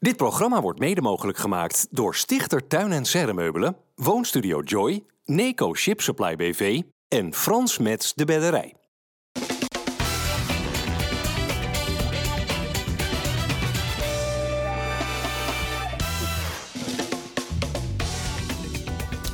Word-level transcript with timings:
Dit 0.00 0.16
programma 0.16 0.60
wordt 0.60 0.78
mede 0.78 1.00
mogelijk 1.00 1.38
gemaakt 1.38 1.86
door 1.90 2.14
Stichter 2.14 2.66
Tuin 2.66 2.92
en 2.92 3.04
Serremeubelen, 3.04 3.76
Woonstudio 3.94 4.60
Joy, 4.60 5.04
Neco 5.24 5.74
Ship 5.74 6.00
Supply 6.00 6.36
BV 6.36 6.82
en 7.08 7.34
Frans 7.34 7.78
Mets 7.78 8.14
de 8.14 8.24
Bedderij. 8.24 8.74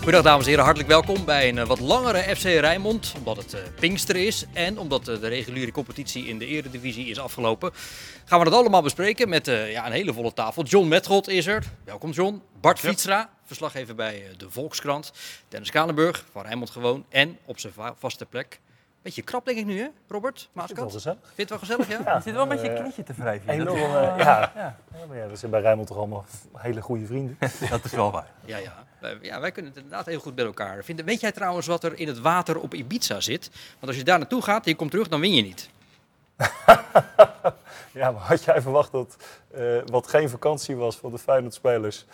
Goedendag 0.05 0.31
dames 0.31 0.45
en 0.45 0.51
heren, 0.51 0.65
hartelijk 0.65 0.93
welkom 0.93 1.25
bij 1.25 1.49
een 1.49 1.59
eh, 1.59 1.67
wat 1.67 1.81
langere 1.81 2.37
FC 2.37 2.43
Rijnmond. 2.43 3.15
Omdat 3.19 3.37
het 3.37 3.55
uh, 3.55 3.61
Pinkster 3.81 4.17
is 4.17 4.45
en 4.53 4.79
omdat 4.79 5.09
uh, 5.09 5.21
de 5.21 5.29
reguliere 5.29 5.73
competitie 5.73 6.27
in 6.27 6.39
de 6.39 6.47
eredivisie 6.47 7.07
is 7.07 7.19
afgelopen. 7.19 7.71
Gaan 8.25 8.39
we 8.39 8.45
dat 8.45 8.55
allemaal 8.55 8.83
bespreken 8.83 9.29
met 9.29 9.47
ja, 9.47 9.87
een 9.87 9.93
hele 9.93 10.13
volle 10.13 10.33
tafel. 10.33 10.63
John 10.63 10.89
Metgold 10.89 11.29
is 11.29 11.47
er. 11.47 11.65
Welkom 11.85 12.11
John. 12.11 12.43
Bart. 12.61 12.79
Fietstra, 12.79 13.31
verslaggever 13.45 13.95
bij 13.95 14.23
de 14.37 14.51
Volkskrant. 14.51 15.13
Dennis 15.49 15.71
Kalenburg 15.71 16.25
van 16.33 16.43
Rijnmond 16.43 16.71
gewoon. 16.71 17.05
En 17.09 17.39
op 17.45 17.59
zijn 17.59 17.73
vaste 17.99 18.27
plek 18.27 18.61
Beetje 19.05 19.23
krap 19.23 19.45
denk 19.45 19.59
ik 19.59 19.65
nu, 19.65 19.81
hè, 19.81 19.89
Robert? 20.09 20.49
Maaskant? 20.53 20.79
Vind 20.79 20.79
het 20.79 20.79
wel 20.79 20.89
gezellig. 20.91 21.33
Vind 21.35 21.37
het 21.37 21.49
wel 21.49 21.59
gezellig, 21.59 21.89
ja? 21.89 22.11
ja 22.11 22.17
je 22.17 22.23
zit 22.23 22.33
wel 22.33 22.43
een 22.43 22.49
beetje 22.49 22.71
een 22.71 22.81
knietje 22.81 23.03
te 23.03 23.13
wrijven. 23.13 23.49
Enorm, 23.49 23.79
uh, 23.79 23.93
ja. 23.93 24.17
ja. 24.19 24.53
ja. 24.57 24.77
maar 25.09 25.17
ja, 25.17 25.27
we 25.27 25.37
zijn 25.37 25.51
bij 25.51 25.61
Rijnmond 25.61 25.89
toch 25.89 25.97
allemaal 25.97 26.25
hele 26.53 26.81
goede 26.81 27.07
vrienden. 27.07 27.37
dat 27.71 27.85
is 27.85 27.93
wel 27.93 28.11
waar. 28.11 28.27
Ja, 28.45 28.57
ja. 28.57 28.85
Wij, 29.01 29.19
ja, 29.23 29.41
wij 29.41 29.53
kunnen 29.53 29.73
het 29.73 29.83
inderdaad 29.83 30.07
heel 30.07 30.21
goed 30.21 30.35
bij 30.35 30.45
elkaar 30.45 30.85
vinden. 30.85 31.05
Weet 31.05 31.21
jij 31.21 31.33
trouwens 31.33 31.67
wat 31.67 31.85
er 31.85 31.99
in 31.99 32.07
het 32.07 32.21
water 32.21 32.61
op 32.61 32.75
Ibiza 32.75 33.21
zit? 33.21 33.51
Want 33.73 33.87
als 33.87 33.97
je 33.97 34.05
daar 34.05 34.19
naartoe 34.19 34.43
gaat 34.43 34.65
en 34.65 34.71
je 34.71 34.77
komt 34.77 34.91
terug, 34.91 35.09
dan 35.09 35.21
win 35.21 35.35
je 35.35 35.43
niet. 35.43 35.69
ja, 38.01 38.11
maar 38.11 38.23
had 38.23 38.45
jij 38.45 38.63
verwacht 38.63 38.93
dat 38.93 39.17
uh, 39.57 39.79
wat 39.87 40.07
geen 40.07 40.29
vakantie 40.29 40.77
was 40.77 40.97
van 40.97 41.11
de 41.11 41.19
Feyenoord-spelers 41.19 42.07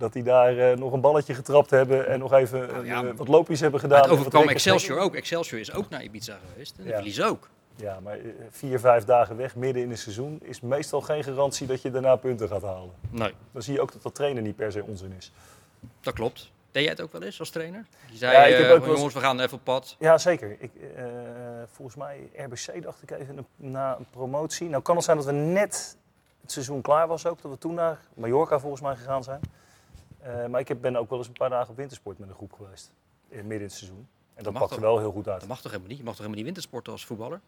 dat 0.00 0.12
die 0.12 0.22
daar 0.22 0.54
uh, 0.54 0.76
nog 0.76 0.92
een 0.92 1.00
balletje 1.00 1.34
getrapt 1.34 1.70
hebben 1.70 2.06
en 2.06 2.18
nog 2.18 2.32
even 2.32 2.66
nou 2.66 2.86
ja, 2.86 3.02
uh, 3.02 3.10
wat 3.16 3.28
loopjes 3.28 3.60
hebben 3.60 3.80
gedaan. 3.80 4.02
Het 4.02 4.10
overkwam 4.10 4.48
Excelsior 4.48 4.98
ook. 4.98 5.14
Excelsior 5.14 5.60
is 5.60 5.72
ook 5.72 5.88
naar 5.88 6.02
Ibiza 6.02 6.38
geweest 6.52 6.74
en 6.78 7.04
ja. 7.04 7.26
ook. 7.26 7.48
Ja, 7.76 8.00
maar 8.00 8.18
vier, 8.50 8.80
vijf 8.80 9.04
dagen 9.04 9.36
weg 9.36 9.56
midden 9.56 9.82
in 9.82 9.90
een 9.90 9.98
seizoen 9.98 10.40
is 10.42 10.60
meestal 10.60 11.00
geen 11.00 11.24
garantie 11.24 11.66
dat 11.66 11.82
je 11.82 11.90
daarna 11.90 12.16
punten 12.16 12.48
gaat 12.48 12.62
halen. 12.62 12.90
Nee. 13.10 13.34
Dan 13.52 13.62
zie 13.62 13.74
je 13.74 13.80
ook 13.80 13.92
dat 13.92 14.02
dat 14.02 14.14
trainen 14.14 14.42
niet 14.42 14.56
per 14.56 14.72
se 14.72 14.82
onzin 14.82 15.12
is. 15.18 15.32
Dat 16.00 16.14
klopt. 16.14 16.50
Deed 16.70 16.82
jij 16.82 16.92
het 16.92 17.00
ook 17.00 17.12
wel 17.12 17.22
eens 17.22 17.38
als 17.38 17.50
trainer? 17.50 17.86
Je 18.10 18.16
zei, 18.16 18.32
ja, 18.32 18.44
ik 18.44 18.66
heb 18.66 18.70
ook 18.70 18.86
jongens, 18.86 19.14
we 19.14 19.20
gaan 19.20 19.40
even 19.40 19.56
op 19.56 19.64
pad. 19.64 19.96
Ja, 19.98 20.18
zeker. 20.18 20.56
Ik, 20.58 20.70
volgens 21.72 21.96
mij, 21.96 22.30
RBC 22.36 22.82
dacht 22.82 23.02
ik 23.02 23.10
even 23.10 23.46
na 23.56 23.96
een 23.98 24.06
promotie. 24.10 24.68
Nou 24.68 24.82
kan 24.82 24.96
het 24.96 25.04
zijn 25.04 25.16
dat 25.16 25.26
we 25.26 25.32
net 25.32 25.96
het 26.40 26.52
seizoen 26.52 26.80
klaar 26.80 27.06
was 27.08 27.26
ook, 27.26 27.42
dat 27.42 27.50
we 27.50 27.58
toen 27.58 27.74
naar 27.74 27.98
Mallorca 28.14 28.58
volgens 28.58 28.82
mij 28.82 28.96
gegaan 28.96 29.24
zijn. 29.24 29.40
Uh, 30.26 30.46
maar 30.46 30.60
ik 30.60 30.68
heb, 30.68 30.80
ben 30.80 30.96
ook 30.96 31.08
wel 31.08 31.18
eens 31.18 31.26
een 31.26 31.32
paar 31.32 31.50
dagen 31.50 31.70
op 31.70 31.76
wintersport 31.76 32.18
met 32.18 32.28
een 32.28 32.34
groep 32.34 32.52
geweest. 32.52 32.92
In, 33.28 33.36
midden 33.36 33.56
in 33.56 33.62
het 33.62 33.72
seizoen. 33.72 34.08
En 34.34 34.44
dat, 34.44 34.52
dat 34.52 34.62
pakte 34.62 34.80
wel 34.80 34.98
heel 34.98 35.12
goed 35.12 35.28
uit. 35.28 35.40
Dat 35.40 35.48
mag 35.48 35.60
toch 35.60 35.70
helemaal 35.70 35.90
niet? 35.90 35.98
Je 35.98 36.04
mag 36.04 36.14
toch 36.14 36.24
helemaal 36.24 36.44
niet 36.44 36.54
wintersporten 36.54 36.92
als 36.92 37.06
voetballer? 37.06 37.40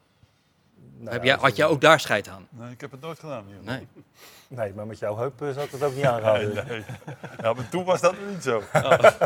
Nou, 0.97 1.12
heb 1.12 1.25
jij, 1.25 1.37
had 1.37 1.56
jij 1.56 1.67
ook 1.67 1.81
daar 1.81 2.00
scheid 2.00 2.28
aan? 2.28 2.47
Nee, 2.50 2.70
ik 2.70 2.81
heb 2.81 2.91
het 2.91 3.00
nooit 3.00 3.19
gedaan. 3.19 3.45
Joh. 3.48 3.65
Nee. 3.65 3.87
nee, 4.48 4.73
maar 4.75 4.87
met 4.87 4.98
jouw 4.98 5.17
heup 5.17 5.34
zou 5.39 5.61
ik 5.61 5.70
het 5.70 5.83
ook 5.83 5.95
niet 5.95 6.05
aanraden. 6.05 6.55
nee, 6.55 6.65
nee. 6.65 6.84
Ja, 7.41 7.53
maar 7.53 7.69
toen 7.69 7.84
was 7.84 8.00
dat 8.00 8.15
niet 8.28 8.43
zo. 8.43 8.62
Oh. 8.73 9.00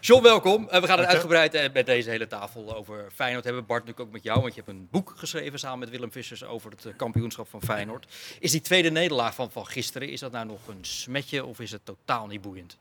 John, 0.00 0.22
welkom. 0.22 0.68
Uh, 0.72 0.80
we 0.80 0.86
gaan 0.86 0.98
het 0.98 1.08
uitgebreid 1.08 1.54
uh, 1.54 1.72
met 1.72 1.86
deze 1.86 2.10
hele 2.10 2.26
tafel 2.26 2.76
over 2.76 3.10
Feyenoord 3.14 3.44
hebben. 3.44 3.66
Bart, 3.66 3.80
natuurlijk 3.80 4.08
ook 4.08 4.14
met 4.14 4.22
jou, 4.22 4.40
want 4.40 4.54
je 4.54 4.62
hebt 4.64 4.72
een 4.72 4.88
boek 4.90 5.12
geschreven 5.16 5.58
samen 5.58 5.78
met 5.78 5.90
Willem 5.90 6.12
Vissers 6.12 6.44
over 6.44 6.70
het 6.70 6.84
uh, 6.84 6.96
kampioenschap 6.96 7.48
van 7.48 7.62
Feyenoord. 7.62 8.36
Is 8.40 8.50
die 8.50 8.60
tweede 8.60 8.90
nederlaag 8.90 9.34
van, 9.34 9.50
van 9.50 9.66
gisteren, 9.66 10.08
is 10.08 10.20
dat 10.20 10.32
nou 10.32 10.46
nog 10.46 10.68
een 10.68 10.84
smetje 10.84 11.44
of 11.44 11.60
is 11.60 11.70
het 11.70 11.84
totaal 11.84 12.26
niet 12.26 12.40
boeiend? 12.40 12.78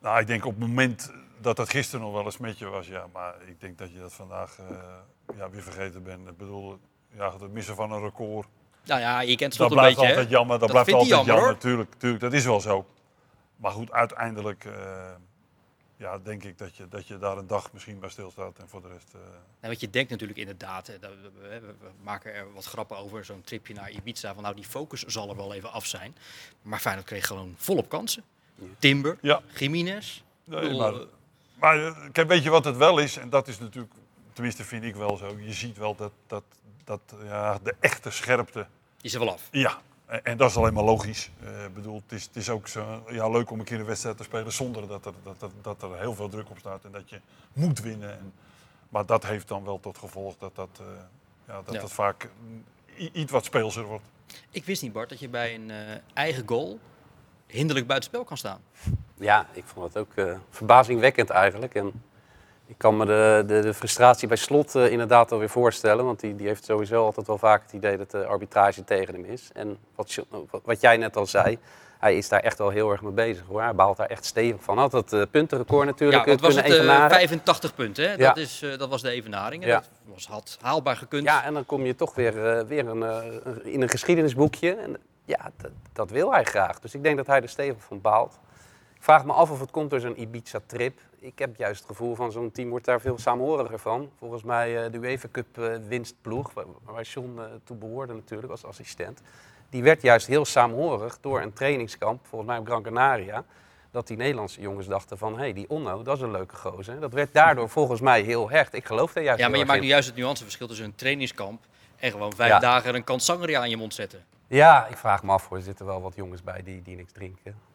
Nou, 0.00 0.20
ik 0.20 0.26
denk 0.26 0.44
op 0.44 0.50
het 0.50 0.60
moment 0.60 1.12
dat 1.40 1.56
dat 1.56 1.70
gisteren 1.70 2.04
nog 2.04 2.14
wel 2.14 2.26
een 2.26 2.32
smetje 2.32 2.66
was, 2.66 2.86
ja. 2.86 3.06
Maar 3.12 3.34
ik 3.46 3.60
denk 3.60 3.78
dat 3.78 3.92
je 3.92 3.98
dat 3.98 4.12
vandaag 4.12 4.56
ja, 5.36 5.50
weer 5.50 5.62
vergeten 5.62 6.02
bent. 6.02 6.28
Ik 6.28 6.36
bedoel, 6.36 6.78
ja, 7.16 7.32
het 7.32 7.52
missen 7.52 7.74
van 7.74 7.92
een 7.92 8.00
record. 8.00 8.48
Nou 8.84 9.00
ja, 9.00 9.20
je 9.20 9.36
kent 9.36 9.52
het 9.52 9.62
dat 9.62 9.70
een 9.70 9.76
beetje, 9.76 9.94
blijft 9.94 10.16
altijd 10.16 10.30
jammer. 10.30 10.58
Dat, 10.58 10.60
dat 10.60 10.70
blijft 10.70 10.92
altijd 10.92 11.08
jammer, 11.08 11.34
jammer, 11.34 11.52
natuurlijk, 11.52 11.90
natuurlijk. 11.90 12.22
Dat 12.22 12.32
is 12.32 12.44
wel 12.44 12.60
zo. 12.60 12.86
Maar 13.56 13.70
goed, 13.70 13.92
uiteindelijk 13.92 14.66
ja, 16.04 16.18
denk 16.18 16.44
ik 16.44 16.58
dat 16.58 16.76
je, 16.76 16.88
dat 16.88 17.06
je 17.06 17.18
daar 17.18 17.38
een 17.38 17.46
dag 17.46 17.72
misschien 17.72 17.98
bij 17.98 18.08
stilstaat 18.08 18.58
en 18.58 18.68
voor 18.68 18.82
de 18.82 18.88
rest... 18.88 19.12
Uh... 19.14 19.20
Nou, 19.60 19.72
wat 19.72 19.80
je 19.80 19.90
denkt 19.90 20.10
natuurlijk 20.10 20.38
inderdaad, 20.38 20.86
hè, 20.86 20.98
we, 20.98 21.74
maken 22.02 22.34
er 22.34 22.52
wat 22.52 22.64
grappen 22.64 22.96
over, 22.96 23.24
zo'n 23.24 23.42
tripje 23.42 23.74
naar 23.74 23.90
Ibiza, 23.90 24.34
van 24.34 24.42
nou 24.42 24.54
die 24.54 24.64
focus 24.64 25.02
zal 25.02 25.28
er 25.28 25.36
wel 25.36 25.54
even 25.54 25.72
af 25.72 25.86
zijn. 25.86 26.16
Maar 26.62 26.78
Feyenoord 26.78 27.06
kreeg 27.06 27.26
gewoon 27.26 27.54
volop 27.56 27.88
kansen. 27.88 28.24
Timber, 28.78 29.18
ja. 29.20 29.42
Jiménez. 29.58 30.22
Nee, 30.44 30.76
maar, 30.76 30.94
maar 31.54 32.10
kijk, 32.12 32.28
weet 32.28 32.42
je 32.42 32.50
wat 32.50 32.64
het 32.64 32.76
wel 32.76 32.98
is? 32.98 33.16
En 33.16 33.30
dat 33.30 33.48
is 33.48 33.58
natuurlijk, 33.58 33.94
tenminste 34.32 34.64
vind 34.64 34.84
ik 34.84 34.94
wel 34.94 35.16
zo, 35.16 35.38
je 35.38 35.52
ziet 35.52 35.76
wel 35.76 35.94
dat, 35.94 36.12
dat, 36.26 36.44
dat 36.84 37.00
ja, 37.24 37.58
de 37.62 37.74
echte 37.80 38.10
scherpte... 38.10 38.66
Die 38.96 39.10
is 39.10 39.14
er 39.14 39.20
wel 39.20 39.32
af. 39.32 39.48
Ja, 39.50 39.78
en 40.22 40.36
dat 40.36 40.50
is 40.50 40.56
alleen 40.56 40.74
maar 40.74 40.84
logisch. 40.84 41.30
Uh, 41.44 41.48
bedoel, 41.74 42.02
het, 42.06 42.12
is, 42.12 42.24
het 42.24 42.36
is 42.36 42.50
ook 42.50 42.68
zo, 42.68 43.04
ja, 43.10 43.28
leuk 43.28 43.50
om 43.50 43.58
een 43.58 43.64
keer 43.64 43.78
een 43.78 43.84
wedstrijd 43.84 44.16
te 44.16 44.22
spelen 44.22 44.52
zonder 44.52 44.88
dat 44.88 45.06
er, 45.06 45.12
dat, 45.22 45.40
dat, 45.40 45.52
dat 45.62 45.82
er 45.82 45.98
heel 45.98 46.14
veel 46.14 46.28
druk 46.28 46.50
op 46.50 46.58
staat 46.58 46.84
en 46.84 46.92
dat 46.92 47.10
je 47.10 47.20
moet 47.52 47.80
winnen. 47.80 48.10
En, 48.10 48.32
maar 48.88 49.06
dat 49.06 49.26
heeft 49.26 49.48
dan 49.48 49.64
wel 49.64 49.80
tot 49.80 49.98
gevolg 49.98 50.34
dat 50.38 50.54
dat, 50.54 50.80
uh, 50.80 50.86
ja, 51.46 51.62
dat, 51.64 51.74
ja. 51.74 51.80
dat 51.80 51.92
vaak 51.92 52.30
iets 52.96 53.32
wat 53.32 53.44
speelser 53.44 53.84
wordt. 53.84 54.04
Ik 54.50 54.64
wist 54.64 54.82
niet, 54.82 54.92
Bart, 54.92 55.08
dat 55.08 55.20
je 55.20 55.28
bij 55.28 55.54
een 55.54 55.68
uh, 55.68 55.76
eigen 56.14 56.48
goal 56.48 56.78
hinderlijk 57.46 57.86
buitenspel 57.86 58.24
kan 58.24 58.36
staan. 58.36 58.60
Ja, 59.14 59.46
ik 59.52 59.64
vond 59.64 59.94
het 59.94 59.96
ook 59.96 60.38
verbazingwekkend 60.50 61.30
eigenlijk. 61.30 61.74
En 61.74 61.92
ik 62.66 62.78
kan 62.78 62.96
me 62.96 63.06
de, 63.06 63.44
de, 63.46 63.60
de 63.60 63.74
frustratie 63.74 64.28
bij 64.28 64.36
Slot 64.36 64.74
uh, 64.74 64.90
inderdaad 64.90 65.32
alweer 65.32 65.48
voorstellen. 65.48 66.04
Want 66.04 66.20
die, 66.20 66.36
die 66.36 66.46
heeft 66.46 66.64
sowieso 66.64 67.04
altijd 67.04 67.26
wel 67.26 67.38
vaak 67.38 67.62
het 67.62 67.72
idee 67.72 67.96
dat 67.96 68.10
de 68.10 68.24
arbitrage 68.24 68.84
tegen 68.84 69.14
hem 69.14 69.24
is. 69.24 69.50
En 69.52 69.78
wat, 69.94 70.24
wat 70.64 70.80
jij 70.80 70.96
net 70.96 71.16
al 71.16 71.26
zei, 71.26 71.58
hij 71.98 72.16
is 72.16 72.28
daar 72.28 72.40
echt 72.40 72.58
wel 72.58 72.70
heel 72.70 72.90
erg 72.90 73.02
mee 73.02 73.12
bezig 73.12 73.44
hoor. 73.46 73.62
Hij 73.62 73.74
baalt 73.74 73.96
daar 73.96 74.06
echt 74.06 74.24
stevig 74.24 74.62
van. 74.62 74.78
Had 74.78 74.92
het 74.92 75.12
uh, 75.12 75.22
puntenrecord 75.30 75.86
natuurlijk 75.86 76.24
ja, 76.24 76.30
het 76.30 76.40
was 76.40 76.54
het, 76.54 76.68
uh, 76.68 77.08
85 77.08 77.74
punten, 77.74 78.04
hè? 78.04 78.12
Ja. 78.12 78.28
Dat, 78.28 78.36
is, 78.36 78.62
uh, 78.62 78.78
dat 78.78 78.88
was 78.88 79.02
de 79.02 79.10
evenaring. 79.10 79.62
En 79.62 79.68
ja. 79.68 79.78
Dat 79.78 79.88
was, 80.04 80.26
had 80.26 80.58
haalbaar 80.60 80.96
gekund. 80.96 81.24
Ja, 81.24 81.44
en 81.44 81.54
dan 81.54 81.66
kom 81.66 81.86
je 81.86 81.94
toch 81.94 82.14
weer, 82.14 82.66
weer 82.66 82.88
een, 82.88 83.04
in 83.64 83.82
een 83.82 83.88
geschiedenisboekje. 83.88 84.74
En 84.74 84.96
ja, 85.24 85.50
dat 85.92 86.10
wil 86.10 86.32
hij 86.32 86.44
graag. 86.44 86.80
Dus 86.80 86.94
ik 86.94 87.02
denk 87.02 87.16
dat 87.16 87.26
hij 87.26 87.42
er 87.42 87.48
stevig 87.48 87.82
van 87.82 88.00
baalt. 88.00 88.38
Vraag 89.04 89.24
me 89.24 89.32
af 89.32 89.50
of 89.50 89.60
het 89.60 89.70
komt 89.70 89.90
door 89.90 90.00
zo'n 90.00 90.20
Ibiza-trip 90.20 91.00
ik 91.24 91.38
heb 91.38 91.56
juist 91.56 91.78
het 91.78 91.88
gevoel 91.88 92.14
van 92.14 92.32
zo'n 92.32 92.50
team 92.50 92.68
wordt 92.68 92.84
daar 92.84 93.00
veel 93.00 93.18
samenhoriger 93.18 93.78
van. 93.78 94.10
Volgens 94.18 94.42
mij 94.42 94.84
uh, 94.84 94.92
de 94.92 94.98
UEFA 94.98 95.28
Cup 95.32 95.58
uh, 95.58 95.74
winstploeg, 95.88 96.52
waar, 96.84 97.02
John 97.02 97.34
uh, 97.38 97.44
toe 97.64 97.76
behoorde 97.76 98.12
natuurlijk 98.12 98.50
als 98.50 98.64
assistent. 98.64 99.20
Die 99.68 99.82
werd 99.82 100.02
juist 100.02 100.26
heel 100.26 100.44
saamhorig 100.44 101.18
door 101.20 101.40
een 101.40 101.52
trainingskamp, 101.52 102.26
volgens 102.26 102.50
mij 102.50 102.58
op 102.60 102.66
Gran 102.66 102.82
Canaria. 102.82 103.44
Dat 103.90 104.06
die 104.06 104.16
Nederlandse 104.16 104.60
jongens 104.60 104.86
dachten 104.86 105.18
van, 105.18 105.32
hé, 105.32 105.38
hey, 105.38 105.52
die 105.52 105.68
Onno, 105.68 106.02
dat 106.02 106.16
is 106.16 106.22
een 106.22 106.30
leuke 106.30 106.56
gozer. 106.56 107.00
Dat 107.00 107.12
werd 107.12 107.32
daardoor 107.32 107.68
volgens 107.68 108.00
mij 108.00 108.22
heel 108.22 108.50
hecht. 108.50 108.74
Ik 108.74 108.86
geloof 108.86 109.12
daar 109.12 109.24
juist 109.24 109.40
Ja, 109.40 109.48
maar 109.48 109.58
je 109.58 109.64
maakt 109.64 109.80
nu 109.80 109.86
juist 109.86 110.06
het 110.06 110.16
nuanceverschil 110.16 110.66
tussen 110.66 110.86
een 110.86 110.94
trainingskamp 110.94 111.64
en 111.96 112.10
gewoon 112.10 112.32
vijf 112.32 112.50
ja. 112.50 112.58
dagen 112.58 112.94
een 112.94 113.04
kans 113.04 113.24
sangria 113.24 113.60
aan 113.60 113.70
je 113.70 113.76
mond 113.76 113.94
zetten. 113.94 114.24
Ja, 114.46 114.86
ik 114.86 114.96
vraag 114.96 115.22
me 115.22 115.32
af, 115.32 115.48
hoor. 115.48 115.56
er 115.58 115.64
zitten 115.64 115.86
wel 115.86 116.02
wat 116.02 116.14
jongens 116.14 116.42
bij 116.42 116.62
die, 116.62 116.82
die 116.82 116.96
niks 116.96 117.12
drinken. 117.12 117.73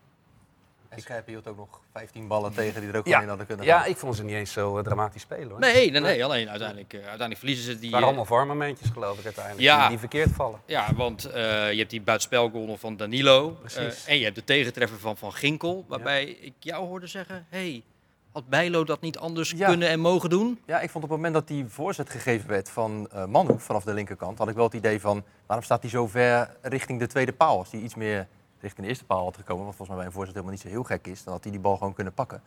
En 0.89 1.01
Scherpen 1.01 1.31
hield 1.31 1.47
ook 1.47 1.57
nog 1.57 1.79
15 1.93 2.27
ballen 2.27 2.53
tegen 2.53 2.81
die 2.81 2.89
er 2.89 2.97
ook 2.97 3.07
ja. 3.07 3.21
in 3.21 3.27
hadden 3.27 3.45
kunnen 3.45 3.65
gaan. 3.65 3.79
Ja, 3.79 3.85
ik 3.85 3.97
vond 3.97 4.15
ze 4.15 4.23
niet 4.23 4.35
eens 4.35 4.51
zo 4.51 4.77
uh, 4.77 4.83
dramatisch 4.83 5.21
spelen 5.21 5.49
hoor. 5.49 5.59
Nee, 5.59 5.91
nee, 5.91 6.01
nee. 6.01 6.23
alleen 6.23 6.49
uiteindelijk, 6.49 6.93
uh, 6.93 6.99
uiteindelijk 6.99 7.39
verliezen 7.39 7.65
ze 7.65 7.71
die... 7.71 7.81
Het 7.81 7.91
waren 7.91 8.07
allemaal 8.07 8.25
vormomentjes 8.25 8.89
geloof 8.89 9.19
ik 9.19 9.25
uiteindelijk, 9.25 9.63
ja. 9.65 9.79
die, 9.79 9.89
die 9.89 9.99
verkeerd 9.99 10.31
vallen. 10.31 10.59
Ja, 10.65 10.93
want 10.95 11.27
uh, 11.27 11.33
je 11.71 11.77
hebt 11.77 11.89
die 11.89 12.01
buitenspelgoal 12.01 12.77
van 12.77 12.97
Danilo. 12.97 13.57
en 14.05 14.17
je 14.17 14.23
hebt 14.23 14.35
de 14.35 14.43
tegentreffer 14.43 14.99
van 14.99 15.17
Van 15.17 15.33
Ginkel. 15.33 15.85
Waarbij 15.87 16.27
ja. 16.27 16.35
ik 16.41 16.53
jou 16.59 16.87
hoorde 16.87 17.07
zeggen, 17.07 17.45
hey, 17.49 17.83
had 18.31 18.47
Bijlo 18.47 18.83
dat 18.83 19.01
niet 19.01 19.17
anders 19.17 19.51
ja. 19.51 19.67
kunnen 19.67 19.89
en 19.89 19.99
mogen 19.99 20.29
doen? 20.29 20.59
Ja, 20.65 20.79
ik 20.79 20.89
vond 20.89 21.03
op 21.03 21.09
het 21.09 21.19
moment 21.19 21.33
dat 21.33 21.47
die 21.47 21.65
voorzet 21.67 22.09
gegeven 22.09 22.49
werd 22.49 22.69
van 22.69 23.09
Manhoef 23.27 23.63
vanaf 23.63 23.83
de 23.83 23.93
linkerkant... 23.93 24.37
had 24.37 24.49
ik 24.49 24.55
wel 24.55 24.65
het 24.65 24.73
idee 24.73 24.99
van, 25.01 25.23
waarom 25.45 25.65
staat 25.65 25.81
hij 25.81 25.89
zo 25.89 26.07
ver 26.07 26.55
richting 26.61 26.99
de 26.99 27.07
tweede 27.07 27.33
paal? 27.33 27.57
Als 27.57 27.71
hij 27.71 27.79
iets 27.79 27.95
meer 27.95 28.27
richting 28.61 28.81
de 28.81 28.87
eerste 28.87 29.05
paal 29.05 29.23
had 29.23 29.35
gekomen, 29.35 29.65
wat 29.65 29.75
volgens 29.75 29.87
mij 29.87 29.97
bij 29.97 30.05
een 30.05 30.11
voorzet 30.11 30.33
helemaal 30.33 30.53
niet 30.53 30.63
zo 30.63 30.69
heel 30.69 30.83
gek 30.83 31.07
is, 31.07 31.23
dan 31.23 31.33
had 31.33 31.43
hij 31.43 31.51
die 31.51 31.61
bal 31.61 31.77
gewoon 31.77 31.93
kunnen 31.93 32.13
pakken. 32.13 32.41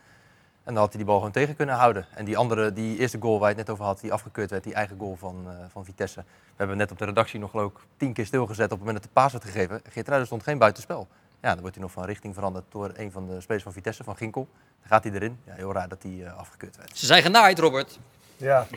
En 0.63 0.73
dan 0.73 0.83
had 0.83 0.87
hij 0.87 0.97
die 0.97 1.05
bal 1.05 1.17
gewoon 1.17 1.31
tegen 1.31 1.55
kunnen 1.55 1.75
houden. 1.75 2.05
En 2.13 2.25
die 2.25 2.37
andere, 2.37 2.73
die 2.73 2.97
eerste 2.97 3.17
goal 3.21 3.39
waar 3.39 3.49
je 3.49 3.55
het 3.55 3.65
net 3.65 3.75
over 3.75 3.85
had, 3.85 3.99
die 3.99 4.13
afgekeurd 4.13 4.49
werd, 4.49 4.63
die 4.63 4.73
eigen 4.73 4.97
goal 4.99 5.15
van, 5.15 5.45
uh, 5.47 5.51
van 5.71 5.85
Vitesse. 5.85 6.19
We 6.19 6.53
hebben 6.55 6.77
net 6.77 6.91
op 6.91 6.97
de 6.97 7.05
redactie 7.05 7.39
nog 7.39 7.51
geloof 7.51 7.71
ik 7.71 7.77
tien 7.97 8.13
keer 8.13 8.25
stilgezet 8.25 8.65
op 8.65 8.71
het 8.71 8.79
moment 8.79 8.97
dat 8.97 9.03
de 9.03 9.19
paas 9.21 9.31
werd 9.31 9.43
gegeven. 9.43 9.81
Geertruiden 9.89 10.27
stond 10.27 10.43
geen 10.43 10.57
buitenspel. 10.57 11.07
Ja, 11.41 11.49
dan 11.49 11.59
wordt 11.59 11.75
hij 11.75 11.83
nog 11.83 11.93
van 11.93 12.05
richting 12.05 12.33
veranderd 12.33 12.65
door 12.69 12.91
een 12.95 13.11
van 13.11 13.27
de 13.27 13.41
spelers 13.41 13.63
van 13.63 13.73
Vitesse, 13.73 14.03
van 14.03 14.15
Ginkel. 14.15 14.47
Dan 14.79 14.89
gaat 14.89 15.03
hij 15.03 15.13
erin. 15.13 15.39
Ja, 15.45 15.53
heel 15.53 15.73
raar 15.73 15.87
dat 15.87 16.03
hij 16.03 16.11
uh, 16.11 16.37
afgekeurd 16.37 16.77
werd. 16.77 16.97
Ze 16.97 17.05
zijn 17.05 17.21
genaaid, 17.21 17.59
Robert. 17.59 17.99
Ja, 18.37 18.67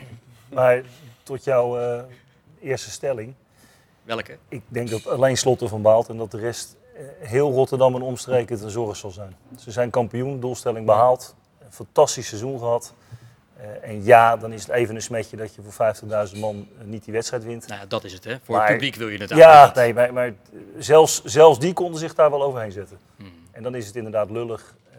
maar 0.53 0.81
tot 1.23 1.43
jouw 1.43 1.79
uh, 1.79 2.03
eerste 2.59 2.91
stelling. 2.91 3.33
Welke? 4.03 4.37
Ik 4.49 4.61
denk 4.67 4.89
dat 4.89 5.07
alleen 5.07 5.37
Slotten 5.37 5.69
van 5.69 5.81
baalt 5.81 6.09
en 6.09 6.17
dat 6.17 6.31
de 6.31 6.39
rest 6.39 6.75
eh, 6.81 6.86
heel 7.19 7.51
Rotterdam 7.51 7.95
en 7.95 8.01
omstreken 8.01 8.55
het 8.55 8.63
een 8.63 8.69
zorg 8.69 8.95
zal 8.95 9.11
zijn. 9.11 9.35
Ze 9.57 9.71
zijn 9.71 9.89
kampioen, 9.89 10.39
doelstelling 10.39 10.85
behaald, 10.85 11.35
een 11.59 11.73
fantastisch 11.73 12.27
seizoen 12.27 12.59
gehad. 12.59 12.93
Eh, 13.57 13.89
en 13.89 14.03
ja, 14.03 14.37
dan 14.37 14.51
is 14.53 14.61
het 14.61 14.71
even 14.75 14.95
een 14.95 15.01
smetje 15.01 15.37
dat 15.37 15.55
je 15.55 15.61
voor 15.61 15.73
50.000 15.73 16.39
man 16.39 16.67
eh, 16.79 16.85
niet 16.85 17.03
die 17.03 17.13
wedstrijd 17.13 17.43
wint. 17.43 17.67
Nou 17.67 17.79
ja, 17.79 17.85
dat 17.85 18.03
is 18.03 18.13
het, 18.13 18.23
hè? 18.23 18.35
Voor 18.43 18.55
Maar- 18.55 18.63
het 18.63 18.73
publiek 18.73 18.95
wil 18.95 19.07
je 19.07 19.17
het 19.17 19.29
Ja, 19.29 19.71
nee, 19.75 19.93
maar, 19.93 20.13
maar 20.13 20.33
zelfs, 20.77 21.23
zelfs 21.23 21.59
die 21.59 21.73
konden 21.73 21.99
zich 21.99 22.15
daar 22.15 22.29
wel 22.29 22.43
overheen 22.43 22.71
zetten. 22.71 22.97
Hmm. 23.15 23.31
En 23.51 23.63
dan 23.63 23.75
is 23.75 23.87
het 23.87 23.95
inderdaad 23.95 24.29
lullig. 24.29 24.75
Eh, 24.91 24.97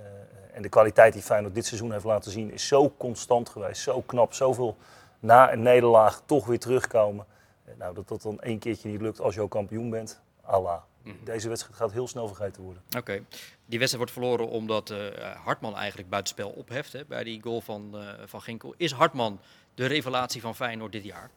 en 0.52 0.62
de 0.62 0.68
kwaliteit 0.68 1.12
die 1.12 1.22
Feyenoord 1.22 1.54
dit 1.54 1.66
seizoen 1.66 1.92
heeft 1.92 2.04
laten 2.04 2.30
zien 2.30 2.52
is 2.52 2.66
zo 2.66 2.92
constant 2.96 3.48
geweest, 3.48 3.82
zo 3.82 4.00
knap, 4.06 4.34
zoveel 4.34 4.76
na 5.20 5.52
een 5.52 5.62
nederlaag 5.62 6.22
toch 6.26 6.46
weer 6.46 6.58
terugkomen. 6.58 7.26
Eh, 7.64 7.72
nou, 7.78 7.94
dat 7.94 8.08
dat 8.08 8.22
dan 8.22 8.40
één 8.40 8.58
keertje 8.58 8.88
niet 8.88 9.00
lukt 9.00 9.20
als 9.20 9.34
je 9.34 9.40
ook 9.40 9.50
kampioen 9.50 9.90
bent, 9.90 10.20
Allah. 10.44 10.78
Hmm. 11.02 11.18
Deze 11.24 11.48
wedstrijd 11.48 11.76
gaat 11.76 11.92
heel 11.92 12.08
snel 12.08 12.26
vergeten 12.26 12.62
worden. 12.62 12.82
Oké. 12.96 13.24
Die 13.66 13.78
wedstrijd 13.78 13.96
wordt 13.96 14.12
verloren 14.12 14.48
omdat 14.48 14.90
eh, 14.90 14.98
Hartman 15.44 15.76
eigenlijk 15.76 16.08
buitenspel 16.08 16.48
opheft 16.48 16.92
hè, 16.92 17.04
bij 17.04 17.24
die 17.24 17.42
goal 17.42 17.60
van, 17.60 17.90
eh, 17.92 18.12
van 18.26 18.42
Ginkel. 18.42 18.74
Is 18.76 18.92
Hartman 18.92 19.40
de 19.74 19.86
revelatie 19.86 20.40
van 20.40 20.54
Feyenoord 20.54 20.92
dit 20.92 21.04
jaar? 21.04 21.30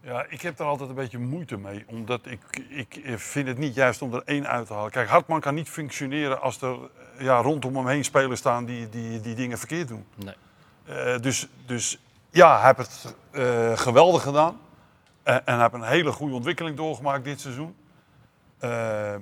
Ja, 0.00 0.26
ik 0.28 0.40
heb 0.40 0.56
daar 0.56 0.66
altijd 0.66 0.88
een 0.88 0.94
beetje 0.94 1.18
moeite 1.18 1.56
mee. 1.56 1.84
Omdat 1.86 2.26
ik, 2.26 2.40
ik 2.68 3.18
vind 3.18 3.48
het 3.48 3.58
niet 3.58 3.74
juist 3.74 4.02
om 4.02 4.14
er 4.14 4.22
één 4.24 4.48
uit 4.48 4.66
te 4.66 4.72
halen. 4.72 4.90
Kijk, 4.90 5.08
Hartman 5.08 5.40
kan 5.40 5.54
niet 5.54 5.68
functioneren 5.68 6.40
als 6.40 6.60
er 6.62 6.78
ja, 7.18 7.40
rondom 7.40 7.76
hem 7.76 7.86
heen 7.86 8.04
spelers 8.04 8.40
staan 8.40 8.64
die, 8.64 8.88
die, 8.88 9.20
die 9.20 9.34
dingen 9.34 9.58
verkeerd 9.58 9.88
doen. 9.88 10.06
Nee. 10.14 10.34
Eh, 10.84 11.18
dus, 11.18 11.48
dus 11.66 11.98
ja, 12.30 12.60
hij 12.60 12.74
heeft 12.76 13.02
het 13.02 13.16
eh, 13.30 13.78
geweldig 13.78 14.22
gedaan. 14.22 14.60
En 15.22 15.42
hij 15.44 15.60
heeft 15.60 15.72
een 15.72 15.82
hele 15.82 16.12
goede 16.12 16.34
ontwikkeling 16.34 16.76
doorgemaakt 16.76 17.24
dit 17.24 17.40
seizoen. 17.40 17.74
Ehm, 18.62 19.20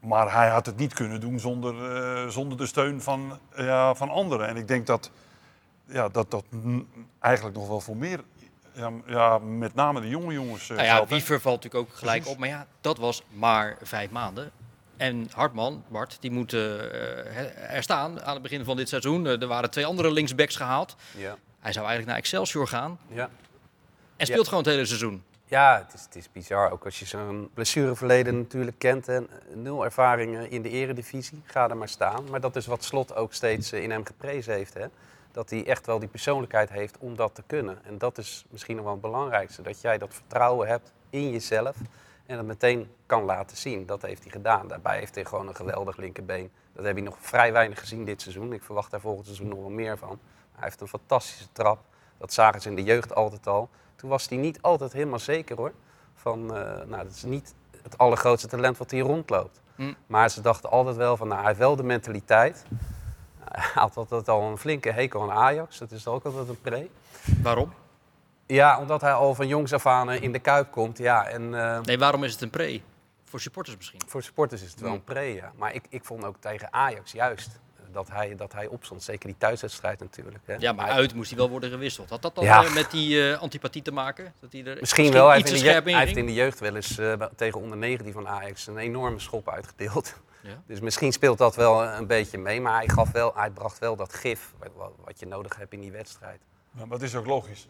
maar 0.00 0.32
hij 0.32 0.48
had 0.48 0.66
het 0.66 0.76
niet 0.76 0.94
kunnen 0.94 1.20
doen 1.20 1.40
zonder, 1.40 1.96
eh, 1.96 2.28
zonder 2.28 2.58
de 2.58 2.66
steun 2.66 3.00
van, 3.02 3.38
ja, 3.56 3.94
van 3.94 4.08
anderen. 4.10 4.46
En 4.48 4.56
ik 4.56 4.68
denk 4.68 4.86
dat 4.86 5.10
ja, 5.84 6.08
dat, 6.08 6.30
dat 6.30 6.44
eigenlijk 7.20 7.56
nog 7.56 7.68
wel 7.68 7.80
voor 7.80 7.96
meer, 7.96 8.20
ja, 8.72 8.90
ja, 9.06 9.38
met 9.38 9.74
name 9.74 10.00
de 10.00 10.08
jonge 10.08 10.32
jongens. 10.32 10.70
eh, 10.70 10.76
Nou 10.76 10.88
ja. 10.88 11.06
Wiever 11.06 11.40
valt 11.40 11.62
natuurlijk 11.62 11.90
ook 11.90 11.96
gelijk 11.98 12.16
Precies. 12.16 12.32
op. 12.34 12.38
Maar 12.40 12.48
ja, 12.48 12.66
dat 12.80 12.98
was 12.98 13.22
maar 13.28 13.76
vijf 13.82 14.10
maanden. 14.10 14.50
En 14.96 15.28
Hartman, 15.34 15.84
Bart, 15.88 16.16
die 16.20 16.30
moet 16.30 16.52
eh, 16.52 16.78
eh, 17.38 17.74
er 17.76 17.82
staan 17.82 18.22
aan 18.22 18.32
het 18.32 18.42
begin 18.42 18.64
van 18.64 18.76
dit 18.76 18.88
seizoen. 18.88 19.26
Er 19.26 19.46
waren 19.46 19.70
twee 19.70 19.86
andere 19.86 20.10
linksbacks 20.12 20.56
gehaald. 20.56 20.96
Ja. 21.16 21.36
Hij 21.60 21.72
zou 21.72 21.86
eigenlijk 21.86 22.06
naar 22.06 22.16
Excelsior 22.16 22.68
gaan. 22.68 22.98
Ja. 23.08 23.30
En 24.16 24.26
speelt 24.26 24.48
gewoon 24.48 24.62
het 24.62 24.72
hele 24.72 24.86
seizoen. 24.86 25.22
Ja, 25.52 25.78
het 25.84 25.94
is, 25.94 26.02
het 26.02 26.16
is 26.16 26.32
bizar. 26.32 26.70
Ook 26.70 26.84
als 26.84 26.98
je 26.98 27.04
zo'n 27.04 27.50
blessureverleden 27.54 28.36
natuurlijk 28.36 28.78
kent. 28.78 29.08
En 29.08 29.28
nul 29.54 29.84
ervaring 29.84 30.36
eh, 30.36 30.52
in 30.52 30.62
de 30.62 30.68
eredivisie. 30.68 31.42
Ga 31.44 31.68
er 31.68 31.76
maar 31.76 31.88
staan. 31.88 32.30
Maar 32.30 32.40
dat 32.40 32.56
is 32.56 32.66
wat 32.66 32.84
Slot 32.84 33.14
ook 33.14 33.32
steeds 33.32 33.72
eh, 33.72 33.82
in 33.82 33.90
hem 33.90 34.04
geprezen 34.04 34.54
heeft. 34.54 34.74
Hè? 34.74 34.86
Dat 35.32 35.50
hij 35.50 35.66
echt 35.66 35.86
wel 35.86 35.98
die 35.98 36.08
persoonlijkheid 36.08 36.70
heeft 36.70 36.98
om 36.98 37.16
dat 37.16 37.34
te 37.34 37.42
kunnen. 37.46 37.78
En 37.84 37.98
dat 37.98 38.18
is 38.18 38.44
misschien 38.50 38.74
nog 38.76 38.84
wel 38.84 38.92
het 38.92 39.02
belangrijkste. 39.02 39.62
Dat 39.62 39.80
jij 39.80 39.98
dat 39.98 40.14
vertrouwen 40.14 40.68
hebt 40.68 40.92
in 41.10 41.30
jezelf. 41.30 41.76
En 42.26 42.36
dat 42.36 42.46
meteen 42.46 42.90
kan 43.06 43.24
laten 43.24 43.56
zien. 43.56 43.86
Dat 43.86 44.02
heeft 44.02 44.22
hij 44.22 44.32
gedaan. 44.32 44.68
Daarbij 44.68 44.98
heeft 44.98 45.14
hij 45.14 45.24
gewoon 45.24 45.48
een 45.48 45.56
geweldig 45.56 45.96
linkerbeen. 45.96 46.50
Dat 46.72 46.84
heb 46.84 46.96
je 46.96 47.02
nog 47.02 47.16
vrij 47.20 47.52
weinig 47.52 47.78
gezien 47.78 48.04
dit 48.04 48.20
seizoen. 48.20 48.52
Ik 48.52 48.62
verwacht 48.62 48.90
daar 48.90 49.00
volgend 49.00 49.26
seizoen 49.26 49.48
nog 49.48 49.58
wel 49.58 49.70
meer 49.70 49.98
van. 49.98 50.18
Hij 50.52 50.64
heeft 50.64 50.80
een 50.80 50.88
fantastische 50.88 51.48
trap. 51.52 51.78
Dat 52.18 52.32
zagen 52.32 52.60
ze 52.60 52.68
in 52.68 52.76
de 52.76 52.84
jeugd 52.84 53.14
altijd 53.14 53.46
al. 53.46 53.70
Toen 54.02 54.10
was 54.10 54.28
hij 54.28 54.38
niet 54.38 54.62
altijd 54.62 54.92
helemaal 54.92 55.18
zeker 55.18 55.56
hoor. 55.56 55.72
Van, 56.14 56.56
eh, 56.56 56.62
nou, 56.86 57.02
dat 57.04 57.12
is 57.14 57.22
niet 57.22 57.54
het 57.82 57.98
allergrootste 57.98 58.48
talent 58.48 58.78
wat 58.78 58.90
hier 58.90 59.02
rondloopt. 59.04 59.60
Hm. 59.74 59.92
Maar 60.06 60.30
ze 60.30 60.40
dachten 60.40 60.70
altijd 60.70 60.96
wel 60.96 61.16
van, 61.16 61.26
nou, 61.28 61.38
hij 61.38 61.48
heeft 61.48 61.58
wel 61.58 61.76
de 61.76 61.82
mentaliteit. 61.82 62.64
Hij 63.52 63.70
had 63.74 63.96
altijd 63.96 64.28
al 64.28 64.42
een 64.42 64.58
flinke 64.58 64.90
hekel 64.90 65.22
aan 65.22 65.30
Ajax. 65.38 65.78
Dat 65.78 65.90
is 65.90 66.06
ook 66.06 66.24
altijd 66.24 66.48
een 66.48 66.60
pre. 66.60 66.88
Waarom? 67.42 67.72
Ja, 68.46 68.78
omdat 68.80 69.00
hij 69.00 69.12
al 69.12 69.34
van 69.34 69.46
jongs 69.48 69.72
af 69.72 69.86
aan 69.86 70.10
eh, 70.10 70.22
in 70.22 70.32
de 70.32 70.38
Kuip 70.38 70.70
komt. 70.70 70.98
Ja, 70.98 71.26
en 71.26 71.54
eh, 71.74 71.80
Nee, 71.80 71.98
waarom 71.98 72.24
is 72.24 72.32
het 72.32 72.40
een 72.42 72.50
pre? 72.50 72.80
Voor 73.24 73.40
supporters 73.40 73.76
misschien. 73.76 74.00
voor 74.06 74.22
supporters 74.22 74.62
is 74.62 74.70
het 74.70 74.80
wel 74.80 74.88
Hm. 74.90 74.94
een 74.96 75.04
pre, 75.04 75.20
ja. 75.34 75.52
Maar 75.56 75.74
ik, 75.74 75.84
ik 75.88 76.04
vond 76.04 76.24
ook 76.24 76.36
tegen 76.40 76.72
Ajax 76.72 77.12
juist 77.12 77.60
dat 77.92 78.08
hij, 78.10 78.36
dat 78.36 78.52
hij 78.52 78.66
opstond. 78.66 79.02
Zeker 79.02 79.26
die 79.26 79.38
thuiswedstrijd 79.38 80.00
natuurlijk. 80.00 80.38
Hè. 80.44 80.54
Ja, 80.58 80.72
maar 80.72 80.86
Hij- 80.86 80.94
uit 80.94 81.14
moest 81.14 81.28
hij 81.30 81.38
wel 81.38 81.48
worden 81.48 81.70
gewisseld. 81.70 82.10
Had 82.10 82.22
dat 82.22 82.34
dan 82.34 82.44
Ja. 82.44 82.64
eh, 82.64 82.74
met 82.74 82.90
die 82.90 83.30
eh, 83.32 83.40
antipathie 83.40 83.82
te 83.82 83.92
maken? 83.92 84.34
Dat 84.40 84.52
hij 84.52 84.64
er 84.64 84.76
Misschien 84.80 85.12
wel. 85.12 85.28
Hij 85.28 85.38
iets 85.38 85.50
heeft, 85.50 85.62
te 85.62 85.68
in 85.68 85.84
de, 85.84 85.90
hij 85.90 86.00
heeft 86.04 86.16
in 86.16 86.26
de 86.26 86.32
jeugd 86.34 86.60
wel 86.60 86.74
eens 86.74 86.98
eh, 86.98 87.12
tegen 87.36 87.60
onder 87.60 87.78
19 87.78 88.12
van 88.12 88.28
Ajax 88.28 88.66
een 88.66 88.76
enorme 88.78 89.18
schop 89.18 89.48
uitgedeeld. 89.48 90.14
Ja. 90.42 90.62
Dus 90.66 90.80
misschien 90.80 91.12
speelt 91.12 91.38
dat 91.38 91.56
wel 91.56 91.84
een 91.84 92.06
beetje 92.06 92.38
mee. 92.38 92.60
Maar 92.60 92.74
hij, 92.76 92.88
gaf 92.88 93.10
wel, 93.10 93.32
hij 93.34 93.50
bracht 93.50 93.78
wel 93.78 93.96
dat 93.96 94.14
gif 94.14 94.52
wat, 94.58 94.92
wat- 95.04 95.18
je 95.20 95.26
nodig 95.26 95.56
hebt 95.56 95.72
in 95.72 95.80
die 95.80 95.92
wedstrijd. 95.92 96.40
Ja, 96.76 96.84
maar 96.84 96.98
het 96.98 97.02
is 97.06 97.14
ook 97.14 97.26
logisch. 97.26 97.68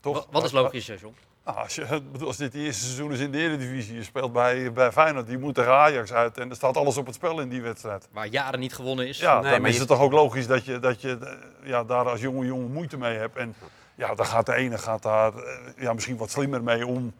Toch? 0.00 0.14
Wat, 0.14 0.26
wat 0.30 0.44
is 0.44 0.52
logisch, 0.52 0.86
John? 0.86 1.14
Nou, 1.48 1.60
als, 1.60 1.74
je, 1.74 2.02
als 2.26 2.36
dit 2.36 2.54
eerste 2.54 2.84
seizoen 2.84 3.12
is 3.12 3.20
in 3.20 3.30
de 3.30 3.38
Eredivisie, 3.38 3.94
je 3.94 4.02
speelt 4.04 4.32
bij, 4.32 4.72
bij 4.72 4.92
Feyenoord, 4.92 5.26
die 5.26 5.38
moet 5.38 5.54
tegen 5.54 5.72
Ajax 5.72 6.12
uit 6.12 6.38
en 6.38 6.50
er 6.50 6.56
staat 6.56 6.76
alles 6.76 6.96
op 6.96 7.06
het 7.06 7.14
spel 7.14 7.40
in 7.40 7.48
die 7.48 7.62
wedstrijd. 7.62 8.08
Waar 8.12 8.26
jaren 8.26 8.60
niet 8.60 8.74
gewonnen 8.74 9.08
is. 9.08 9.18
Ja, 9.18 9.40
Nee, 9.40 9.50
dan 9.50 9.60
maar 9.60 9.68
is 9.70 9.74
je- 9.74 9.80
het 9.80 9.90
toch 9.90 10.00
ook 10.00 10.12
logisch 10.12 10.46
dat 10.46 10.64
je, 10.64 10.78
dat 10.78 11.00
je 11.00 11.18
eh, 11.20 11.68
ja, 11.68 11.84
daar 11.84 12.08
als 12.08 12.20
jonge 12.20 12.46
jongen 12.46 12.72
moeite 12.72 12.96
mee 12.98 13.16
hebt. 13.18 13.36
En 13.36 13.54
ja, 13.94 14.14
dan 14.14 14.26
gaat 14.26 14.46
de 14.46 14.54
ene 14.54 14.78
gaat 14.78 15.02
daar 15.02 15.34
eh, 15.34 15.58
ja, 15.76 15.92
misschien 15.92 16.16
wat 16.16 16.30
slimmer 16.30 16.62
mee 16.62 16.86
om 16.86 17.12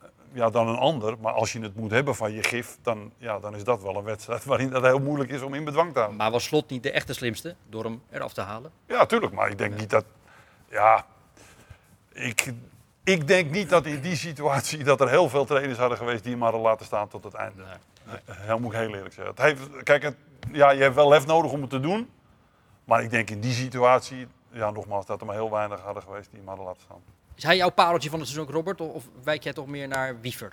eh, 0.00 0.06
ja, 0.32 0.50
dan 0.50 0.68
een 0.68 0.76
ander. 0.78 1.18
Maar 1.20 1.32
als 1.32 1.52
je 1.52 1.60
het 1.60 1.76
moet 1.76 1.90
hebben 1.90 2.14
van 2.14 2.32
je 2.32 2.42
gif, 2.42 2.78
dan, 2.82 3.12
ja, 3.18 3.38
dan 3.38 3.54
is 3.54 3.64
dat 3.64 3.82
wel 3.82 3.96
een 3.96 4.04
wedstrijd 4.04 4.44
waarin 4.54 4.70
dat 4.70 4.82
heel 4.82 4.98
moeilijk 5.00 5.30
is 5.30 5.42
om 5.42 5.54
in 5.54 5.64
bedwang 5.64 5.92
te 5.92 5.98
houden. 5.98 6.18
Maar 6.18 6.30
was 6.30 6.44
Slot 6.44 6.70
niet 6.70 6.82
de 6.82 6.90
echte 6.90 7.12
slimste 7.14 7.54
door 7.68 7.84
hem 7.84 8.02
eraf 8.10 8.32
te 8.32 8.40
halen? 8.40 8.70
Ja, 8.86 9.06
tuurlijk. 9.06 9.32
Maar 9.32 9.50
ik 9.50 9.58
denk 9.58 9.78
niet 9.78 9.90
dat. 9.90 10.04
Ja, 10.70 11.06
ik, 12.12 12.52
ik 13.06 13.26
denk 13.28 13.50
niet 13.50 13.68
dat 13.70 13.86
in 13.86 14.00
die 14.00 14.16
situatie 14.16 14.84
dat 14.84 15.00
er 15.00 15.08
heel 15.08 15.28
veel 15.28 15.44
trainers 15.44 15.78
hadden 15.78 15.98
geweest 15.98 16.22
die 16.22 16.32
hem 16.32 16.42
hadden 16.42 16.60
laten 16.60 16.86
staan 16.86 17.08
tot 17.08 17.24
het 17.24 17.34
einde. 17.34 17.62
Heel 18.30 18.58
moet 18.58 18.72
ik 18.72 18.78
heel 18.78 18.94
eerlijk 18.94 19.14
zeggen. 19.14 19.34
Het 19.34 19.42
heeft, 19.42 19.82
kijk, 19.82 20.02
het, 20.02 20.16
ja, 20.52 20.70
je 20.70 20.82
hebt 20.82 20.94
wel 20.94 21.08
lef 21.08 21.26
nodig 21.26 21.52
om 21.52 21.60
het 21.60 21.70
te 21.70 21.80
doen. 21.80 22.10
Maar 22.84 23.02
ik 23.02 23.10
denk 23.10 23.30
in 23.30 23.40
die 23.40 23.52
situatie, 23.52 24.26
ja, 24.50 24.70
nogmaals, 24.70 25.06
dat 25.06 25.20
er 25.20 25.26
maar 25.26 25.34
heel 25.34 25.50
weinig 25.50 25.80
hadden 25.80 26.02
geweest 26.02 26.28
die 26.30 26.38
hem 26.38 26.48
hadden 26.48 26.66
laten 26.66 26.82
staan. 26.82 27.00
Is 27.34 27.42
hij 27.42 27.56
jouw 27.56 27.70
pareltje 27.70 28.10
van 28.10 28.18
het 28.18 28.28
seizoen, 28.28 28.48
ook, 28.48 28.54
Robert? 28.56 28.80
Of 28.80 29.04
wijk 29.22 29.42
jij 29.42 29.52
toch 29.52 29.66
meer 29.66 29.88
naar 29.88 30.20
Wiever? 30.20 30.52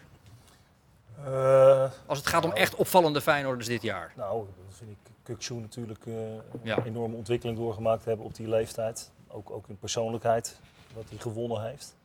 Eh, 1.25 1.91
Als 2.05 2.17
het 2.17 2.27
gaat 2.27 2.45
om 2.45 2.51
echt 2.51 2.75
opvallende 2.75 3.21
Feyenoorders 3.21 3.67
dit 3.67 3.81
jaar. 3.81 4.13
nou, 4.15 4.45
dat 4.67 4.75
vind 4.77 4.89
ik 4.91 4.97
Kukçu 5.23 5.53
natuurlijk 5.61 6.05
eh, 6.05 6.13
Ja. 6.61 6.77
een 6.77 6.85
enorme 6.85 7.15
ontwikkeling 7.15 7.57
doorgemaakt 7.57 8.05
hebben 8.05 8.25
op 8.25 8.35
die 8.35 8.47
leeftijd. 8.49 9.11
Ook, 9.27 9.49
ook 9.51 9.67
in 9.67 9.77
persoonlijkheid, 9.77 10.59
wat 10.93 11.03
hij 11.09 11.17
gewonnen 11.17 11.61
heeft. 11.65 11.95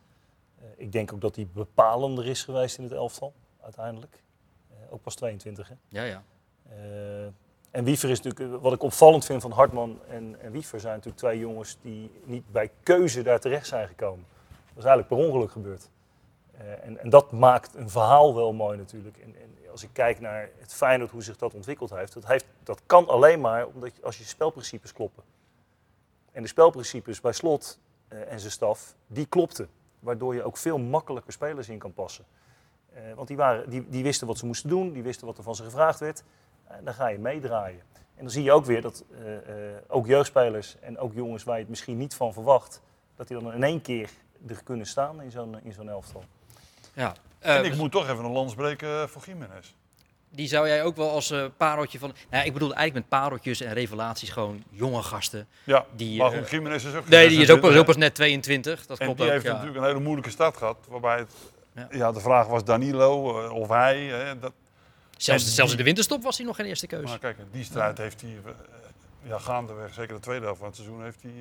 Eh, 0.61 0.69
ik 0.77 0.93
denk 0.93 1.13
ook 1.13 1.21
dat 1.21 1.37
hij 1.37 1.49
bepalender 1.53 2.27
is 2.27 2.43
geweest 2.43 2.79
in 2.79 2.85
het 2.85 2.93
elftal, 2.93 3.33
uiteindelijk. 3.61 4.23
Eh, 4.71 4.93
ook 4.93 5.03
pas 5.03 5.15
22, 5.15 5.69
hè. 5.69 5.75
Ja, 5.89 6.03
ja. 6.03 6.23
Eh, 6.69 7.25
en 7.71 7.85
Wiever 7.85 8.11
is 8.11 8.21
natuurlijk, 8.21 8.63
wat 8.63 8.73
ik 8.73 8.83
opvallend 8.83 9.25
vind 9.25 9.43
van 9.43 9.51
Hartman 9.51 10.01
en, 10.09 10.41
en 10.41 10.53
Wiever 10.53 10.81
zijn 10.81 10.93
natuurlijk 10.95 11.23
twee 11.23 11.39
jongens 11.39 11.79
die 11.83 12.11
niet 12.25 12.53
bij 12.53 12.71
keuze 12.83 13.23
daar 13.23 13.41
terecht 13.41 13.67
zijn 13.67 13.89
gekomen. 13.89 14.25
Dat 14.49 14.85
is 14.85 14.85
eigenlijk 14.85 15.09
per 15.09 15.17
ongeluk 15.17 15.51
gebeurd. 15.51 15.91
En, 16.83 16.99
en 16.99 17.11
dat 17.11 17.33
maakt 17.33 17.75
een 17.75 17.91
verhaal 17.91 18.35
wel 18.35 18.53
mooi 18.53 18.79
natuurlijk. 18.79 19.17
En, 19.17 19.35
en 19.37 19.71
als 19.71 19.83
ik 19.83 19.89
kijk 19.93 20.21
naar 20.21 20.51
het 20.59 20.75
Feyenoord, 20.75 21.11
hoe 21.11 21.23
zich 21.23 21.37
dat 21.37 21.55
ontwikkeld 21.55 21.91
heeft, 21.91 22.15
dat, 22.15 22.27
heeft, 22.27 22.47
dat 22.63 22.83
kan 22.87 23.09
alleen 23.09 23.41
maar 23.41 23.67
omdat 23.67 23.97
je, 23.97 24.03
als 24.03 24.19
je 24.19 24.25
spelprincipes 24.25 24.93
kloppen. 24.93 25.23
En 26.33 26.43
de 26.43 26.49
spelprincipes 26.49 27.21
bij 27.21 27.33
Slot 27.33 27.79
en 28.09 28.41
zijn 28.41 28.53
staf, 28.53 28.95
die 29.07 29.27
klopten. 29.27 29.69
Waardoor 30.01 30.35
je 30.35 30.43
ook 30.43 30.57
veel 30.57 30.79
makkelijker 30.79 31.33
spelers 31.33 31.69
in 31.69 31.79
kan 31.79 31.93
passen. 31.93 32.25
Eh, 32.93 33.03
want 33.15 33.29
die, 33.29 33.37
waren, 33.37 33.71
die, 33.71 33.89
die 33.89 34.03
wisten 34.03 34.27
wat 34.27 34.39
ze 34.39 34.47
moesten 34.47 34.69
doen, 34.69 34.93
die 34.93 35.03
wisten 35.03 35.27
wat 35.27 35.39
er 35.39 35.43
van 35.43 35.55
ze 35.55 35.63
gevraagd 35.63 36.01
werd. 36.01 36.23
En 36.67 36.85
dan 36.85 36.95
ga 36.95 37.09
je 37.09 37.19
meedraaien. 37.19 37.81
En 37.93 38.25
dan 38.25 38.31
zie 38.31 38.43
je 38.43 38.53
ook 38.53 38.65
weer 38.65 38.83
dat 38.83 39.05
eh, 39.11 39.37
eh, 39.37 39.77
ook 39.89 40.07
jeugdspelers 40.07 40.77
en 40.81 40.99
ook 40.99 41.15
jongens 41.15 41.45
waar 41.45 41.55
je 41.55 41.61
het 41.61 41.71
misschien 41.71 41.97
niet 41.97 42.15
van 42.15 42.33
verwacht, 42.33 42.83
dat 43.17 43.29
die 43.29 43.41
dan 43.41 43.53
in 43.53 43.63
één 43.63 43.81
keer 43.81 44.11
er 44.47 44.63
kunnen 44.65 44.87
staan 44.87 45.23
in 45.23 45.31
zo'n 45.31 45.61
in 45.63 45.73
zo'n 45.73 45.89
elftal. 45.89 46.25
ja. 46.93 47.15
en 47.39 47.65
ik 47.65 47.77
moet 47.77 47.93
toch 47.93 48.09
even 48.09 48.25
een 48.25 48.33
lans 48.33 48.55
breken 48.55 49.09
voor 49.09 49.23
Jiménez. 49.25 49.75
Die 50.31 50.49
zou 50.49 50.69
jij 50.69 50.83
ook 50.83 50.97
wel 50.97 51.11
als 51.11 51.31
eh, 51.31 51.45
pareltje 51.57 51.99
van... 51.99 52.13
Nou, 52.31 52.45
ik 52.47 52.53
bedoel 52.53 52.75
eigenlijk 52.75 53.11
met 53.11 53.21
pareltjes 53.21 53.61
en 53.61 53.73
revelaties 53.73 54.31
gewoon 54.31 54.65
jonge 54.71 55.03
gasten. 55.03 55.47
Ja, 55.65 55.87
Die, 55.97 56.19
maar 56.19 56.33
eh, 56.33 56.39
goed, 56.39 56.51
Jiménez 56.51 56.85
is 56.85 56.95
ook 56.95 57.09
Nee, 57.09 57.29
die 57.29 57.41
is 57.41 57.51
ook 57.51 57.61
pas, 57.61 57.73
26, 57.73 57.79
ook 57.81 57.87
pas 57.87 57.97
net 57.97 58.15
22. 58.15 58.87
Dat 58.87 58.99
En 58.99 59.05
klopt 59.05 59.19
die 59.19 59.27
ook, 59.27 59.33
heeft 59.33 59.45
ja. 59.45 59.53
natuurlijk 59.53 59.79
een 59.79 59.85
hele 59.85 60.01
moeilijke 60.01 60.31
start 60.31 60.57
gehad. 60.57 60.77
Waarbij 60.89 61.19
het, 61.19 61.33
Ja. 61.75 61.89
ja. 61.91 62.13
de 62.13 62.21
vraag 62.21 62.47
was 62.47 62.65
Danilo 62.65 63.45
eh, 63.45 63.53
of 63.53 63.69
hij. 63.69 63.99
hè, 63.99 64.39
dat, 64.39 64.53
Zelfs, 65.17 65.55
zelfs 65.55 65.71
in 65.71 65.79
de 65.79 65.85
winterstop 65.85 66.23
was 66.23 66.37
hij 66.37 66.47
nog 66.47 66.57
geen 66.57 66.67
eerste 66.67 66.87
keus. 66.87 67.09
Maar 67.09 67.19
kijk, 67.19 67.37
die 67.53 67.65
strijd 67.65 67.99
heeft 67.99 68.21
hij, 68.21 68.37
ja, 69.23 69.39
gaandeweg, 69.39 69.95
zeker 69.95 70.15
de 70.15 70.21
tweede 70.21 70.45
helft 70.45 70.59
van 70.59 70.67
het 70.69 70.77
seizoen, 70.77 71.03
heeft 71.03 71.23
hij, 71.23 71.33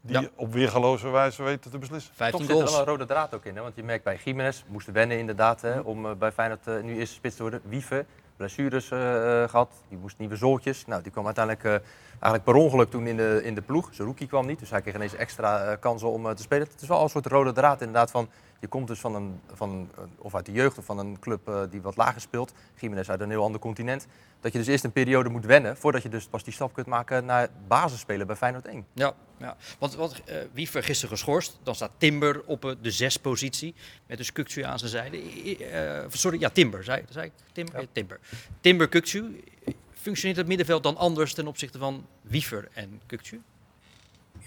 die 0.00 0.20
Ja. 0.20 0.28
op 0.34 0.52
weergaloze 0.52 1.08
wijze 1.08 1.42
weten 1.42 1.70
te 1.70 1.78
beslissen. 1.78 2.14
15 2.14 2.38
Toch 2.46 2.56
zit 2.56 2.66
er 2.66 2.70
wel 2.72 2.80
een 2.80 2.86
rode 2.86 3.06
draad 3.06 3.34
ook 3.34 3.44
in. 3.44 3.56
Hè? 3.56 3.62
Want 3.62 3.76
je 3.76 3.82
merkt 3.82 4.04
bij 4.04 4.18
Jiménez, 4.24 4.64
moesten 4.68 4.92
wennen 4.92 5.18
inderdaad 5.18 5.60
hè, 5.60 5.78
om 5.80 6.06
eh, 6.06 6.12
bij 6.14 6.32
Feyenoord 6.32 6.66
eh, 6.66 6.80
nu 6.82 6.98
eerste 6.98 7.14
spits 7.14 7.36
te 7.36 7.42
worden. 7.42 7.60
Wiever, 7.64 8.06
blessures 8.36 8.90
eh, 8.90 9.42
eh, 9.42 9.48
gehad, 9.50 9.72
die 9.88 9.98
moest 9.98 10.18
nieuwe 10.18 10.36
zooltjes. 10.36 10.86
Nou, 10.86 11.02
die 11.02 11.12
kwam 11.12 11.24
uiteindelijk 11.24 11.64
eh, 11.64 11.72
eigenlijk 12.10 12.44
per 12.44 12.54
ongeluk 12.54 12.90
toen 12.90 13.06
in 13.06 13.16
de, 13.16 13.40
in 13.44 13.54
de 13.54 13.62
ploeg. 13.62 13.88
Zijn 13.92 14.08
rookie 14.08 14.26
kwam 14.26 14.46
niet, 14.46 14.58
dus 14.58 14.70
hij 14.70 14.80
kreeg 14.80 14.94
ineens 14.94 15.14
extra 15.14 15.64
eh, 15.64 15.76
kansen 15.80 16.10
om 16.10 16.26
eh, 16.26 16.32
te 16.32 16.42
spelen. 16.42 16.66
Het 16.72 16.82
is 16.82 16.88
wel 16.88 17.02
een 17.02 17.08
soort 17.08 17.26
rode 17.26 17.52
draad 17.52 17.80
inderdaad 17.80 18.10
van... 18.10 18.28
Je 18.60 18.66
komt 18.66 18.86
dus 18.86 19.00
van 19.00 19.14
een, 19.14 19.40
van, 19.52 19.90
of 20.18 20.34
uit 20.34 20.46
de 20.46 20.52
jeugd 20.52 20.78
of 20.78 20.84
van 20.84 20.98
een 20.98 21.16
club 21.20 21.48
eh, 21.48 21.60
die 21.70 21.82
wat 21.82 21.96
lager 21.96 22.20
speelt. 22.20 22.52
Jiménez 22.74 23.08
uit 23.08 23.20
een 23.20 23.30
heel 23.30 23.42
ander 23.42 23.60
continent. 23.60 24.06
Dat 24.40 24.52
je 24.52 24.58
dus 24.58 24.66
eerst 24.66 24.84
een 24.84 24.92
periode 24.92 25.28
moet 25.28 25.44
wennen 25.44 25.76
voordat 25.76 26.02
je 26.02 26.08
dus 26.08 26.26
pas 26.26 26.44
die 26.44 26.52
stap 26.52 26.72
kunt 26.72 26.86
maken 26.86 27.24
naar 27.24 27.48
basisspelen 27.68 28.26
bij 28.26 28.36
Feyenoord 28.36 28.66
1. 28.66 28.86
Ja, 28.92 29.14
ja. 29.38 29.56
want, 29.78 29.94
want 29.94 30.24
eh, 30.24 30.36
Wiever 30.52 30.82
gisteren 30.82 31.16
geschorst. 31.16 31.58
Dan 31.62 31.74
staat 31.74 31.90
Timber 31.96 32.42
op 32.44 32.64
eh, 32.64 32.72
de 32.80 32.90
zespositie. 32.90 33.74
Met 34.06 34.18
dus 34.18 34.32
Kukcu 34.32 34.62
aan 34.62 34.78
zijn 34.78 34.90
zijde. 34.90 35.16
Eh, 35.64 36.04
sorry, 36.10 36.40
ja, 36.40 36.50
Timber. 36.50 36.84
Zei, 36.84 37.04
zei 37.08 37.26
ik 37.26 37.32
Timber? 37.52 37.80
Ja, 37.80 37.86
Timber. 37.92 38.20
Timber, 38.60 38.88
Kukcu. 38.88 39.44
Functioneert 39.92 40.38
het 40.38 40.48
middenveld 40.48 40.82
dan 40.82 40.96
anders 40.96 41.34
ten 41.34 41.46
opzichte 41.46 41.78
van 41.78 42.06
Wiever 42.22 42.68
en 42.72 43.00
Kukcu? 43.06 43.42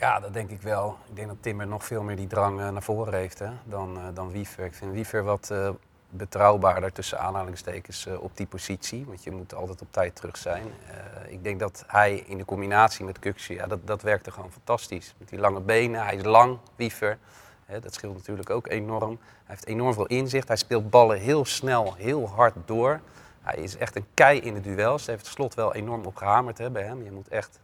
Ja, 0.02 0.20
dat 0.20 0.34
denk 0.34 0.50
ik 0.50 0.62
wel. 0.62 0.98
Ik 1.10 1.16
denk 1.16 1.28
dat 1.28 1.38
Timmer 1.40 1.68
nog 1.68 1.86
veel 1.86 2.04
meer 2.04 2.16
die 2.16 2.28
drang 2.28 2.58
naar 2.58 2.84
voren 2.84 3.14
heeft 3.14 3.40
hè, 3.40 3.50
dan, 3.64 3.98
eh, 3.98 4.04
dan 4.14 4.32
Wiever. 4.32 4.66
Ik 4.66 4.74
vind 4.74 4.92
Wiever 4.92 5.24
wat 5.24 5.50
eh, 5.52 5.70
betrouwbaarder 6.12 6.92
tussen 6.92 7.20
aanhalingstekens 7.20 8.06
eh, 8.06 8.22
op 8.22 8.38
die 8.38 8.46
positie. 8.48 9.06
Want 9.06 9.24
je 9.24 9.32
moet 9.32 9.54
altijd 9.54 9.82
op 9.82 9.88
tijd 9.92 10.16
terug 10.16 10.38
zijn. 10.38 10.64
Eh, 10.88 11.32
ik 11.32 11.44
denk 11.44 11.60
dat 11.60 11.84
hij 11.88 12.24
in 12.28 12.38
de 12.38 12.46
combinatie 12.46 13.06
met 13.06 13.20
Kuxi, 13.20 13.54
ja, 13.54 13.68
dat, 13.68 13.88
dat 13.88 14.02
werkte 14.02 14.32
gewoon 14.32 14.52
fantastisch. 14.52 15.14
Met 15.18 15.30
die 15.30 15.40
lange 15.40 15.62
benen, 15.62 16.04
hij 16.04 16.16
is 16.16 16.24
lang, 16.24 16.58
Wiever. 16.76 17.18
Hè, 17.66 17.80
dat 17.80 17.94
scheelt 17.94 18.16
natuurlijk 18.16 18.50
ook 18.50 18.68
enorm. 18.68 19.20
Hij 19.20 19.56
heeft 19.56 19.66
enorm 19.66 19.94
veel 19.94 20.06
inzicht. 20.06 20.48
Hij 20.48 20.58
speelt 20.58 20.90
ballen 20.90 21.20
heel 21.20 21.46
snel, 21.46 21.94
heel 21.94 22.30
hard 22.30 22.56
door. 22.66 23.00
Hij 23.42 23.56
is 23.56 23.78
echt 23.78 23.96
een 23.96 24.06
kei 24.14 24.40
in 24.40 24.54
de 24.54 24.62
duels. 24.62 25.06
Daar 25.06 25.16
heeft 25.16 25.28
het 25.28 25.36
slot 25.36 25.54
wel 25.54 25.74
enorm 25.74 26.06
op 26.06 26.16
gehamerd 26.16 26.58
hè, 26.58 26.70
bij 26.70 26.84
hem. 26.84 27.04
Je 27.04 27.12
moet 27.12 27.28
echt 27.28 27.60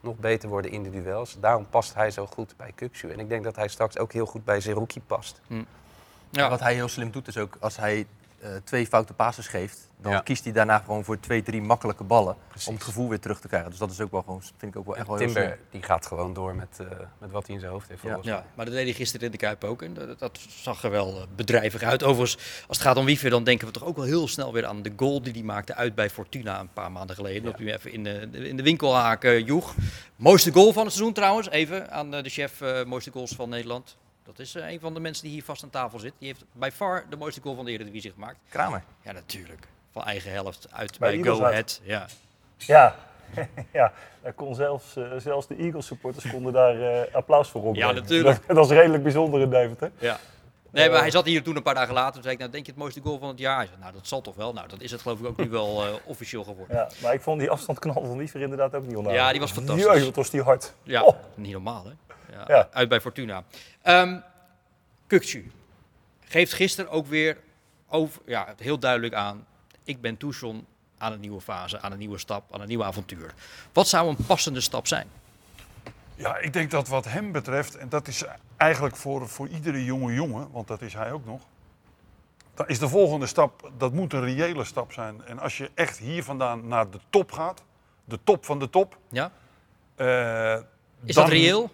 nog 0.00 0.16
beter 0.16 0.48
worden 0.48 0.70
in 0.70 0.82
de 0.82 0.90
duels. 0.90 1.36
Daarom 1.40 1.66
past 1.70 1.94
hij 1.94 2.10
zo 2.10 2.26
goed 2.26 2.54
bij 2.56 2.72
Kuksu. 2.74 3.10
En 3.10 3.18
ik 3.18 3.28
denk 3.28 3.44
dat 3.44 3.56
hij 3.56 3.68
straks 3.68 3.98
ook 3.98 4.12
heel 4.12 4.26
goed 4.26 4.44
bij 4.44 4.60
Zerouki 4.60 5.00
past. 5.00 5.40
Ja, 6.36 6.48
Wat 6.50 6.60
hij 6.60 6.74
heel 6.74 6.88
slim 6.88 7.10
doet 7.10 7.28
is 7.28 7.36
ook 7.36 7.56
als 7.60 7.76
hij 7.76 8.06
eh, 8.40 8.50
twee 8.64 8.86
foute 8.86 9.12
passes 9.12 9.46
geeft, 9.46 9.88
dan 10.00 10.12
Ja. 10.12 10.20
kiest 10.20 10.44
hij 10.44 10.52
daarna 10.52 10.78
gewoon 10.78 11.04
voor 11.04 11.20
twee, 11.20 11.42
drie 11.42 11.62
makkelijke 11.62 12.04
ballen 12.04 12.36
Precies. 12.48 12.68
om 12.68 12.74
het 12.74 12.82
gevoel 12.84 13.08
weer 13.08 13.20
terug 13.20 13.40
te 13.40 13.48
krijgen. 13.48 13.70
Dus 13.70 13.78
dat 13.78 13.90
is 13.90 14.00
ook 14.00 14.10
wel 14.10 14.22
gewoon, 14.22 14.42
vind 14.56 14.74
ik 14.74 14.78
ook 14.78 14.86
wel 14.86 14.96
echt 14.96 15.06
wel 15.06 15.16
heel 15.16 15.26
Timber 15.26 15.42
slim. 15.44 15.58
die 15.70 15.82
gaat 15.82 16.06
gewoon 16.06 16.32
door 16.34 16.54
met, 16.54 16.68
eh, 16.80 16.86
met 17.18 17.30
wat 17.30 17.46
hij 17.46 17.54
in 17.54 17.60
zijn 17.60 17.72
hoofd 17.72 17.88
heeft. 17.88 18.02
Ja. 18.02 18.18
ja, 18.22 18.44
maar 18.54 18.64
dat 18.64 18.74
deed 18.74 18.84
hij 18.84 18.92
gisteren 18.92 19.26
in 19.26 19.32
de 19.32 19.38
Kuip 19.38 19.64
ook. 19.64 19.82
En 19.82 19.94
dat, 19.94 20.18
dat 20.18 20.38
zag 20.48 20.82
er 20.82 20.90
wel 20.90 21.16
eh, 21.16 21.22
bedrijvig 21.36 21.82
uit. 21.82 22.02
Overigens, 22.02 22.36
als 22.68 22.76
het 22.78 22.86
gaat 22.86 22.96
om 22.96 23.04
Wiever, 23.04 23.30
dan 23.30 23.44
denken 23.44 23.66
we 23.66 23.72
toch 23.72 23.84
ook 23.84 23.96
wel 23.96 24.04
heel 24.04 24.28
snel 24.28 24.52
weer 24.52 24.66
aan 24.66 24.82
de 24.82 24.92
goal 24.96 25.22
die 25.22 25.32
hij 25.32 25.42
maakte 25.42 25.74
uit 25.74 25.94
bij 25.94 26.10
Fortuna 26.10 26.60
een 26.60 26.72
paar 26.72 26.92
maanden 26.92 27.16
geleden. 27.16 27.42
Dat 27.44 27.58
hij 27.58 27.74
even 27.74 27.92
in 27.92 28.04
de, 28.04 28.28
in 28.48 28.56
de 28.56 28.62
winkelhaak 28.62 29.24
eh, 29.24 29.46
joeg. 29.46 29.74
Mooiste 30.16 30.52
goal 30.52 30.72
van 30.72 30.84
het 30.84 30.92
seizoen 30.92 31.14
trouwens. 31.14 31.48
Even 31.50 31.90
aan 31.90 32.10
de 32.10 32.28
chef, 32.28 32.60
eh, 32.60 32.84
mooiste 32.84 33.10
goals 33.10 33.32
van 33.34 33.48
Nederland. 33.48 33.96
Dat 34.26 34.38
is 34.38 34.54
eh, 34.54 34.70
een 34.70 34.80
van 34.80 34.94
de 34.94 35.00
mensen 35.00 35.24
die 35.24 35.32
hier 35.32 35.44
vast 35.44 35.62
aan 35.62 35.70
tafel 35.70 35.98
zit. 35.98 36.12
Die 36.18 36.28
heeft 36.28 36.44
bij 36.52 36.72
far 36.72 37.04
de 37.10 37.16
mooiste 37.16 37.40
goal 37.40 37.54
van 37.54 37.64
de 37.64 37.70
Eredivisie 37.70 38.12
gemaakt. 38.12 38.36
Kramer. 38.48 38.82
Ja, 39.02 39.12
natuurlijk. 39.12 39.68
Van 39.92 40.04
eigen 40.04 40.30
helft 40.32 40.66
uit 40.72 40.98
Bij 40.98 41.22
Go. 41.22 41.42
Ahead. 41.44 41.80
Ja. 41.84 42.06
Ja, 42.56 42.94
ja 43.72 43.92
daar 44.22 44.32
kon 44.32 44.54
zelfs, 44.54 44.96
eh, 44.96 45.04
zelfs 45.18 45.46
de 45.46 45.56
Eagles 45.56 45.86
supporters 45.86 46.30
konden 46.30 46.52
daar 46.52 46.80
eh, 46.80 47.14
applaus 47.14 47.48
voor 47.48 47.62
opbrengen. 47.62 47.94
Ja, 47.94 48.00
natuurlijk. 48.00 48.46
Dat, 48.46 48.56
dat 48.56 48.64
is 48.64 48.70
redelijk 48.76 49.02
bijzonder 49.02 49.40
in 49.40 49.50
Deventer. 49.50 49.90
Ja. 49.98 50.18
Nee, 50.70 50.90
maar 50.90 51.00
hij 51.00 51.10
zat 51.10 51.24
hier 51.24 51.42
toen 51.42 51.56
een 51.56 51.62
paar 51.62 51.74
dagen 51.74 51.94
later. 51.94 52.12
Toen 52.12 52.22
zei 52.22 52.34
ik, 52.34 52.40
nou, 52.40 52.50
denk 52.52 52.64
je 52.66 52.70
het 52.70 52.80
mooiste 52.80 53.00
goal 53.00 53.18
van 53.18 53.28
het 53.28 53.38
jaar? 53.38 53.56
Hij 53.56 53.66
zei, 53.66 53.78
nou, 53.80 53.92
dat 53.92 54.06
zal 54.06 54.20
toch 54.20 54.34
wel. 54.34 54.52
Nou, 54.52 54.68
dat 54.68 54.80
is 54.80 54.90
het 54.90 55.00
geloof 55.00 55.20
ik 55.20 55.26
ook 55.26 55.36
nu 55.36 55.48
wel 55.50 55.82
officieel 56.04 56.44
geworden. 56.44 56.76
Ja, 56.76 56.88
maar 57.02 57.14
ik 57.14 57.20
vond 57.20 57.40
die 57.40 57.50
afstandknal 57.50 58.04
van 58.04 58.16
Wiever 58.16 58.40
inderdaad 58.40 58.74
ook 58.74 58.86
niet 58.86 58.96
onaardig. 58.96 59.20
Ja, 59.20 59.30
die 59.30 59.40
was 59.40 59.52
fantastisch. 59.52 60.04
Wat 60.04 60.14
was 60.14 60.30
die 60.30 60.42
hard. 60.42 60.74
Ja, 60.82 61.02
Oh. 61.02 61.16
niet 61.34 61.52
normaal 61.52 61.84
hè. 61.84 61.90
Ja. 62.46 62.68
Uit 62.72 62.88
bij 62.88 63.00
Fortuna. 63.00 63.44
Kukcu 65.06 65.50
geeft 66.24 66.52
gisteren 66.52 66.90
ook 66.90 67.06
weer 67.06 67.36
over, 67.88 68.20
ja, 68.26 68.54
heel 68.58 68.78
duidelijk 68.78 69.14
aan. 69.14 69.46
Ik 69.84 70.00
ben 70.00 70.16
Tuchon 70.16 70.66
aan 70.98 71.12
een 71.12 71.20
nieuwe 71.20 71.40
fase, 71.40 71.80
aan 71.80 71.92
een 71.92 71.98
nieuwe 71.98 72.18
stap, 72.18 72.54
aan 72.54 72.60
een 72.60 72.68
nieuw 72.68 72.84
avontuur. 72.84 73.34
Wat 73.72 73.88
zou 73.88 74.08
een 74.08 74.16
passende 74.26 74.60
stap 74.60 74.86
zijn? 74.86 75.08
Ja, 76.14 76.36
ik 76.38 76.52
denk 76.52 76.70
dat 76.70 76.88
wat 76.88 77.04
hem 77.04 77.32
betreft, 77.32 77.76
en 77.76 77.88
dat 77.88 78.08
is 78.08 78.24
eigenlijk 78.56 78.96
voor, 78.96 79.28
voor 79.28 79.48
iedere 79.48 79.84
jonge 79.84 80.14
jongen, 80.14 80.50
want 80.50 80.68
dat 80.68 80.82
is 80.82 80.94
hij 80.94 81.12
ook 81.12 81.24
nog. 81.26 81.40
Dan 82.54 82.68
is 82.68 82.78
de 82.78 82.88
volgende 82.88 83.26
stap, 83.26 83.70
dat 83.78 83.92
moet 83.92 84.12
een 84.12 84.24
reële 84.24 84.64
stap 84.64 84.92
zijn. 84.92 85.24
En 85.24 85.38
als 85.38 85.56
je 85.58 85.70
echt 85.74 85.98
hier 85.98 86.24
vandaan 86.24 86.68
naar 86.68 86.90
de 86.90 86.98
top 87.10 87.32
gaat, 87.32 87.62
de 88.04 88.18
top 88.24 88.44
van 88.44 88.58
de 88.58 88.70
top. 88.70 88.98
Ja? 89.10 89.30
eh, 89.94 90.54
Is 91.04 91.14
dan- 91.14 91.24
dat 91.24 91.28
reëel? 91.32 91.70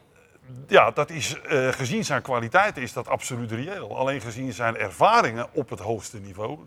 Ja, 0.66 0.90
dat 0.90 1.10
is, 1.10 1.40
eh, 1.40 1.68
gezien 1.68 2.04
zijn 2.04 2.22
kwaliteiten 2.22 2.82
is 2.82 2.92
dat 2.92 3.08
absoluut 3.08 3.52
reëel. 3.52 3.96
Alleen 3.96 4.20
gezien 4.20 4.52
zijn 4.52 4.76
ervaringen 4.76 5.46
op 5.52 5.70
het 5.70 5.78
hoogste 5.78 6.20
niveau, 6.20 6.58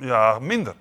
ja, 0.00 0.38
minder. 0.38 0.74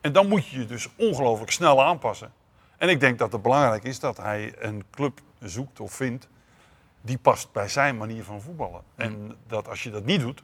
En 0.00 0.12
dan 0.12 0.28
moet 0.28 0.46
je 0.46 0.58
je 0.58 0.66
dus 0.66 0.88
ongelooflijk 0.96 1.50
snel 1.50 1.82
aanpassen. 1.82 2.32
En 2.76 2.88
ik 2.88 3.00
denk 3.00 3.18
dat 3.18 3.32
het 3.32 3.42
belangrijk 3.42 3.84
is 3.84 4.00
dat 4.00 4.16
hij 4.16 4.54
een 4.58 4.84
club 4.90 5.20
zoekt 5.40 5.80
of 5.80 5.92
vindt 5.92 6.28
die 7.00 7.18
past 7.18 7.52
bij 7.52 7.68
zijn 7.68 7.96
manier 7.96 8.24
van 8.24 8.40
voetballen. 8.40 8.82
En 8.94 9.36
dat 9.46 9.68
als 9.68 9.82
je 9.82 9.90
dat 9.90 10.04
niet 10.04 10.20
doet, 10.20 10.42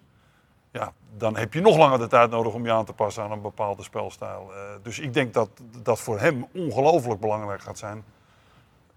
ja, 0.71 0.93
dan 1.17 1.37
heb 1.37 1.55
je 1.55 1.61
nog 1.61 1.77
langer 1.77 1.99
de 1.99 2.07
tijd 2.07 2.31
nodig 2.31 2.53
om 2.53 2.65
je 2.65 2.73
aan 2.73 2.85
te 2.85 2.93
passen 2.93 3.23
aan 3.23 3.33
een 3.33 3.41
bepaalde 3.41 3.83
spelstijl. 3.83 4.53
Eh, 4.55 4.61
dus 4.83 4.99
ik 4.99 5.15
denk 5.15 5.35
dat 5.35 5.51
dat 5.83 6.01
voor 6.01 6.21
hem 6.21 6.47
ongelooflijk 6.53 7.21
belangrijk 7.21 7.63
gaat 7.63 7.79
zijn 7.79 8.05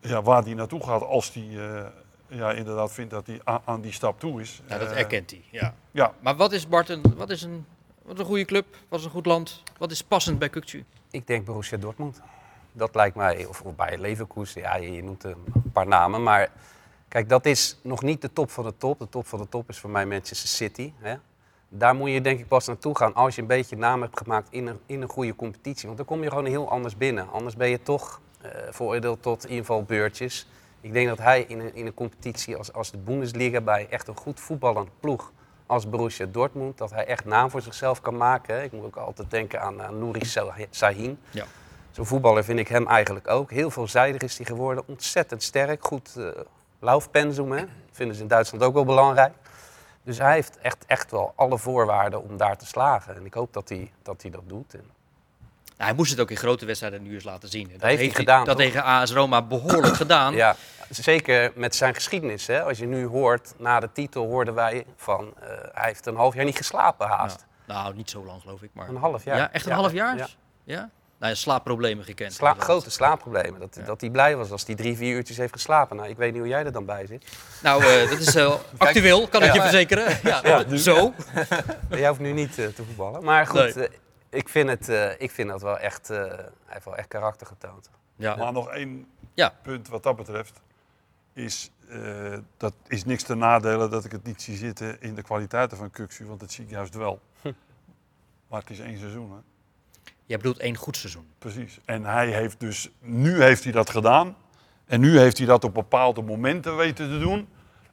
ja, 0.04 0.22
waar 0.22 0.44
hij 0.44 0.54
naartoe 0.54 0.84
gaat 0.84 1.04
als 1.04 1.34
hij 1.34 1.48
eh, 1.58 1.86
ja, 2.34 2.52
inderdaad 2.52 2.92
vindt 2.92 3.12
dat 3.12 3.28
hij 3.28 3.40
aan 3.66 3.82
die 3.82 3.92
stap 3.92 4.20
toe 4.20 4.42
is. 4.42 4.62
Ja, 4.68 4.78
dat 4.78 4.92
Eh, 4.92 4.98
erkent 4.98 5.32
hij. 5.32 5.44
Ja. 5.52 5.74
Ja, 5.92 6.14
Maar 6.20 6.36
wat 6.36 6.52
is 6.52 6.68
Bart, 6.68 6.90
een, 6.90 7.02
wat 7.16 7.30
is 7.30 7.42
een, 7.42 7.66
wat 8.02 8.14
is 8.14 8.20
een 8.20 8.26
goede 8.26 8.46
club? 8.46 8.66
Wat 8.90 9.00
is 9.00 9.06
een 9.06 9.12
goed 9.12 9.26
land? 9.26 9.64
Wat 9.78 9.92
is 9.92 10.04
passend 10.04 10.40
bij 10.40 10.50
Kukcu? 10.50 10.84
Ik 11.12 11.28
denk 11.28 11.46
Borussia 11.46 11.78
Dortmund. 11.78 12.22
Dat 12.72 12.96
lijkt 12.96 13.16
mij, 13.16 13.46
of, 13.46 13.62
of 13.62 13.76
bij 13.76 13.98
Leverkusen, 13.98 14.62
ja, 14.62 14.76
je, 14.76 14.92
je 14.92 15.04
noemt 15.04 15.24
een 15.24 15.36
paar 15.74 15.88
namen. 15.88 16.24
Maar 16.24 16.50
kijk, 17.08 17.30
dat 17.30 17.46
is 17.46 17.78
nog 17.82 18.02
niet 18.02 18.22
de 18.22 18.34
top 18.34 18.52
van 18.52 18.64
de 18.64 18.74
top. 18.78 19.00
De 19.00 19.10
top 19.10 19.28
van 19.28 19.40
de 19.40 19.50
top 19.50 19.70
is 19.70 19.80
voor 19.80 19.90
mij 19.90 20.06
Manchester 20.06 20.50
City. 20.50 20.94
Hè? 20.98 21.16
Daar 21.70 21.96
moet 21.96 22.12
je 22.12 22.22
denk 22.22 22.40
ik 22.40 22.48
pas 22.48 22.68
naartoe 22.68 22.98
gaan 22.98 23.14
als 23.14 23.36
je 23.36 23.42
een 23.42 23.48
beetje 23.48 23.76
naam 23.76 24.02
hebt 24.02 24.18
gemaakt 24.18 24.48
in 24.52 24.68
een, 24.68 24.80
in 24.86 25.02
een 25.02 25.10
goede 25.10 25.36
competitie. 25.36 25.86
Want 25.86 25.98
dan 25.98 26.06
kom 26.08 26.24
je 26.24 26.30
gewoon 26.30 26.46
heel 26.46 26.70
anders 26.70 26.98
binnen. 26.98 27.30
Anders 27.32 27.56
ben 27.56 27.70
je 27.70 27.82
toch 27.82 28.22
eh 28.42 28.50
veroordeeld 28.70 29.22
tot 29.22 29.46
invalbeurtjes. 29.46 30.48
Ik 30.84 30.94
denk 30.94 31.08
dat 31.08 31.18
hij 31.18 31.42
in 31.42 31.60
een, 31.60 31.76
in 31.76 31.86
een 31.86 31.94
competitie 31.94 32.56
als, 32.56 32.74
als 32.74 32.92
de 32.92 32.98
Bundesliga 32.98 33.62
bij 33.62 33.88
echt 33.90 34.08
een 34.08 34.18
goed 34.18 34.40
voetballend 34.40 34.90
ploeg 35.00 35.32
als 35.66 35.90
Borussia 35.90 36.26
Dortmund, 36.26 36.78
dat 36.78 36.92
hij 36.92 37.06
echt 37.06 37.26
naam 37.26 37.50
voor 37.50 37.62
zichzelf 37.62 38.02
kan 38.02 38.18
maken. 38.18 38.64
Ik 38.64 38.72
moet 38.72 38.86
ook 38.86 38.96
altijd 38.96 39.32
denken 39.32 39.62
aan, 39.62 39.82
aan 39.82 40.00
Nouri 40.00 40.26
Sahin. 40.70 41.20
Ja. 41.32 41.46
Zo'n 41.92 42.06
voetballer 42.06 42.44
vind 42.44 42.60
ik 42.60 42.68
hem 42.68 42.88
eigenlijk 42.88 43.28
ook. 43.28 43.52
Heel 43.52 43.72
veelzijdig 43.72 44.22
is 44.22 44.38
hij 44.38 44.46
geworden, 44.46 44.84
ontzettend 44.88 45.44
sterk, 45.44 45.86
goed 45.86 46.16
uh, 46.18 46.28
laufpensum. 46.80 47.52
Hè. 47.52 47.66
Vinden 47.92 48.16
ze 48.16 48.22
in 48.22 48.28
Duitsland 48.28 48.64
ook 48.64 48.74
wel 48.74 48.86
belangrijk. 48.86 49.34
Dus 50.04 50.18
hij 50.18 50.34
heeft 50.34 50.58
echt, 50.58 50.86
echt 50.86 51.12
wel 51.12 51.34
alle 51.36 51.58
voorwaarden 51.58 52.24
om 52.24 52.38
daar 52.38 52.58
te 52.58 52.66
slagen. 52.66 53.16
En 53.16 53.26
ik 53.26 53.34
hoop 53.34 53.54
dat 53.54 53.70
hij 53.70 53.92
dat, 54.02 54.22
hij 54.22 54.32
dat 54.32 54.44
doet. 54.46 54.74
En 54.74 54.86
Nou, 55.78 55.90
hij 55.90 55.94
moest 55.94 56.12
het 56.12 56.20
ook 56.20 56.30
in 56.32 56.38
grote 56.38 56.66
wedstrijden 56.66 57.04
nu 57.04 57.14
eens 57.14 57.24
laten 57.24 57.50
zien. 57.50 57.70
Dat, 57.72 57.82
heeft 57.82 58.02
hij 58.02 58.10
gedaan, 58.10 58.46
Dat 58.46 58.58
toch? 58.58 58.66
tegen 58.66 58.84
AS 58.84 59.12
Roma 59.12 59.42
behoorlijk 59.42 59.96
gedaan. 60.04 60.34
Ja, 60.36 60.56
zeker 60.90 61.52
met 61.56 61.76
zijn 61.76 61.94
geschiedenis. 61.94 62.48
Hè. 62.48 62.64
Als 62.64 62.78
je 62.78 62.86
nu 62.86 63.06
hoort, 63.06 63.54
na 63.58 63.80
de 63.80 63.90
titel 63.94 64.26
hoorden 64.26 64.54
wij 64.54 64.86
van... 64.96 65.34
eh, 65.42 65.48
hij 65.74 65.88
heeft 65.88 66.06
een 66.06 66.16
half 66.16 66.34
jaar 66.36 66.46
niet 66.46 66.58
geslapen 66.58 67.08
haast. 67.08 67.46
Ja. 67.68 67.74
Nou, 67.74 67.96
niet 67.96 68.10
zo 68.10 68.26
lang 68.26 68.42
geloof 68.42 68.62
ik. 68.62 68.70
Maar... 68.74 68.90
Een 68.90 68.96
half 68.96 69.24
jaar. 69.24 69.38
Ja, 69.38 69.52
echt 69.52 69.66
een 69.66 69.72
Ja, 69.72 69.78
half 69.78 69.92
jaar? 69.94 70.18
ja. 70.18 70.28
Ja. 70.64 70.90
Nou, 71.20 71.36
slaapproblemen 71.36 72.06
gekend. 72.06 72.34
Sla- 72.34 72.48
inderdaad. 72.48 72.70
grote 72.70 72.90
slaapproblemen. 72.92 73.60
Dat, 73.60 73.80
dat 73.86 74.02
hij 74.02 74.10
blij 74.10 74.36
was 74.36 74.52
als 74.52 74.66
hij 74.66 74.76
drie, 74.76 74.98
vier 74.98 75.16
uurtjes 75.16 75.38
heeft 75.38 75.54
geslapen. 75.54 75.96
Nou, 75.96 76.10
ik 76.10 76.18
weet 76.18 76.32
niet 76.32 76.40
hoe 76.42 76.50
jij 76.50 76.66
er 76.66 76.72
dan 76.72 76.86
bij 76.86 77.06
zit. 77.08 77.26
Nou, 77.64 77.84
eh, 77.86 78.10
dat 78.10 78.20
is 78.20 78.36
eh, 78.36 78.54
actueel, 78.78 79.28
kan 79.28 79.44
ik 79.44 79.54
je 79.54 79.62
verzekeren. 79.62 80.20
Ja, 80.24 80.78
zo. 80.78 81.14
Jij 81.90 82.08
hoeft 82.08 82.20
nu 82.20 82.32
niet 82.32 82.54
te 82.54 82.72
voetballen. 82.88 83.24
Maar 83.24 83.48
goed, 83.48 83.76
Nee. 83.76 83.88
Ik, 84.34 84.50
vind 84.50 84.70
het, 84.70 84.90
eh, 84.90 85.12
ik 85.22 85.32
vind 85.32 85.50
dat 85.50 85.62
wel 85.62 85.78
echt... 85.78 86.10
eh, 86.10 86.18
hij 86.18 86.46
heeft 86.66 86.86
wel 86.86 86.96
echt 86.96 87.08
karakter 87.08 87.48
getoond. 87.48 87.90
Ja. 88.16 88.36
maar 88.36 88.52
nog 88.54 88.70
één 88.70 89.08
Ja. 89.34 89.54
punt 89.62 89.88
wat 89.88 90.04
dat 90.04 90.16
betreft. 90.16 90.62
Is, 91.34 91.72
eh, 91.90 92.38
dat 92.58 92.74
is 92.88 93.06
niks 93.06 93.24
te 93.24 93.36
nadelen 93.36 93.90
dat 93.90 94.06
ik 94.06 94.12
het 94.12 94.24
niet 94.24 94.42
zie 94.42 94.58
zitten 94.58 95.02
in 95.02 95.16
de 95.16 95.22
kwaliteiten 95.22 95.78
van 95.78 95.92
Kuxu, 95.92 96.26
want 96.26 96.40
dat 96.40 96.52
zie 96.52 96.64
ik 96.64 96.70
juist 96.70 96.96
wel. 96.96 97.20
Maar 98.48 98.60
het 98.62 98.70
is 98.70 98.80
één 98.80 98.98
seizoen, 99.00 99.32
hè? 99.32 99.38
Jij 100.26 100.38
bedoelt 100.38 100.58
één 100.60 100.76
goed 100.76 100.98
seizoen. 100.98 101.28
Precies. 101.38 101.80
En 101.86 102.06
hij 102.06 102.28
heeft 102.28 102.60
dus, 102.60 102.90
nu 103.00 103.42
heeft 103.44 103.64
hij 103.64 103.72
dat 103.74 103.90
gedaan. 103.90 104.36
En 104.86 105.00
nu 105.00 105.20
heeft 105.20 105.38
hij 105.38 105.48
dat 105.48 105.64
op 105.64 105.74
bepaalde 105.74 106.22
momenten 106.22 106.76
weten 106.78 107.10
te 107.10 107.20
doen. 107.20 107.48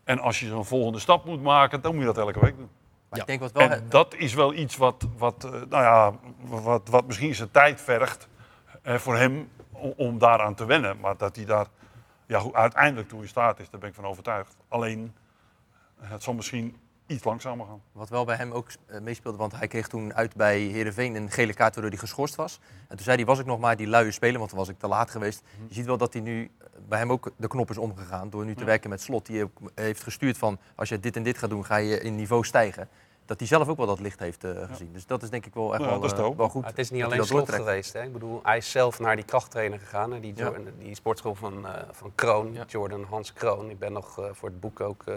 En 0.04 0.18
als 0.18 0.40
je 0.40 0.46
zo'n 0.46 0.64
volgende 0.64 0.98
stap 0.98 1.24
moet 1.24 1.42
maken, 1.42 1.80
dan 1.80 1.90
moet 1.94 2.00
je 2.00 2.12
dat 2.12 2.18
elke 2.18 2.40
week 2.40 2.56
doen. 2.56 2.70
Maar 3.10 3.18
Ja. 3.18 3.24
ik 3.24 3.26
denk 3.26 3.40
wat 3.40 3.52
wel... 3.52 3.70
En 3.70 3.86
dat 3.88 4.14
is 4.14 4.34
wel 4.34 4.54
iets 4.54 4.76
wat, 4.76 5.06
wat, 5.16 5.44
eh, 5.44 5.50
nou 5.50 5.68
ja, 5.70 6.12
wat, 6.40 6.88
wat 6.88 7.06
misschien 7.06 7.34
zijn 7.34 7.50
tijd 7.50 7.80
vergt 7.80 8.28
eh, 8.82 8.94
voor 8.94 9.16
hem 9.16 9.48
om, 9.72 9.92
om 9.96 10.18
daaraan 10.18 10.54
te 10.54 10.64
wennen. 10.64 11.00
Maar 11.00 11.16
dat 11.16 11.36
hij 11.36 11.44
daar 11.44 11.66
ja, 12.26 12.42
uiteindelijk 12.52 13.08
toe 13.08 13.22
in 13.22 13.28
staat 13.28 13.60
is, 13.60 13.70
daar 13.70 13.80
ben 13.80 13.88
ik 13.88 13.94
van 13.94 14.04
overtuigd. 14.06 14.56
Alleen, 14.68 15.14
het 16.00 16.22
zal 16.22 16.34
misschien 16.34 16.76
iets 17.10 17.24
langzamer 17.24 17.66
gaan. 17.66 17.82
Wat 17.92 18.08
wel 18.08 18.24
bij 18.24 18.36
hem 18.36 18.52
ook 18.52 18.68
eh, 18.86 19.00
meespeelde, 19.00 19.38
want 19.38 19.52
hij 19.56 19.68
kreeg 19.68 19.88
toen 19.88 20.14
uit 20.14 20.34
bij 20.34 20.60
Heerenveen 20.60 21.14
een 21.14 21.30
gele 21.30 21.54
kaart 21.54 21.74
waardoor 21.74 21.92
hij 21.92 22.00
geschorst 22.00 22.34
was. 22.34 22.60
En 22.88 22.96
toen 22.96 23.04
zei 23.04 23.16
hij, 23.16 23.24
was 23.24 23.38
ik 23.38 23.46
nog 23.46 23.58
maar 23.58 23.76
die 23.76 23.86
luie 23.86 24.10
speler, 24.10 24.38
want 24.38 24.50
toen 24.50 24.58
was 24.58 24.68
ik 24.68 24.78
te 24.78 24.88
laat 24.88 25.10
geweest. 25.10 25.42
Je 25.68 25.74
ziet 25.74 25.86
wel 25.86 25.96
dat 25.96 26.12
hij 26.12 26.22
nu 26.22 26.50
eh, 26.58 26.66
bij 26.88 26.98
hem 26.98 27.12
ook 27.12 27.32
de 27.36 27.48
knop 27.48 27.70
is 27.70 27.78
omgegaan 27.78 28.30
door 28.30 28.44
nu 28.44 28.54
te 28.54 28.64
werken 28.64 28.90
met 28.90 29.00
slot. 29.00 29.26
Die 29.26 29.42
ook 29.42 29.60
heeft 29.74 30.02
gestuurd 30.02 30.38
van, 30.38 30.58
als 30.74 30.88
je 30.88 31.00
dit 31.00 31.16
en 31.16 31.22
dit 31.22 31.38
gaat 31.38 31.50
doen, 31.50 31.64
ga 31.64 31.76
je 31.76 32.00
in 32.00 32.16
niveau 32.16 32.44
stijgen. 32.44 32.88
Dat 33.30 33.38
hij 33.38 33.48
zelf 33.48 33.68
ook 33.68 33.76
wel 33.76 33.86
dat 33.86 34.00
licht 34.00 34.18
heeft 34.18 34.44
eh, 34.44 34.50
gezien. 34.70 34.92
Dus 34.92 35.06
dat 35.06 35.22
is 35.22 35.30
denk 35.30 35.46
ik 35.46 35.54
wel 35.54 35.72
echt 35.74 35.82
Ja, 35.82 35.88
wel, 35.88 36.00
dat 36.00 36.12
is 36.12 36.18
eh, 36.18 36.28
wel 36.36 36.48
goed. 36.48 36.64
Het 36.64 36.78
is 36.78 36.90
niet 36.90 37.02
alleen 37.04 37.24
slot 37.24 37.28
doortrekt. 37.38 37.62
geweest. 37.62 37.92
Hè? 37.92 38.02
Ik 38.02 38.12
bedoel, 38.12 38.40
hij 38.42 38.56
is 38.56 38.70
zelf 38.70 38.98
naar 38.98 39.16
die 39.16 39.24
krachttrainer 39.24 39.78
gegaan. 39.78 40.12
Hè? 40.12 40.20
Die, 40.20 40.34
die 40.78 40.94
sportschool 40.94 41.34
van, 41.34 41.66
eh, 41.66 41.72
van 41.90 42.12
Kroon, 42.14 42.52
Ja. 42.52 42.64
Jordan 42.68 43.04
Hans 43.04 43.32
Kroon. 43.32 43.70
Ik 43.70 43.78
ben 43.78 43.92
nog 43.92 44.18
eh, 44.18 44.24
voor 44.32 44.48
het 44.48 44.60
boek 44.60 44.80
ook 44.80 45.02
eh, 45.06 45.14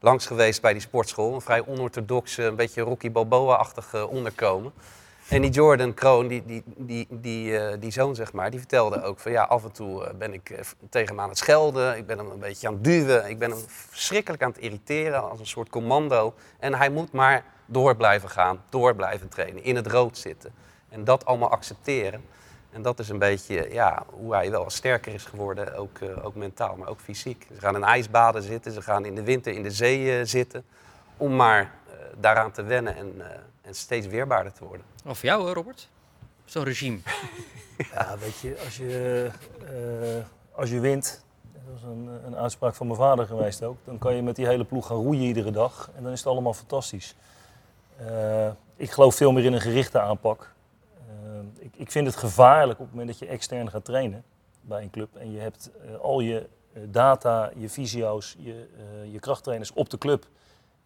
langs 0.00 0.26
geweest 0.26 0.62
bij 0.62 0.72
die 0.72 0.82
sportschool. 0.82 1.34
Een 1.34 1.40
vrij 1.40 1.66
onorthodox, 1.66 2.36
een 2.36 2.56
beetje 2.56 2.82
Rocky 2.82 3.10
Balboa-achtig 3.10 4.06
onderkomen. 4.06 4.72
En 5.28 5.42
die 5.42 5.50
Jordan 5.50 5.94
Kroon, 5.94 6.28
die, 6.28 6.44
die, 6.46 6.62
die, 6.76 7.06
die, 7.10 7.58
eh, 7.58 7.80
die 7.80 7.90
zoon 7.90 8.14
zeg 8.14 8.32
maar, 8.32 8.50
die 8.50 8.58
vertelde 8.58 9.02
ook 9.02 9.18
van 9.18 9.32
ja, 9.32 9.42
af 9.42 9.64
en 9.64 9.72
toe 9.72 10.04
eh, 10.04 10.14
ben 10.14 10.32
ik 10.32 10.50
eh, 10.50 10.60
tegen 10.90 11.08
hem 11.08 11.20
aan 11.20 11.28
het 11.28 11.38
schelden. 11.38 11.96
Ik 11.96 12.06
ben 12.06 12.18
hem 12.18 12.30
een 12.30 12.38
beetje 12.38 12.66
aan 12.66 12.74
het 12.74 12.84
duwen. 12.84 13.28
Ik 13.28 13.38
ben 13.38 13.50
hem 13.50 13.58
verschrikkelijk 13.66 14.42
aan 14.42 14.50
het 14.50 14.58
irriteren 14.58 15.30
als 15.30 15.40
een 15.40 15.46
soort 15.46 15.68
commando. 15.68 16.34
En 16.58 16.74
hij 16.74 16.90
moet 16.90 17.12
maar 17.12 17.44
door 17.66 17.96
blijven 17.96 18.30
gaan, 18.30 18.62
door 18.68 18.94
blijven 18.94 19.28
trainen, 19.28 19.64
in 19.64 19.76
het 19.76 19.86
rood 19.86 20.18
zitten. 20.18 20.52
En 20.88 21.04
dat 21.04 21.24
allemaal 21.24 21.50
accepteren. 21.50 22.24
En 22.70 22.82
dat 22.82 22.98
is 22.98 23.08
een 23.08 23.18
beetje 23.18 23.68
ja, 23.72 24.02
hoe 24.10 24.34
hij 24.34 24.50
wel 24.50 24.70
sterker 24.70 25.14
is 25.14 25.24
geworden, 25.24 25.76
ook, 25.76 25.98
ook 26.22 26.34
mentaal, 26.34 26.76
maar 26.76 26.88
ook 26.88 27.00
fysiek. 27.00 27.46
Ze 27.54 27.60
gaan 27.60 27.76
in 27.76 27.84
ijsbaden 27.84 28.42
zitten, 28.42 28.72
ze 28.72 28.82
gaan 28.82 29.04
in 29.04 29.14
de 29.14 29.22
winter 29.22 29.52
in 29.52 29.62
de 29.62 29.70
zee 29.70 30.24
zitten. 30.24 30.64
Om 31.16 31.36
maar 31.36 31.74
daaraan 32.20 32.50
te 32.50 32.62
wennen 32.62 32.96
en, 32.96 33.22
en 33.68 33.74
steeds 33.74 34.06
weerbaarder 34.06 34.52
te 34.52 34.64
worden. 34.64 34.86
Of 35.06 35.18
voor 35.18 35.28
jou, 35.28 35.46
hè, 35.46 35.52
Robert? 35.52 35.88
Zo'n 36.44 36.64
regime. 36.64 36.98
Ja, 37.92 38.18
weet 38.18 38.38
je, 38.38 38.56
als 38.64 38.76
je, 38.76 39.30
eh, 39.66 40.58
als 40.58 40.70
je 40.70 40.80
wint, 40.80 41.24
dat 41.52 41.62
was 41.72 41.82
een, 41.82 42.08
een 42.26 42.36
uitspraak 42.36 42.74
van 42.74 42.86
mijn 42.86 42.98
vader 42.98 43.26
geweest 43.26 43.62
ook, 43.62 43.76
dan 43.84 43.98
kan 43.98 44.14
je 44.14 44.22
met 44.22 44.36
die 44.36 44.46
hele 44.46 44.64
ploeg 44.64 44.86
gaan 44.86 44.96
roeien 44.96 45.22
iedere 45.22 45.50
dag 45.50 45.90
en 45.96 46.02
dan 46.02 46.12
is 46.12 46.18
het 46.18 46.28
allemaal 46.28 46.54
fantastisch. 46.54 47.14
Eh, 47.96 48.48
ik 48.76 48.90
geloof 48.90 49.14
veel 49.14 49.32
meer 49.32 49.44
in 49.44 49.52
een 49.52 49.60
gerichte 49.60 50.00
aanpak. 50.00 50.54
Eh, 51.08 51.64
ik, 51.64 51.76
ik 51.76 51.90
vind 51.90 52.06
het 52.06 52.16
gevaarlijk 52.16 52.78
op 52.78 52.84
het 52.84 52.94
moment 52.94 53.18
dat 53.18 53.28
je 53.28 53.34
extern 53.34 53.70
gaat 53.70 53.84
trainen 53.84 54.24
bij 54.60 54.82
een 54.82 54.90
club 54.90 55.16
en 55.16 55.32
je 55.32 55.40
hebt 55.40 55.70
al 56.00 56.20
je 56.20 56.48
data, 56.72 57.50
je 57.56 57.68
fysio's, 57.68 58.36
je, 58.38 58.68
je 59.10 59.18
krachttrainers 59.18 59.72
op 59.72 59.90
de 59.90 59.98
club 59.98 60.26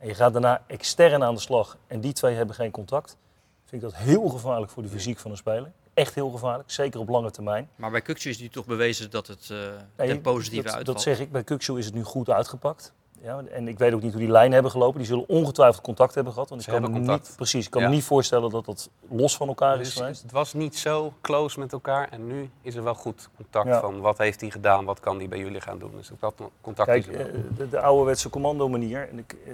en 0.02 0.08
je 0.08 0.14
gaat 0.14 0.32
daarna 0.32 0.62
extern 0.66 1.22
aan 1.24 1.34
de 1.34 1.40
slag 1.40 1.76
en 1.86 2.00
die 2.00 2.12
twee 2.12 2.34
hebben 2.34 2.54
geen 2.54 2.70
contact, 2.70 3.16
vind 3.64 3.82
ik 3.82 3.90
dat 3.90 3.98
heel 3.98 4.28
gevaarlijk 4.28 4.72
voor 4.72 4.82
de 4.82 4.88
fysiek 4.88 5.18
van 5.18 5.30
een 5.30 5.36
speler. 5.36 5.72
Echt 5.94 6.14
heel 6.14 6.30
gevaarlijk, 6.30 6.70
zeker 6.70 7.00
op 7.00 7.08
lange 7.08 7.30
termijn. 7.30 7.68
Maar 7.76 7.90
bij 7.90 8.00
Kuksu 8.00 8.30
is 8.30 8.38
nu 8.38 8.48
toch 8.48 8.66
bewezen 8.66 9.10
dat 9.10 9.26
het 9.26 9.50
eh 9.50 9.58
Nee, 9.96 10.08
ten 10.08 10.20
positieve 10.20 10.64
dat, 10.64 10.74
uitvalt. 10.74 10.96
Dat 10.96 11.02
zeg 11.02 11.20
ik. 11.20 11.32
Bij 11.32 11.44
Kuksu 11.44 11.78
is 11.78 11.84
het 11.84 11.94
nu 11.94 12.02
goed 12.02 12.30
uitgepakt. 12.30 12.92
Ja, 13.22 13.42
en 13.52 13.68
ik 13.68 13.78
weet 13.78 13.92
ook 13.94 14.02
niet 14.02 14.12
hoe 14.12 14.20
die 14.20 14.30
lijnen 14.30 14.52
hebben 14.52 14.70
gelopen. 14.70 14.98
Die 14.98 15.06
zullen 15.06 15.28
ongetwijfeld 15.28 15.82
contact 15.84 16.14
hebben 16.14 16.32
gehad. 16.32 16.48
Want 16.48 16.60
ik 16.60 16.66
kan 16.68 16.82
me 16.82 16.88
niet, 16.88 16.96
contact. 16.96 17.32
precies, 17.36 17.64
ik 17.64 17.70
kan 17.70 17.82
Ja. 17.82 17.88
me 17.88 17.94
niet 17.94 18.04
voorstellen 18.04 18.50
dat 18.50 18.64
dat 18.64 18.90
los 19.10 19.36
van 19.36 19.48
elkaar 19.48 19.80
is 19.80 19.86
Dus 19.86 19.96
geweest. 19.96 20.22
het 20.22 20.32
was 20.32 20.52
niet 20.52 20.76
zo 20.78 21.12
close 21.20 21.58
met 21.58 21.72
elkaar 21.72 22.08
en 22.10 22.26
nu 22.26 22.50
is 22.62 22.74
er 22.74 22.82
wel 22.84 22.94
goed 22.94 23.28
contact 23.36 23.66
Ja. 23.68 23.80
van 23.80 24.00
wat 24.00 24.18
heeft 24.18 24.40
hij 24.40 24.50
gedaan, 24.50 24.84
wat 24.84 25.00
kan 25.00 25.16
hij 25.18 25.28
bij 25.28 25.38
jullie 25.38 25.60
gaan 25.60 25.78
doen. 25.78 25.90
Dus 25.96 26.12
ook 26.12 26.20
dat 26.20 26.34
contact 26.60 26.88
Kijk, 26.88 27.06
is 27.06 27.14
er 27.14 27.18
wel. 27.18 27.26
eh, 27.26 27.40
de, 27.56 27.68
de 27.68 27.80
ouderwetse 27.80 28.28
commando 28.30 28.68
manier. 28.68 29.08
En 29.08 29.18
ik, 29.18 29.36
eh, 29.46 29.52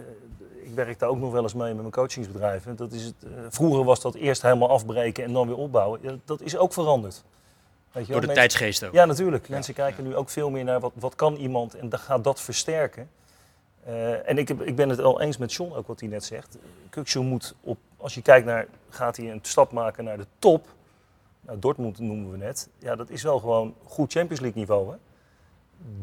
ik 0.69 0.75
werk 0.75 0.99
daar 0.99 1.09
ook 1.09 1.19
nog 1.19 1.33
wel 1.33 1.43
eens 1.43 1.55
mee 1.55 1.69
met 1.69 1.77
mijn 1.81 1.91
coachingsbedrijven. 1.91 2.77
Dat 2.77 2.93
is 2.93 3.05
het, 3.05 3.15
eh, 3.25 3.31
vroeger 3.49 3.85
was 3.85 4.01
dat 4.01 4.15
eerst 4.15 4.43
helemaal 4.43 4.69
afbreken 4.71 5.25
en 5.25 5.33
dan 5.33 5.47
weer 5.47 5.57
opbouwen. 5.57 6.21
Dat 6.25 6.41
is 6.41 6.57
ook 6.57 6.73
veranderd. 6.73 7.25
Weet 7.93 8.07
je 8.07 8.13
Door 8.13 8.21
de 8.21 8.27
mensen- 8.27 8.49
tijdsgeest 8.49 8.85
ook. 8.85 8.93
Ja, 8.93 9.05
natuurlijk. 9.05 9.49
Mensen 9.49 9.75
kijken 9.75 10.05
nu 10.05 10.17
ook 10.17 10.29
veel 10.29 10.51
meer 10.51 10.65
naar 10.65 10.81
wat, 10.81 10.93
wat 10.95 11.15
kan 11.15 11.35
iemand 11.35 11.75
en 11.75 11.89
dan 11.89 11.99
gaat 11.99 12.25
dat 12.25 12.41
versterken. 12.41 13.09
Eh, 13.85 14.29
en 14.29 14.39
ik, 14.39 14.49
heb, 14.49 14.63
ik 14.63 14.77
ben 14.77 14.89
het 14.89 15.01
al 15.01 15.21
eens 15.21 15.37
met 15.37 15.53
John 15.53 15.73
ook 15.73 15.87
wat 15.87 16.01
hij 16.01 16.09
net 16.09 16.25
zegt. 16.25 16.59
Kuksu 16.91 17.21
moet 17.21 17.55
op, 17.61 17.79
als 17.97 18.15
je 18.15 18.23
kijkt 18.23 18.47
naar, 18.47 18.67
gaat 18.89 19.17
hij 19.17 19.31
een 19.31 19.39
stap 19.43 19.73
maken 19.73 20.05
naar 20.05 20.17
de 20.17 20.27
top. 20.39 20.67
Nou, 21.41 21.59
Dortmund 21.59 21.99
noemen 21.99 22.31
we 22.31 22.37
net. 22.37 22.69
Ja, 22.79 22.97
dat 22.97 23.11
is 23.11 23.23
wel 23.23 23.39
gewoon 23.39 23.75
goed 23.85 24.13
Champions 24.13 24.41
League 24.41 24.59
niveau. 24.61 24.91
Hè? 24.91 24.97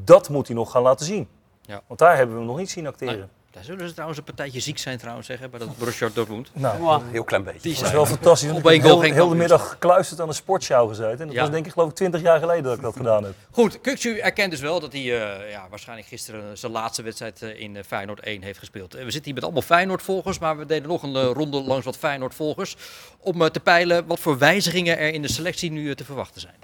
Dat 0.03 0.29
moet 0.29 0.47
hij 0.47 0.55
nog 0.55 0.71
gaan 0.71 0.81
laten 0.81 1.05
zien. 1.05 1.27
Ja. 1.61 1.81
Want 1.87 1.99
daar 1.99 2.15
hebben 2.15 2.35
we 2.35 2.41
hem 2.41 2.49
nog 2.49 2.59
niet 2.59 2.69
zien 2.69 2.87
acteren. 2.87 3.29
Daar 3.55 3.63
zullen 3.63 3.87
ze 3.87 3.91
trouwens 3.93 4.19
een 4.19 4.25
partijtje 4.25 4.59
ziek 4.59 4.77
zijn 4.77 4.97
trouwens, 4.97 5.27
zeggen, 5.27 5.49
bij 5.49 5.59
dat 5.59 5.77
Borussia 5.77 6.09
Dortmund. 6.13 6.49
Nou, 6.53 7.01
heel 7.11 7.23
klein 7.23 7.43
beetje. 7.43 7.59
Die 7.61 7.75
dat 7.75 7.83
is 7.85 7.91
wel 7.91 8.05
fantastisch. 8.05 8.51
Op 8.51 8.65
één 8.65 8.75
ik 8.75 8.81
heb 8.81 8.91
goal 8.91 9.01
heel, 9.01 9.29
de 9.29 9.35
middag 9.35 9.69
gekluisterd 9.69 10.19
aan 10.21 10.27
een 10.27 10.33
sportshow 10.33 10.89
gezeten. 10.89 11.19
En 11.19 11.25
dat 11.25 11.35
Ja. 11.35 11.41
was 11.41 11.49
denk 11.51 11.65
ik 11.65 11.71
geloof 11.71 11.89
ik 11.89 11.95
20 11.95 12.21
jaar 12.21 12.39
geleden 12.39 12.63
dat 12.63 12.75
ik 12.75 12.81
dat 12.81 12.95
gedaan 12.95 13.23
heb. 13.23 13.33
Goed, 13.51 13.81
Kuksu 13.81 14.17
erkent 14.17 14.51
dus 14.51 14.59
wel 14.59 14.79
dat 14.79 14.91
hij 14.91 15.01
eh, 15.01 15.51
ja, 15.51 15.67
waarschijnlijk 15.69 16.07
gisteren 16.07 16.57
zijn 16.57 16.71
laatste 16.71 17.01
wedstrijd 17.01 17.41
eh, 17.41 17.59
in 17.61 17.75
eh, 17.75 17.83
Feyenoord 17.87 18.19
1 18.19 18.41
heeft 18.41 18.59
gespeeld. 18.59 18.93
Eh, 18.93 18.99
we 19.03 19.11
zitten 19.11 19.23
hier 19.23 19.33
met 19.33 19.43
allemaal 19.43 19.61
Feyenoord-volgers, 19.61 20.39
maar 20.39 20.57
we 20.57 20.65
deden 20.65 20.87
nog 20.89 21.03
een 21.03 21.15
eh, 21.15 21.29
ronde 21.33 21.61
langs 21.61 21.85
wat 21.85 21.97
Feyenoord-volgers. 21.97 22.75
Om 23.19 23.41
eh, 23.41 23.47
te 23.47 23.59
peilen 23.59 24.05
wat 24.05 24.19
voor 24.19 24.37
wijzigingen 24.37 24.97
er 24.97 25.13
in 25.13 25.21
de 25.21 25.31
selectie 25.31 25.71
nu 25.71 25.89
eh, 25.89 25.95
te 25.95 26.03
verwachten 26.03 26.41
zijn. 26.41 26.55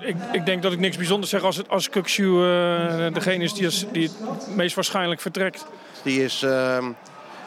Ik, 0.00 0.16
ik 0.32 0.46
denk 0.46 0.62
dat 0.62 0.72
ik 0.72 0.78
niks 0.78 0.96
bijzonders 0.96 1.30
zeg 1.30 1.42
als, 1.42 1.56
het, 1.56 1.68
als 1.68 1.88
eh, 1.88 1.94
degene 3.12 3.44
is 3.44 3.52
die, 3.54 3.66
is 3.66 3.86
die 3.92 4.02
het 4.08 4.54
meest 4.56 4.74
waarschijnlijk 4.74 5.20
vertrekt. 5.20 5.66
Die 6.08 6.24
is 6.24 6.42
ehm, 6.42 6.90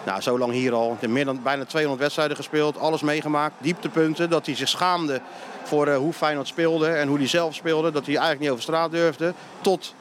nou, 0.05 0.21
zo 0.21 0.37
lang 0.37 0.51
hier 0.51 0.73
al. 0.73 0.97
Meer 1.07 1.25
dan 1.25 1.43
bijna 1.43 1.65
200 1.65 2.01
wedstrijden 2.01 2.35
gespeeld. 2.35 2.77
Alles 2.77 3.01
meegemaakt. 3.01 3.53
Dieptepunten. 3.57 4.29
Dat 4.29 4.45
hij 4.45 4.55
zich 4.55 4.67
schaamde 4.67 5.21
voor 5.63 5.87
eh, 5.87 5.97
hoe 5.97 6.13
Feyenoord 6.13 6.47
speelde. 6.47 6.87
En 6.87 7.07
hoe 7.07 7.17
hij 7.17 7.27
zelf 7.27 7.55
speelde. 7.55 7.91
Dat 7.91 8.05
hij 8.05 8.15
eigenlijk 8.15 8.39
niet 8.39 8.49
over 8.49 8.63
straat 8.63 8.91
durfde. 8.91 9.33
Tot 9.61 9.93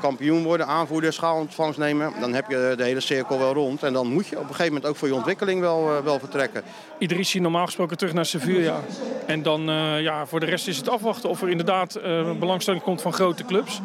kampioen 0.00 0.42
worden, 0.42 0.66
aanvoerder, 0.66 1.12
schaalontvangst 1.12 1.78
nemen. 1.78 2.12
Dan 2.20 2.34
heb 2.34 2.50
je 2.50 2.74
de 2.76 2.84
hele 2.84 3.00
cirkel 3.00 3.38
wel 3.38 3.52
rond. 3.52 3.82
En 3.82 3.92
dan 3.92 4.06
moet 4.06 4.26
je 4.26 4.36
op 4.36 4.42
een 4.42 4.48
gegeven 4.48 4.72
moment 4.72 4.86
ook 4.86 4.96
voor 4.96 5.08
je 5.08 5.14
ontwikkeling 5.14 5.60
wel, 5.60 5.96
eh, 5.96 6.04
wel 6.04 6.18
vertrekken. 6.18 6.62
Idrissi 6.98 7.40
normaal 7.40 7.64
gesproken 7.64 7.96
terug 7.96 8.12
naar 8.12 8.26
Sevilla. 8.26 8.80
En 9.26 9.42
dan 9.42 9.68
eh, 9.68 10.00
ja, 10.00 10.26
voor 10.26 10.40
de 10.40 10.46
rest 10.46 10.68
is 10.68 10.76
het 10.76 10.88
afwachten 10.88 11.28
of 11.28 11.42
er 11.42 11.48
inderdaad 11.48 11.94
eh, 11.94 12.32
belangstelling 12.32 12.82
komt 12.82 13.02
van 13.02 13.12
grote 13.12 13.44
clubs. 13.44 13.80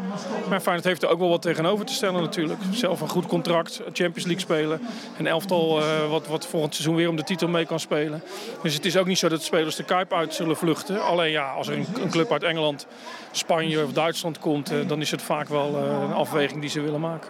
Maar 0.50 0.60
Feyenoord 0.60 0.88
heeft 0.88 1.04
er 1.04 1.10
ook 1.10 1.20
wel 1.20 1.30
wat 1.30 1.42
tegenover 1.42 1.86
te 1.86 1.94
stellen 1.94 2.22
natuurlijk. 2.22 2.60
Zelf 2.72 3.02
een 3.02 3.10
goed 3.10 3.26
contract, 3.26 3.82
Champions 3.86 4.26
League 4.26 4.40
spelen. 4.40 4.82
Een 5.18 5.28
elftal 5.28 5.82
wat, 6.10 6.28
wat 6.28 6.46
volgend 6.46 6.74
seizoen 6.74 6.96
weer 6.96 7.10
om 7.10 7.16
de 7.16 7.24
titel 7.24 7.48
mee 7.48 7.66
kan 7.66 7.80
spelen. 7.80 8.24
Dus 8.62 8.74
het 8.74 8.86
is 8.86 8.98
ook 8.98 9.06
niet 9.06 9.18
zo 9.18 9.30
dat 9.30 9.44
spelers 9.44 9.76
de 9.76 9.84
Kuip 9.84 10.14
uit 10.14 10.34
zullen 10.34 10.58
vluchten. 10.58 11.04
Alleen 11.04 11.32
ja, 11.32 11.52
als 11.52 11.68
er 11.68 11.78
een 11.78 12.10
club 12.10 12.32
uit 12.32 12.44
Engeland, 12.44 12.88
Spanje 13.38 13.84
of 13.84 13.92
Duitsland 13.94 14.40
komt... 14.40 14.72
eh, 14.72 14.88
dan 14.88 15.02
is 15.02 15.12
het 15.12 15.22
vaak 15.22 15.48
wel 15.50 15.78
eh, 15.78 16.02
een 16.04 16.14
afweging 16.14 16.62
die 16.62 16.70
ze 16.70 16.82
willen 16.82 17.00
maken. 17.00 17.30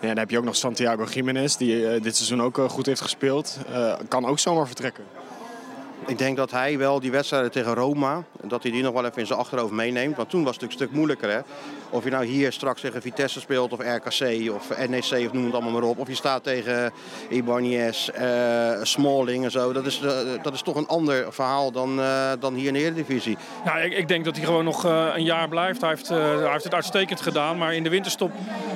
Ja, 0.00 0.06
dan 0.08 0.18
heb 0.18 0.30
je 0.30 0.38
ook 0.38 0.44
nog 0.44 0.56
Santiago 0.56 1.04
Jiménez, 1.04 1.56
die 1.56 1.88
eh, 1.88 2.02
dit 2.02 2.16
seizoen 2.16 2.42
ook 2.42 2.58
goed 2.68 2.86
heeft 2.86 3.00
gespeeld. 3.00 3.58
Eh, 3.72 3.92
kan 4.08 4.26
ook 4.26 4.38
zomaar 4.38 4.66
vertrekken. 4.66 5.04
Ik 6.06 6.18
denk 6.18 6.36
dat 6.36 6.50
hij 6.50 6.78
wel 6.78 7.00
die 7.00 7.10
wedstrijden 7.10 7.50
tegen 7.50 7.74
Roma, 7.74 8.24
dat 8.42 8.62
hij 8.62 8.72
die 8.72 8.82
nog 8.82 8.92
wel 8.92 9.04
even 9.04 9.18
in 9.18 9.26
zijn 9.26 9.38
achterhoofd 9.38 9.72
meeneemt. 9.72 10.16
Want 10.16 10.30
toen 10.30 10.44
was 10.44 10.52
het 10.52 10.62
natuurlijk 10.62 10.80
een 10.80 10.86
stuk 10.86 10.96
moeilijker. 10.96 11.30
Hè? 11.30 11.40
Of 11.90 12.04
je 12.04 12.10
nou 12.10 12.24
hier 12.24 12.52
straks 12.52 12.80
tegen 12.80 13.02
Vitesse 13.02 13.40
speelt, 13.40 13.72
of 13.72 13.78
RKC, 13.78 14.52
of 14.54 14.88
NEC, 14.88 15.26
of 15.26 15.32
noem 15.32 15.44
het 15.44 15.54
allemaal 15.54 15.72
maar 15.72 15.82
op. 15.82 15.98
Of 15.98 16.08
je 16.08 16.14
staat 16.14 16.42
tegen 16.42 16.92
Ibanez, 17.28 18.08
eh 18.08 18.82
Smalling 18.82 19.44
en 19.44 19.50
zo. 19.50 19.72
Dat 19.72 19.86
is, 19.86 20.00
eh, 20.00 20.10
dat 20.42 20.54
is 20.54 20.62
toch 20.62 20.76
een 20.76 20.86
ander 20.86 21.32
verhaal 21.32 21.72
dan, 21.72 22.00
eh, 22.00 22.30
dan 22.40 22.54
hier 22.54 22.66
in 22.66 22.72
de 22.72 22.78
Eredivisie. 22.80 23.36
Ja, 23.64 23.76
ik, 23.76 23.92
ik 23.92 24.08
denk 24.08 24.24
dat 24.24 24.36
hij 24.36 24.44
gewoon 24.44 24.64
nog 24.64 24.84
een 24.84 25.24
jaar 25.24 25.48
blijft. 25.48 25.80
Hij 25.80 25.90
heeft, 25.90 26.08
hij 26.08 26.50
heeft 26.50 26.64
het 26.64 26.74
uitstekend 26.74 27.20
gedaan. 27.20 27.58
Maar 27.58 27.74
in 27.74 27.82
de 27.82 27.88
winterstop 27.88 28.32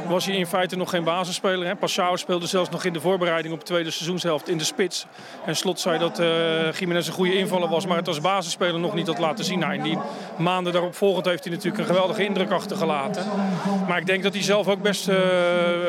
was 0.08 0.26
hij 0.26 0.36
in 0.36 0.46
feite 0.46 0.76
nog 0.76 0.90
geen 0.90 1.04
basisspeler. 1.04 1.66
Hè. 1.66 1.76
Passau 1.76 2.16
speelde 2.16 2.46
zelfs 2.46 2.70
nog 2.70 2.84
in 2.84 2.92
de 2.92 3.00
voorbereiding 3.00 3.54
op 3.54 3.60
de 3.60 3.66
tweede 3.66 3.90
seizoenshelft 3.90 4.48
in 4.48 4.58
de 4.58 4.64
spits. 4.64 5.06
En 5.44 5.56
Slot 5.56 5.80
zei 5.80 5.98
dat 5.98 6.16
Jiménez 6.78 7.06
een 7.06 7.12
goede 7.12 7.38
invaller 7.38 7.68
was. 7.68 7.86
Maar 7.86 7.96
het 7.96 8.08
als 8.08 8.20
basisspeler 8.20 8.80
nog 8.80 8.94
niet 8.94 9.06
had 9.06 9.18
laten 9.18 9.44
zien. 9.44 9.58
Nou, 9.58 9.74
in 9.74 9.82
die 9.82 9.98
maanden 10.38 10.72
daarop 10.72 10.94
volgend 10.94 11.26
heeft 11.26 11.44
hij 11.44 11.52
natuurlijk 11.52 11.78
een 11.78 11.94
geweldige 11.94 12.24
indruk 12.24 12.50
achtergelaten. 12.50 13.03
Maar 13.88 13.98
ik 13.98 14.06
denk 14.06 14.22
dat 14.22 14.32
hij 14.32 14.42
zelf 14.42 14.68
ook 14.68 14.82
best, 14.82 15.08
eh, 15.08 15.18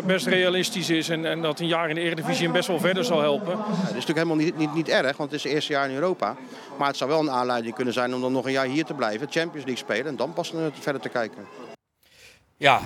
best 0.05 0.27
realistisch 0.27 0.89
is. 0.89 1.09
En, 1.09 1.25
en 1.25 1.41
dat 1.41 1.59
een 1.59 1.67
jaar 1.67 1.89
in 1.89 1.95
de 1.95 2.01
Eredivisie 2.01 2.43
hem 2.43 2.51
best 2.51 2.67
wel 2.67 2.79
verder 2.79 3.05
zal 3.05 3.21
helpen. 3.21 3.57
Ja, 3.57 3.65
dat 3.65 3.77
is 3.77 3.83
natuurlijk 3.83 4.17
helemaal 4.17 4.35
niet, 4.35 4.57
niet, 4.57 4.73
niet 4.73 4.89
erg, 4.89 5.17
want 5.17 5.31
het 5.31 5.39
is 5.39 5.43
het 5.43 5.53
eerste 5.53 5.71
jaar 5.71 5.89
in 5.89 5.95
Europa. 5.95 6.35
Maar 6.77 6.87
het 6.87 6.97
zou 6.97 7.09
wel 7.09 7.19
een 7.19 7.31
aanleiding 7.31 7.75
kunnen 7.75 7.93
zijn 7.93 8.13
om 8.13 8.21
dan 8.21 8.31
nog 8.31 8.45
een 8.45 8.51
jaar 8.51 8.65
hier 8.65 8.85
te 8.85 8.93
blijven, 8.93 9.27
Champions 9.29 9.65
League 9.65 9.83
spelen 9.83 10.05
en 10.05 10.15
dan 10.15 10.33
pas 10.33 10.53
eh, 10.53 10.59
verder 10.79 11.01
te 11.01 11.09
kijken. 11.09 11.45
Ja, 12.57 12.81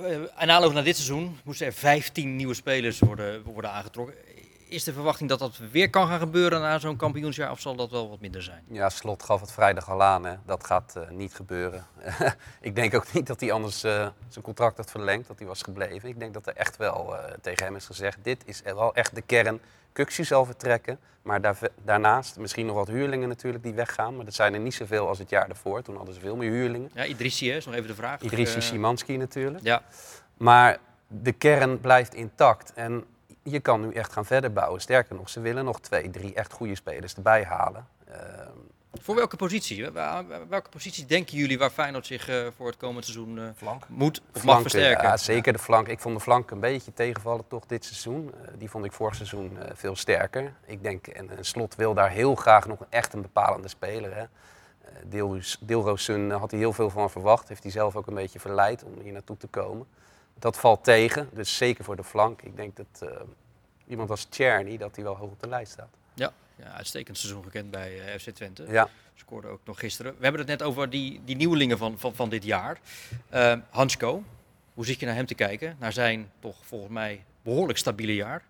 uh, 0.00 0.10
in 0.12 0.50
aanloop 0.50 0.72
naar 0.72 0.84
dit 0.84 0.96
seizoen 0.96 1.38
moesten 1.44 1.66
er 1.66 1.72
15 1.72 2.36
nieuwe 2.36 2.54
spelers 2.54 2.98
worden, 2.98 3.42
worden 3.42 3.70
aangetrokken. 3.70 4.14
Is 4.74 4.84
de 4.84 4.92
verwachting 4.92 5.28
dat 5.28 5.38
dat 5.38 5.58
weer 5.70 5.90
kan 5.90 6.08
gaan 6.08 6.18
gebeuren 6.18 6.60
na 6.60 6.78
zo'n 6.78 6.96
kampioensjaar 6.96 7.50
of 7.50 7.60
zal 7.60 7.76
dat 7.76 7.90
wel 7.90 8.08
wat 8.08 8.20
minder 8.20 8.42
zijn? 8.42 8.62
Ja, 8.68 8.88
Slot 8.88 9.22
gaf 9.22 9.40
het 9.40 9.52
vrijdag 9.52 9.90
al 9.90 10.02
aan. 10.02 10.24
Hè. 10.24 10.34
Dat 10.46 10.66
gaat 10.66 10.94
uh, 10.96 11.10
niet 11.10 11.34
gebeuren. 11.34 11.86
ik 12.60 12.74
denk 12.74 12.94
ook 12.94 13.12
niet 13.12 13.26
dat 13.26 13.40
hij 13.40 13.52
anders 13.52 13.84
uh, 13.84 14.08
zijn 14.28 14.44
contract 14.44 14.76
had 14.76 14.90
verlengd, 14.90 15.26
dat 15.26 15.38
hij 15.38 15.48
was 15.48 15.62
gebleven. 15.62 16.08
Ik 16.08 16.18
denk 16.18 16.34
dat 16.34 16.46
er 16.46 16.56
echt 16.56 16.76
wel 16.76 17.16
tegen 17.40 17.64
hem 17.64 17.76
is 17.76 17.86
gezegd, 17.86 18.18
dit 18.22 18.42
is 18.44 18.62
wel 18.62 18.94
echt 18.94 19.14
de 19.14 19.22
kern. 19.22 19.60
Kuxu 19.92 20.24
zal 20.24 20.44
vertrekken, 20.44 20.98
maar 21.22 21.40
daar, 21.40 21.58
daarnaast 21.84 22.38
misschien 22.38 22.66
nog 22.66 22.76
wat 22.76 22.88
huurlingen 22.88 23.28
natuurlijk 23.28 23.64
die 23.64 23.74
weggaan. 23.74 24.16
Maar 24.16 24.24
dat 24.24 24.34
zijn 24.34 24.54
er 24.54 24.60
niet 24.60 24.74
zoveel 24.74 25.08
als 25.08 25.18
het 25.18 25.30
jaar 25.30 25.46
daarvoor. 25.46 25.82
Toen 25.82 25.96
hadden 25.96 26.14
ze 26.14 26.20
veel 26.20 26.36
meer 26.36 26.50
huurlingen. 26.50 26.90
Ja, 26.94 27.04
Idrissi 27.04 27.52
is 27.52 27.66
nog 27.66 27.74
even 27.74 27.88
de 27.88 27.94
vraag. 27.94 28.20
Idrissi, 28.20 28.60
Simanski 28.60 29.16
natuurlijk. 29.16 29.64
Ja. 29.64 29.82
Maar 30.36 30.78
de 31.06 31.32
kern 31.32 31.80
blijft 31.80 32.14
intact. 32.14 32.72
En 32.72 33.04
je 33.44 33.60
kan 33.60 33.80
nu 33.80 33.92
echt 33.92 34.12
gaan 34.12 34.24
verder 34.24 34.52
bouwen. 34.52 34.80
Sterker 34.80 35.14
nog, 35.14 35.28
ze 35.28 35.40
willen 35.40 35.64
nog 35.64 35.80
twee, 35.80 36.10
drie 36.10 36.34
echt 36.34 36.52
goede 36.52 36.74
spelers 36.74 37.14
erbij 37.14 37.44
halen. 37.44 37.86
Uh, 38.08 38.14
voor 39.00 39.14
welke 39.14 39.36
positie? 39.36 39.90
Welke 40.48 40.70
positie 40.70 41.06
denken 41.06 41.36
jullie 41.36 41.58
waar 41.58 41.70
Feyenoord 41.70 42.06
zich 42.06 42.28
uh, 42.28 42.46
voor 42.56 42.66
het 42.66 42.76
komende 42.76 43.02
seizoen 43.02 43.36
uh, 43.36 43.48
flank. 43.56 43.88
moet 43.88 44.18
of 44.18 44.24
Flanken, 44.24 44.46
mag 44.46 44.60
versterken? 44.60 45.02
Ja, 45.02 45.16
zeker 45.16 45.52
de 45.52 45.58
flank. 45.58 45.88
Ik 45.88 46.00
vond 46.00 46.16
de 46.16 46.22
flank 46.22 46.50
een 46.50 46.60
beetje 46.60 46.92
tegenvallen 46.92 47.48
toch 47.48 47.66
dit 47.66 47.84
seizoen. 47.84 48.24
Uh, 48.34 48.48
die 48.58 48.70
vond 48.70 48.84
ik 48.84 48.92
vorig 48.92 49.14
seizoen 49.14 49.58
veel 49.74 49.96
sterker. 49.96 50.52
Ik 50.66 50.82
denk, 50.82 51.06
en, 51.06 51.36
en 51.36 51.44
Slot 51.44 51.74
wil 51.74 51.94
daar 51.94 52.10
heel 52.10 52.34
graag 52.34 52.66
nog 52.66 52.78
echt 52.88 53.12
een 53.12 53.22
bepalende 53.22 53.68
speler. 53.68 54.16
Hè. 54.16 54.24
Deelroosun 55.60 56.30
had 56.30 56.50
hij 56.50 56.60
heel 56.60 56.72
veel 56.72 56.90
van 56.90 57.10
verwacht. 57.10 57.48
Heeft 57.48 57.62
hij 57.62 57.72
zelf 57.72 57.96
ook 57.96 58.06
een 58.06 58.14
beetje 58.14 58.40
verleid 58.40 58.84
om 58.84 59.00
hier 59.02 59.12
naartoe 59.12 59.36
te 59.36 59.46
komen. 59.46 59.86
Dat 60.38 60.58
valt 60.58 60.84
tegen, 60.84 61.28
dus 61.32 61.56
zeker 61.56 61.84
voor 61.84 61.96
de 61.96 62.04
flank. 62.04 62.42
Ik 62.42 62.56
denk 62.56 62.76
dat 62.76 63.10
iemand 63.86 64.10
als 64.10 64.26
Czerny, 64.28 64.76
dat 64.76 64.94
hij 64.94 65.04
wel 65.04 65.16
hoog 65.16 65.30
op 65.30 65.40
de 65.40 65.48
lijst 65.48 65.72
staat. 65.72 65.96
Ja, 66.14 66.32
ja 66.56 66.72
uitstekend 66.72 67.18
seizoen 67.18 67.42
gekend 67.42 67.70
bij 67.70 68.14
uh, 68.14 68.20
FC 68.20 68.30
Twente. 68.30 68.64
Ja. 68.68 68.88
Scoorde 69.14 69.48
ook 69.48 69.60
nog 69.64 69.78
gisteren. 69.78 70.14
We 70.16 70.22
hebben 70.22 70.40
het 70.40 70.50
net 70.50 70.62
over 70.62 70.90
die, 70.90 71.20
die 71.24 71.36
nieuwelingen 71.36 71.78
van, 71.78 71.98
van, 71.98 72.14
van 72.14 72.28
dit 72.28 72.44
jaar. 72.44 72.80
Uh, 73.34 73.54
Hansko, 73.70 74.22
hoe 74.74 74.86
zit 74.86 75.00
je 75.00 75.06
naar 75.06 75.14
hem 75.14 75.26
te 75.26 75.34
kijken? 75.34 75.76
Naar 75.78 75.92
zijn 75.92 76.30
toch 76.40 76.56
volgens 76.60 76.92
mij 76.92 77.24
behoorlijk 77.42 77.78
stabiele 77.78 78.14
jaar. 78.14 78.44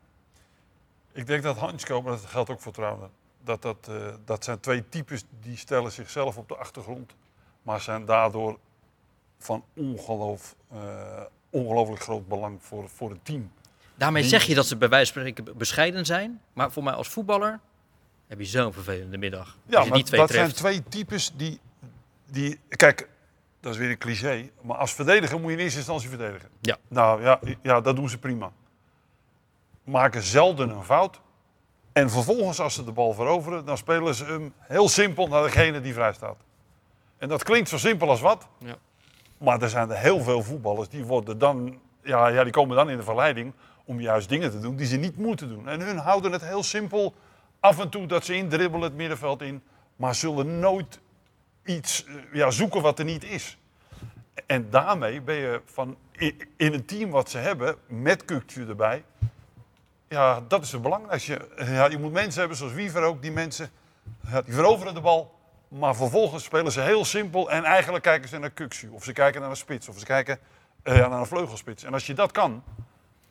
Ik 1.13 1.27
denk 1.27 1.43
dat 1.43 1.57
Hansko, 1.57 2.03
maar 2.03 2.13
dat 2.13 2.25
geldt 2.25 2.51
ook 2.51 2.61
voor 2.61 2.73
Trouwen, 2.73 3.11
dat, 3.45 3.63
dat, 3.63 3.87
uh, 3.91 4.15
dat 4.25 4.45
zijn 4.45 4.61
twee 4.61 4.89
types 4.89 5.25
die 5.41 5.57
stellen 5.57 5.93
zichzelf 5.93 6.37
op 6.37 6.49
de 6.49 6.57
achtergrond. 6.57 7.15
Maar 7.63 7.81
zijn 7.81 8.05
daardoor 8.05 8.59
van 9.39 9.65
ongeloof, 9.75 10.57
ongelooflijk 11.55 12.03
groot 12.03 12.29
belang 12.29 12.59
voor, 12.63 12.89
voor 12.89 13.11
het 13.11 13.25
team. 13.25 13.53
Daarmee 13.95 14.23
zeg 14.23 14.45
je 14.45 14.55
dat 14.55 14.67
ze 14.67 14.77
bij 14.77 14.89
wijze 14.89 15.13
van 15.13 15.23
spreken 15.23 15.57
bescheiden 15.57 16.07
zijn. 16.07 16.41
Maar 16.53 16.73
voor 16.73 16.83
mij 16.83 16.93
als 16.93 17.09
voetballer 17.09 17.61
heb 18.27 18.39
je 18.39 18.45
zo'n 18.45 18.73
vervelende 18.73 19.19
middag. 19.19 19.57
Ja, 19.67 19.85
maar 19.85 20.05
dat 20.11 20.31
zijn 20.31 20.53
twee 20.53 20.83
types 20.89 21.33
die, 21.37 21.61
die... 22.27 22.61
Kijk, 22.69 23.09
dat 23.61 23.73
is 23.73 23.79
weer 23.79 23.91
een 23.91 23.99
cliché. 23.99 24.51
Maar 24.63 24.77
als 24.77 24.93
verdediger 24.93 25.41
moet 25.41 25.51
je 25.51 25.57
in 25.57 25.63
eerste 25.63 25.79
instantie 25.79 26.09
verdedigen. 26.09 26.49
Ja. 26.61 26.77
Nou 26.89 27.23
ja, 27.23 27.41
ja 27.63 27.81
dat 27.81 27.97
doen 27.97 28.09
ze 28.09 28.19
prima. 28.19 28.53
Maken 29.85 30.23
zelden 30.23 30.71
een 30.71 30.85
fout. 30.85 31.21
En 31.93 32.11
vervolgens, 32.11 32.61
als 32.61 32.75
ze 32.75 32.85
de 32.85 32.93
bal 32.93 33.13
veroveren, 33.13 33.65
dan 33.65 33.79
spelen 33.79 34.15
ze 34.15 34.25
hem 34.25 34.53
heel 34.59 34.89
simpel 34.89 35.27
naar 35.29 35.43
degene 35.43 35.81
die 35.81 35.95
vrij 35.95 36.13
staat. 36.13 36.37
En 37.19 37.29
dat 37.29 37.43
klinkt 37.43 37.69
zo 37.69 37.79
simpel 37.79 38.09
als 38.09 38.21
wat. 38.21 38.49
Ja. 38.59 38.77
Maar 39.45 39.63
er 39.63 39.69
zijn 39.69 39.91
heel 39.91 40.21
veel 40.21 40.43
voetballers 40.43 40.89
die 40.89 41.05
worden 41.05 41.39
dan... 41.39 41.79
Ja, 42.03 42.29
ja, 42.29 42.43
die 42.43 42.53
komen 42.53 42.77
dan 42.77 42.91
in 42.91 42.97
de 42.97 43.03
verleiding 43.03 43.53
om 43.85 44.01
juist 44.01 44.29
dingen 44.29 44.51
te 44.51 44.61
doen 44.61 44.77
die 44.77 44.87
ze 44.87 44.97
niet 44.97 45.17
moeten 45.17 45.49
doen. 45.49 45.69
En 45.69 45.81
hun 45.81 45.99
houden 45.99 46.33
het 46.33 46.45
heel 46.45 46.63
simpel. 46.63 47.15
Af 47.61 47.79
en 47.79 47.89
toe 47.89 48.07
dat 48.07 48.25
ze 48.25 48.35
indribbelen 48.35 48.89
het 48.89 48.97
middenveld 48.97 49.43
in, 49.43 49.63
maar 49.97 50.15
zullen 50.15 50.59
nooit 50.59 51.01
iets 51.65 52.05
eh, 52.05 52.15
ja, 52.33 52.51
zoeken 52.51 52.83
wat 52.83 52.99
er 52.99 53.05
niet 53.05 53.25
is. 53.25 53.59
En 54.47 54.71
daarmee 54.71 55.21
ben 55.21 55.35
je 55.35 55.61
van 55.65 55.97
in 56.57 56.73
een 56.73 56.85
team 56.85 57.11
wat 57.11 57.31
ze 57.31 57.39
hebben, 57.39 57.77
met 57.87 58.25
Kukje 58.25 58.67
erbij, 58.67 59.05
ja, 60.09 60.41
dat 60.49 60.63
is 60.63 60.73
het 60.73 60.83
belangrijkste. 60.83 61.49
Ja, 61.57 61.87
je 61.87 61.99
moet 61.99 62.13
mensen 62.13 62.41
hebben 62.41 62.59
zoals 62.59 62.73
Wiever 62.73 63.03
ook, 63.03 63.23
die 63.23 63.33
mensen, 63.33 63.71
die 64.45 64.55
veroveren 64.55 64.95
de 64.95 65.01
bal, 65.01 65.35
maar 65.79 65.97
vervolgens 65.97 66.45
spelen 66.45 66.73
ze 66.73 66.81
heel 66.81 67.05
simpel 67.05 67.51
en 67.51 67.65
eigenlijk 67.65 68.05
kijken 68.05 68.29
ze 68.29 68.39
naar 68.39 68.51
Kuksu. 68.51 68.89
Of 68.89 69.05
ze 69.05 69.13
kijken 69.13 69.41
naar 69.41 69.51
een 69.51 69.57
spits, 69.57 69.89
of 69.89 69.99
ze 69.99 70.05
kijken 70.05 70.39
uh, 70.85 70.95
naar 70.95 71.21
een 71.21 71.27
vleugelspits. 71.27 71.85
En 71.85 71.93
als 71.93 72.07
je 72.07 72.15
dat 72.15 72.33
kan, 72.33 72.63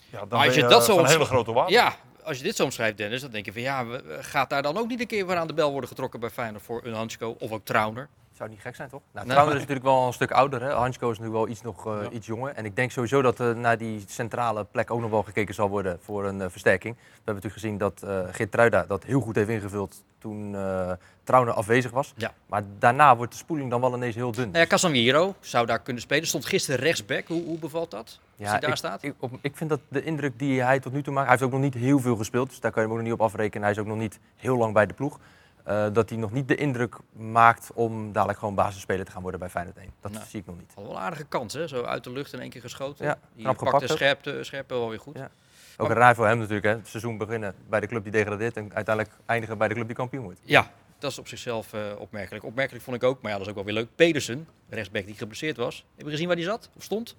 ja, 0.09 0.25
dan 0.25 0.39
als 0.39 0.55
je, 0.55 0.61
je 0.61 0.67
dat 0.67 0.85
zo 0.85 0.99
een 0.99 1.05
hele 1.05 1.25
grote 1.25 1.51
waarde. 1.51 1.71
Ja, 1.71 1.95
als 2.23 2.37
je 2.37 2.43
dit 2.43 2.55
zo 2.55 2.63
omschrijft, 2.63 2.97
Dennis, 2.97 3.21
dan 3.21 3.31
denk 3.31 3.45
je 3.45 3.53
van 3.53 3.61
ja, 3.61 3.85
gaat 4.07 4.49
daar 4.49 4.61
dan 4.61 4.77
ook 4.77 4.87
niet 4.87 4.99
een 4.99 5.07
keer 5.07 5.27
weer 5.27 5.37
aan 5.37 5.47
de 5.47 5.53
bel 5.53 5.71
worden 5.71 5.89
getrokken 5.89 6.19
bij 6.19 6.29
Feyenoord 6.29 6.63
voor 6.63 6.81
een 6.83 6.93
Hansko 6.93 7.35
of 7.39 7.51
ook 7.51 7.65
Trauner? 7.65 8.09
Zou 8.33 8.49
niet 8.49 8.61
gek 8.61 8.75
zijn, 8.75 8.89
toch? 8.89 9.01
Nou, 9.11 9.27
Trauner 9.27 9.53
is 9.53 9.59
natuurlijk 9.59 9.85
wel 9.85 10.07
een 10.07 10.13
stuk 10.13 10.31
ouder. 10.31 10.61
Hè? 10.61 10.71
Hansko 10.71 11.11
is 11.11 11.19
nu 11.19 11.29
wel 11.29 11.47
iets, 11.47 11.61
nog, 11.61 11.87
uh, 11.87 11.97
iets 12.11 12.27
jonger. 12.27 12.53
En 12.53 12.65
ik 12.65 12.75
denk 12.75 12.91
sowieso 12.91 13.21
dat 13.21 13.39
er 13.39 13.55
naar 13.55 13.77
die 13.77 14.03
centrale 14.07 14.63
plek 14.63 14.91
ook 14.91 15.01
nog 15.01 15.09
wel 15.09 15.23
gekeken 15.23 15.53
zal 15.53 15.69
worden 15.69 15.99
voor 16.01 16.25
een 16.25 16.39
uh, 16.39 16.45
versterking. 16.49 16.95
We 16.95 17.01
hebben 17.15 17.33
natuurlijk 17.33 17.61
gezien 17.61 17.77
dat 17.77 18.01
uh, 18.05 18.19
Geert 18.31 18.51
Truida 18.51 18.85
dat 18.87 19.03
heel 19.03 19.21
goed 19.21 19.35
heeft 19.35 19.49
ingevuld 19.49 20.03
toen 20.17 20.53
uh, 20.53 20.91
Trauner 21.23 21.53
afwezig 21.53 21.91
was. 21.91 22.13
Ja. 22.17 22.33
Maar 22.45 22.63
daarna 22.79 23.15
wordt 23.15 23.31
de 23.31 23.37
spoeling 23.37 23.69
dan 23.69 23.81
wel 23.81 23.95
ineens 23.95 24.15
heel 24.15 24.31
dun. 24.31 24.45
Nou 24.45 24.57
ja, 24.57 24.67
Casemiro 24.67 25.35
zou 25.39 25.65
daar 25.65 25.79
kunnen 25.79 26.01
spelen. 26.01 26.27
Stond 26.27 26.45
gisteren 26.45 26.79
rechtsback. 26.79 27.27
Hoe, 27.27 27.43
hoe 27.43 27.57
bevalt 27.57 27.91
dat? 27.91 28.19
Ja, 28.35 28.49
hij 28.49 28.59
daar 28.59 28.69
ik, 28.69 28.75
staat? 28.75 29.03
Ik, 29.03 29.13
op, 29.19 29.31
ik, 29.41 29.55
vind 29.55 29.69
dat 29.69 29.79
de 29.87 30.03
indruk 30.03 30.39
die 30.39 30.61
hij 30.61 30.79
tot 30.79 30.93
nu 30.93 31.03
toe 31.03 31.13
maakt... 31.13 31.27
Hij 31.27 31.37
heeft 31.37 31.47
ook 31.47 31.59
nog 31.59 31.71
niet 31.71 31.81
heel 31.83 31.99
veel 31.99 32.15
gespeeld, 32.15 32.49
dus 32.49 32.59
daar 32.59 32.71
kan 32.71 32.81
je 32.81 32.87
hem 32.87 32.97
ook 32.97 33.03
nog 33.03 33.11
niet 33.11 33.21
op 33.21 33.25
afrekenen. 33.25 33.61
Hij 33.61 33.71
is 33.71 33.79
ook 33.79 33.87
nog 33.87 33.97
niet 33.97 34.19
heel 34.35 34.57
lang 34.57 34.73
bij 34.73 34.85
de 34.85 34.93
ploeg. 34.93 35.19
Uh, 35.67 35.85
dat 35.93 36.09
hij 36.09 36.17
nog 36.17 36.31
niet 36.31 36.47
de 36.47 36.55
indruk 36.55 36.95
maakt 37.11 37.71
om 37.73 38.11
dadelijk 38.11 38.39
gewoon 38.39 38.55
basisspeler 38.55 39.05
te 39.05 39.11
gaan 39.11 39.21
worden 39.21 39.39
bij 39.39 39.49
Feyenoord 39.49 39.77
1. 39.77 39.89
Dat 40.01 40.11
nou, 40.11 40.25
zie 40.27 40.39
ik 40.39 40.45
nog 40.45 40.57
niet. 40.57 40.71
Al 40.75 40.83
wel 40.83 40.91
een 40.91 40.97
aardige 40.97 41.23
kans, 41.23 41.53
hè? 41.53 41.67
Zo 41.67 41.83
uit 41.83 42.03
de 42.03 42.11
lucht 42.11 42.33
in 42.33 42.39
één 42.39 42.49
keer 42.49 42.61
geschoten. 42.61 43.05
Ja, 43.05 43.17
die 43.35 43.53
pakt 43.53 43.79
de 43.79 43.87
scherpte, 43.87 44.43
scherpte 44.43 44.73
wel 44.73 44.89
weer 44.89 44.99
goed. 44.99 45.17
Ja. 45.17 45.29
Ook 45.77 45.89
een 45.89 45.95
raar 45.95 46.15
voor 46.15 46.27
hem 46.27 46.37
natuurlijk, 46.37 46.65
hè? 46.65 46.71
Het 46.71 46.87
seizoen 46.87 47.17
beginnen 47.17 47.55
bij 47.69 47.79
de 47.79 47.87
club 47.87 48.03
die 48.03 48.11
degradeert 48.11 48.57
en 48.57 48.73
uiteindelijk 48.73 49.15
eindigen 49.25 49.57
bij 49.57 49.67
de 49.67 49.73
club 49.73 49.87
die 49.87 49.95
kampioen 49.95 50.23
wordt. 50.23 50.39
Ja, 50.43 50.71
dat 50.99 51.11
is 51.11 51.19
op 51.19 51.27
zichzelf 51.27 51.73
uh, 51.73 51.81
opmerkelijk. 51.97 52.43
Opmerkelijk 52.43 52.83
vond 52.83 52.95
ik 52.95 53.03
ook, 53.03 53.21
maar 53.21 53.31
ja, 53.31 53.37
dat 53.37 53.45
is 53.45 53.49
ook 53.51 53.57
wel 53.57 53.73
weer 53.73 53.83
leuk. 53.83 53.95
Pedersen, 53.95 54.47
rechtsback 54.69 55.05
die 55.05 55.15
geblesseerd 55.15 55.57
was. 55.57 55.85
Heb 55.95 56.05
je 56.05 56.11
gezien 56.11 56.27
waar 56.27 56.35
die 56.35 56.45
zat? 56.45 56.69
Of 56.77 56.83
stond? 56.83 57.15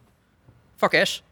Vak 0.77 0.95
S. 1.03 1.23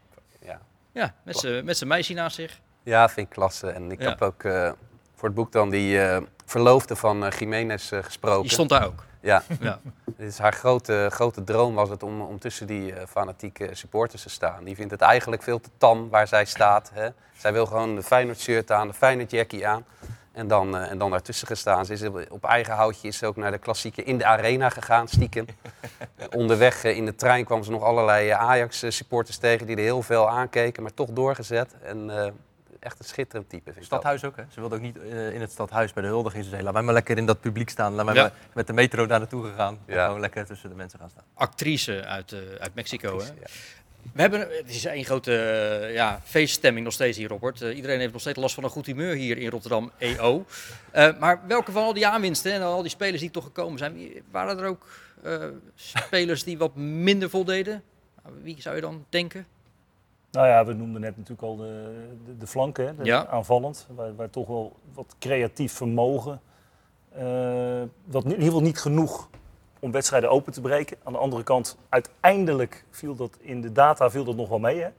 Ja. 0.45 0.61
Ja, 0.91 1.15
met 1.63 1.77
zijn 1.77 1.87
meisje 1.87 2.13
naast 2.13 2.35
zich. 2.35 2.59
Ja, 2.83 3.09
vind 3.09 3.27
ik 3.27 3.33
klasse. 3.33 3.69
En 3.69 3.91
ik 3.91 4.01
ja. 4.01 4.09
heb 4.09 4.21
ook 4.21 4.43
uh, 4.43 4.71
voor 5.15 5.27
het 5.27 5.33
boek 5.33 5.51
dan 5.51 5.69
die 5.69 5.95
uh, 5.95 6.17
verloofde 6.45 6.95
van 6.95 7.31
Jiménez 7.39 7.91
gesproken. 8.01 8.41
Die 8.41 8.51
stond 8.51 8.69
daar 8.69 8.85
ook. 8.85 9.03
Ja. 9.19 9.43
ja. 9.59 9.79
Dit 10.05 10.27
is 10.27 10.37
haar 10.37 10.53
grote, 10.53 11.07
grote 11.11 11.43
droom 11.43 11.73
was 11.73 11.89
het 11.89 12.03
om, 12.03 12.21
om 12.21 12.39
tussen 12.39 12.67
die 12.67 12.93
fanatieke 13.07 13.69
supporters 13.71 14.21
te 14.21 14.29
staan. 14.29 14.63
Die 14.63 14.75
vindt 14.75 14.91
het 14.91 15.01
eigenlijk 15.01 15.43
veel 15.43 15.59
te 15.59 15.69
tam 15.77 16.09
waar 16.09 16.27
zij 16.27 16.45
staat. 16.45 16.91
Hè. 16.93 17.09
Zij 17.37 17.53
wil 17.53 17.65
gewoon 17.65 17.95
de 17.95 18.03
Feyenoord 18.03 18.39
shirt 18.39 18.71
aan, 18.71 18.87
de 18.87 18.93
Feyenoord 18.93 19.31
jackie 19.31 19.67
aan. 19.67 19.85
En 20.31 20.47
dan, 20.47 20.77
en 20.77 20.97
dan 20.97 21.09
daartussen 21.09 21.47
gestaan. 21.47 21.85
Ze 21.85 21.93
is 21.93 22.03
op 22.29 22.43
eigen 22.43 22.73
houtje 22.73 23.07
is 23.07 23.17
ze 23.17 23.25
ook 23.25 23.35
naar 23.35 23.51
de 23.51 23.57
klassieke 23.57 24.03
in 24.03 24.17
de 24.17 24.25
arena 24.25 24.69
gegaan, 24.69 25.07
stiekem. 25.07 25.45
Onderweg 26.31 26.83
in 26.83 27.05
de 27.05 27.15
trein 27.15 27.45
kwamen 27.45 27.65
ze 27.65 27.71
nog 27.71 27.83
allerlei 27.83 28.29
Ajax-supporters 28.29 29.37
tegen 29.37 29.67
die 29.67 29.75
er 29.75 29.81
heel 29.81 30.01
veel 30.01 30.29
aankeken, 30.29 30.83
maar 30.83 30.93
toch 30.93 31.09
doorgezet. 31.09 31.75
En 31.81 32.09
echt 32.83 32.99
een 32.99 33.05
schitterend 33.05 33.49
type. 33.49 33.73
Vind 33.73 33.85
stadhuis 33.85 34.23
ook, 34.23 34.35
hè? 34.35 34.43
Ze 34.49 34.59
wilde 34.59 34.75
ook 34.75 34.81
niet 34.81 34.97
in 35.33 35.41
het 35.41 35.51
stadhuis 35.51 35.93
bij 35.93 36.03
de 36.03 36.09
huldiging. 36.09 36.43
Ze 36.43 36.49
zei, 36.49 36.63
laat 36.63 36.73
mij 36.73 36.81
maar 36.81 36.93
lekker 36.93 37.17
in 37.17 37.25
dat 37.25 37.41
publiek 37.41 37.69
staan. 37.69 37.93
Laat 37.93 38.05
mij 38.05 38.15
maar 38.15 38.33
met 38.53 38.67
de 38.67 38.73
metro 38.73 39.05
daar 39.05 39.19
naartoe 39.19 39.43
gegaan. 39.43 39.79
Ja. 39.87 40.05
Gewoon 40.05 40.19
lekker 40.19 40.45
tussen 40.45 40.69
de 40.69 40.75
mensen 40.75 40.99
gaan 40.99 41.09
staan. 41.09 41.23
Actrice 41.33 42.05
uit, 42.05 42.35
uit 42.59 42.75
Mexico, 42.75 43.07
Actrice, 43.07 43.33
hè? 43.33 43.39
Ja. 43.39 43.47
We 44.11 44.21
hebben, 44.21 44.39
het 44.39 44.69
is 44.69 44.85
één 44.85 45.05
grote 45.05 45.31
uh, 45.81 45.93
ja, 45.93 46.21
feeststemming 46.23 46.83
nog 46.85 46.93
steeds 46.93 47.17
hier, 47.17 47.27
Robert. 47.27 47.61
Uh, 47.61 47.75
iedereen 47.75 47.99
heeft 47.99 48.11
nog 48.11 48.21
steeds 48.21 48.37
last 48.37 48.55
van 48.55 48.63
een 48.63 48.69
goed 48.69 48.85
humeur 48.85 49.15
hier 49.15 49.37
in 49.37 49.49
Rotterdam 49.49 49.91
EO. 49.97 50.45
Uh, 50.95 51.19
maar 51.19 51.41
welke 51.47 51.71
van 51.71 51.83
al 51.83 51.93
die 51.93 52.07
aanwinsten 52.07 52.53
en 52.53 52.61
al 52.61 52.81
die 52.81 52.91
spelers 52.91 53.21
die 53.21 53.31
toch 53.31 53.43
gekomen 53.43 53.77
zijn, 53.77 53.97
waren 54.31 54.59
er 54.59 54.65
ook 54.65 54.87
spelers 55.75 56.43
die 56.43 56.57
wat 56.57 56.75
minder 56.75 57.29
voldeden? 57.29 57.83
Nou, 58.23 58.35
wie 58.41 58.61
zou 58.61 58.75
je 58.75 58.81
dan 58.81 59.05
denken? 59.09 59.47
Nou 60.33 60.47
ja, 60.47 60.65
we 60.65 60.73
noemden 60.73 61.01
net 61.01 61.17
natuurlijk 61.17 61.41
al 61.41 61.55
de, 61.55 62.05
de, 62.25 62.37
de 62.37 62.47
flanken, 62.47 62.97
de, 62.97 63.05
ja. 63.05 63.27
aanvallend. 63.27 63.87
Waar, 63.95 64.15
waar, 64.15 64.29
toch 64.29 64.47
wel 64.47 64.75
wat 64.93 65.15
creatief 65.19 65.73
vermogen. 65.73 66.41
wat 68.05 68.23
in 68.23 68.29
ieder 68.29 68.43
geval 68.43 68.61
niet 68.61 68.79
genoeg 68.79 69.29
om 69.79 69.91
wedstrijden 69.91 70.29
open 70.29 70.53
te 70.53 70.61
breken. 70.61 70.97
Aan 71.03 71.13
de 71.13 71.19
andere 71.19 71.43
kant, 71.43 71.77
uiteindelijk 71.89 72.85
viel 72.89 73.15
dat 73.15 73.37
in 73.39 73.61
de 73.61 73.71
data 73.71 74.09
viel 74.09 74.23
dat 74.23 74.35
nog 74.35 74.49
wel 74.49 74.59
mee. 74.59 74.81
Hè? 74.81 74.89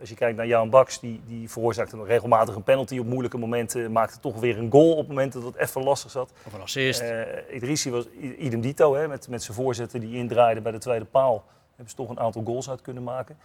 Als 0.00 0.08
je 0.08 0.14
kijkt 0.14 0.36
naar 0.36 0.46
Jan 0.46 0.70
Baks, 0.70 1.00
die, 1.00 1.20
die 1.26 1.50
veroorzaakte 1.50 1.96
nog 1.96 2.06
regelmatig 2.06 2.54
een 2.54 2.62
penalty 2.62 2.98
op 2.98 3.06
moeilijke 3.06 3.38
momenten. 3.38 3.92
Maakte 3.92 4.20
toch 4.20 4.40
weer 4.40 4.58
een 4.58 4.70
goal 4.70 4.96
op 4.96 5.08
momenten 5.08 5.40
dat 5.40 5.52
het 5.52 5.62
even 5.62 5.82
lastig 5.82 6.10
zat. 6.10 6.32
Of 6.46 6.52
een 6.52 6.60
assist. 6.60 7.02
Uh, 7.02 7.20
Idrissi 7.50 7.90
was 7.90 8.08
idem 8.38 8.60
dito, 8.60 8.94
hè, 8.94 9.08
met, 9.08 9.28
met 9.28 9.42
zijn 9.42 9.56
voorzetten 9.56 10.00
die 10.00 10.16
indraaide 10.16 10.60
bij 10.60 10.72
de 10.72 10.78
tweede 10.78 11.04
paal. 11.04 11.44
Hebben 11.68 11.90
ze 11.90 11.96
toch 11.96 12.08
een 12.08 12.20
aantal 12.20 12.42
goals 12.44 12.70
uit 12.70 12.82
kunnen 12.82 13.02
maken. 13.02 13.36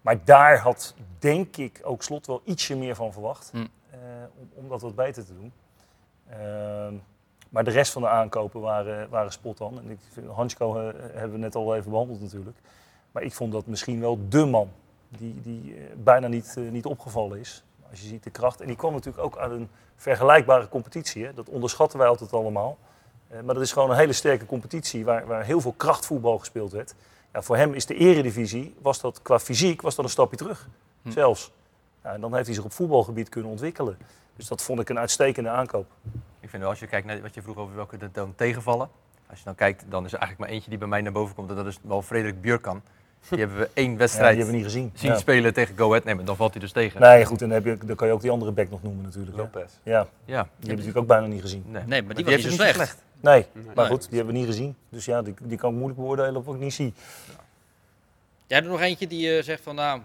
Maar 0.00 0.24
daar 0.24 0.58
had, 0.58 0.94
denk 1.18 1.56
ik, 1.56 1.80
ook 1.82 2.02
Slot 2.02 2.26
wel 2.26 2.42
ietsje 2.44 2.76
meer 2.76 2.94
van 2.94 3.12
verwacht. 3.12 3.50
Hm. 3.50 3.56
eh, 3.56 3.98
om, 4.36 4.50
om 4.54 4.68
dat 4.68 4.80
wat 4.80 4.94
beter 4.94 5.24
te 5.26 5.34
doen. 5.34 5.52
Ehm, 6.28 6.94
maar 7.48 7.64
de 7.64 7.70
rest 7.70 7.92
van 7.92 8.02
de 8.02 8.08
aankopen 8.08 8.60
waren, 8.60 9.08
waren 9.08 9.32
spot 9.32 9.60
on. 9.60 9.78
En 9.78 9.90
ik 9.90 9.98
vind, 10.12 10.26
Hansko 10.26 10.76
eh, 10.76 10.94
hebben 11.12 11.32
we 11.32 11.38
net 11.38 11.54
al 11.54 11.76
even 11.76 11.90
behandeld 11.90 12.20
natuurlijk. 12.20 12.56
Maar 13.12 13.22
ik 13.22 13.32
vond 13.32 13.52
dat 13.52 13.66
misschien 13.66 14.00
wel 14.00 14.18
dé 14.28 14.44
man 14.44 14.70
die, 15.08 15.40
die 15.40 15.74
eh, 15.74 15.82
bijna 15.96 16.28
niet, 16.28 16.56
niet 16.70 16.86
opgevallen 16.86 17.38
is. 17.38 17.64
Als 17.90 18.00
je 18.00 18.06
ziet 18.06 18.22
de 18.22 18.30
kracht. 18.30 18.60
En 18.60 18.66
die 18.66 18.76
kwam 18.76 18.92
natuurlijk 18.92 19.24
ook 19.24 19.36
uit 19.36 19.52
een 19.52 19.68
vergelijkbare 19.96 20.68
competitie. 20.68 21.24
Hè. 21.24 21.34
Dat 21.34 21.48
onderschatten 21.48 21.98
wij 21.98 22.08
altijd 22.08 22.32
allemaal. 22.32 22.78
Maar 23.44 23.54
dat 23.54 23.62
is 23.62 23.72
gewoon 23.72 23.90
een 23.90 23.96
hele 23.96 24.12
sterke 24.12 24.46
competitie 24.46 25.04
waar, 25.04 25.26
waar 25.26 25.44
heel 25.44 25.60
veel 25.60 25.74
krachtvoetbal 25.76 26.38
gespeeld 26.38 26.72
werd. 26.72 26.94
Ja, 27.32 27.42
voor 27.42 27.56
hem 27.56 27.74
is 27.74 27.86
de 27.86 27.94
eredivisie, 27.94 28.74
was 28.82 29.00
dat 29.00 29.22
qua 29.22 29.38
fysiek, 29.38 29.82
was 29.82 29.94
dat 29.94 30.04
een 30.04 30.10
stapje 30.10 30.36
terug. 30.36 30.68
Hm. 31.02 31.10
Zelfs. 31.10 31.52
Ja, 32.02 32.12
en 32.12 32.20
dan 32.20 32.34
heeft 32.34 32.46
hij 32.46 32.54
zich 32.54 32.64
op 32.64 32.72
voetbalgebied 32.72 33.28
kunnen 33.28 33.50
ontwikkelen. 33.50 33.98
Dus 34.36 34.48
dat 34.48 34.62
vond 34.62 34.80
ik 34.80 34.88
een 34.88 34.98
uitstekende 34.98 35.48
aankoop. 35.48 35.86
Ik 36.40 36.50
vind 36.50 36.62
wel, 36.62 36.70
als 36.70 36.80
je 36.80 36.86
kijkt 36.86 37.06
naar 37.06 37.20
wat 37.20 37.34
je 37.34 37.42
vroeg 37.42 37.56
over 37.56 37.74
welke 37.74 37.96
er 37.96 38.12
dan 38.12 38.34
tegenvallen. 38.34 38.90
Als 39.26 39.38
je 39.38 39.44
dan 39.44 39.54
kijkt, 39.54 39.84
dan 39.88 40.04
is 40.04 40.12
er 40.12 40.18
eigenlijk 40.18 40.38
maar 40.38 40.56
eentje 40.56 40.70
die 40.70 40.78
bij 40.78 40.88
mij 40.88 41.00
naar 41.00 41.12
boven 41.12 41.34
komt. 41.34 41.50
En 41.50 41.56
dat 41.56 41.66
is 41.66 41.78
wel 41.82 42.02
Frederik 42.02 42.40
Björkan. 42.40 42.82
Die 43.28 43.38
hebben 43.38 43.58
we 43.58 43.68
één 43.74 43.90
Ja, 43.90 43.96
wedstrijd 43.96 44.28
die 44.28 44.36
hebben 44.44 44.54
we 44.54 44.62
niet 44.62 44.72
gezien. 44.72 44.92
zien 44.94 45.10
Ja. 45.10 45.18
spelen 45.18 45.54
tegen 45.54 45.76
Go 45.78 45.88
Ahead. 45.88 46.04
Nee, 46.04 46.14
maar 46.14 46.24
dan 46.24 46.36
valt 46.36 46.50
hij 46.52 46.60
dus 46.60 46.72
tegen. 46.72 47.00
Nee, 47.00 47.24
goed, 47.24 47.42
en 47.42 47.48
dan, 47.48 47.62
heb 47.62 47.78
je, 47.80 47.86
dan 47.86 47.96
kan 47.96 48.06
je 48.06 48.12
ook 48.12 48.20
die 48.22 48.30
andere 48.30 48.50
back 48.52 48.70
nog 48.70 48.82
noemen 48.82 49.04
natuurlijk. 49.04 49.36
Lopez. 49.36 49.70
Ja, 49.82 50.02
die 50.02 50.34
Ja, 50.34 50.36
hebben 50.36 50.48
we 50.60 50.68
natuurlijk 50.68 50.96
ook 50.96 51.06
bijna 51.06 51.26
niet 51.26 51.40
gezien. 51.40 51.64
nee. 51.66 51.82
Nee, 51.86 52.02
maar 52.02 52.14
die 52.14 52.24
die 52.24 52.34
was 52.36 52.44
niet 52.44 52.52
slecht. 52.74 53.02
Nee, 53.20 53.46
maar 53.74 53.86
goed, 53.86 54.08
die 54.08 54.16
hebben 54.16 54.34
we 54.34 54.40
niet 54.40 54.48
gezien. 54.48 54.74
Dus 54.88 55.04
ja, 55.04 55.22
die, 55.22 55.34
die 55.42 55.58
kan 55.58 55.70
ik 55.70 55.76
moeilijk 55.76 56.00
beoordelen 56.00 56.36
op 56.36 56.44
wat 56.46 56.54
ik 56.54 56.60
niet 56.60 56.74
zie. 56.74 56.92
Jij 58.46 58.58
hebt 58.58 58.64
er 58.64 58.72
nog 58.72 58.80
eentje 58.80 59.06
die 59.06 59.36
eh, 59.36 59.42
zegt 59.44 59.62
van, 59.62 59.74
nou, 59.74 60.00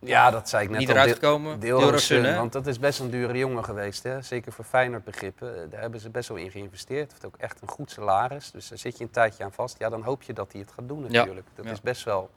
Ja, 0.00 0.30
dat 0.30 0.48
zei 0.48 0.64
ik 0.64 0.70
net 0.70 0.78
niet 0.78 0.88
al. 0.88 0.94
eruit. 0.94 1.60
Deelrosun, 1.60 2.24
hè? 2.24 2.36
want 2.36 2.52
dat 2.52 2.66
is 2.66 2.78
best 2.78 3.00
een 3.00 3.10
dure 3.10 3.38
jongen 3.38 3.64
geweest. 3.64 4.02
Hè? 4.02 4.22
Zeker 4.22 4.52
voor 4.52 4.64
Feyenoord 4.64 5.04
begrippen. 5.04 5.62
Eh, 5.62 5.70
Daar 5.70 5.80
hebben 5.80 6.00
ze 6.00 6.10
best 6.10 6.28
wel 6.28 6.38
in 6.38 6.50
geïnvesteerd. 6.50 7.10
Heeft 7.10 7.26
ook 7.26 7.36
echt 7.36 7.62
een 7.62 7.68
goed 7.68 7.90
salaris. 7.90 8.50
Dus 8.50 8.68
daar 8.68 8.78
zit 8.78 8.98
je 8.98 9.04
een 9.04 9.10
tijdje 9.10 9.44
aan 9.44 9.52
vast. 9.52 9.78
Ja, 9.78 9.88
dan 9.88 10.02
hoop 10.02 10.22
je 10.22 10.32
dat 10.32 10.52
hij 10.52 10.60
het 10.60 10.70
gaat 10.72 10.88
doen 10.88 11.00
natuurlijk. 11.10 11.46
Dat 11.54 11.64
Ja. 11.64 11.70
is 11.70 11.80
best 11.80 12.04
wel... 12.04 12.30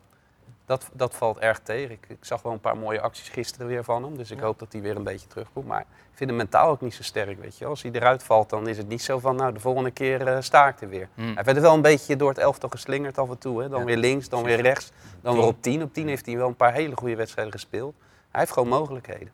Dat, 0.66 0.90
dat 0.94 1.16
valt 1.16 1.38
erg 1.38 1.60
tegen. 1.60 1.92
Ik, 1.92 2.06
ik 2.08 2.18
zag 2.26 2.42
wel 2.42 2.52
een 2.52 2.60
paar 2.60 2.78
mooie 2.78 3.02
acties 3.02 3.30
gisteren 3.30 3.68
weer 3.68 3.84
van 3.84 4.04
hem. 4.04 4.18
Dus 4.18 4.32
ik 4.32 4.40
hoop 4.40 4.60
dat 4.60 4.72
hij 4.74 4.82
weer 4.82 4.96
een 4.96 5.04
beetje 5.04 5.28
terugkomt. 5.28 5.68
Maar 5.68 5.80
ik 5.82 6.18
vind 6.18 6.30
hem 6.30 6.38
mentaal 6.40 6.70
ook 6.70 6.82
niet 6.82 6.94
zo 6.94 7.04
sterk, 7.04 7.42
weet 7.42 7.58
je. 7.58 7.66
Als 7.66 7.82
hij 7.82 7.92
eruit 7.92 8.24
valt, 8.24 8.50
dan 8.50 8.68
is 8.68 8.78
het 8.78 8.88
niet 8.88 9.02
zo 9.02 9.20
van... 9.20 9.36
Nou, 9.36 9.54
de 9.54 9.60
volgende 9.60 9.92
keer 9.92 10.28
eh, 10.28 10.42
sta 10.42 10.68
ik 10.68 10.82
er 10.82 10.90
weer. 10.90 11.08
Hm. 11.16 11.34
Hij 11.34 11.44
werd 11.44 11.60
wel 11.60 11.74
een 11.74 11.82
beetje 11.82 12.16
door 12.16 12.30
het 12.30 12.38
elftal 12.38 12.70
geslingerd 12.70 13.18
af 13.18 13.30
en 13.30 13.38
toe. 13.38 13.62
Hè? 13.62 13.70
Dan 13.70 13.80
Ja. 13.80 13.86
weer 13.86 13.98
links, 13.98 14.30
dan 14.30 14.44
weer 14.44 14.62
rechts. 14.62 14.92
Dan 15.22 15.36
weer 15.36 15.46
op 15.46 15.62
10. 15.62 15.82
Op 15.84 15.94
10 15.94 16.08
heeft 16.08 16.26
hij 16.26 16.38
wel 16.38 16.48
een 16.48 16.56
paar 16.56 16.74
hele 16.74 16.96
goede 16.96 17.16
wedstrijden 17.16 17.54
gespeeld. 17.54 17.96
Hij 18.32 18.40
heeft 18.42 18.54
gewoon 18.54 18.70
mogelijkheden. 18.70 19.32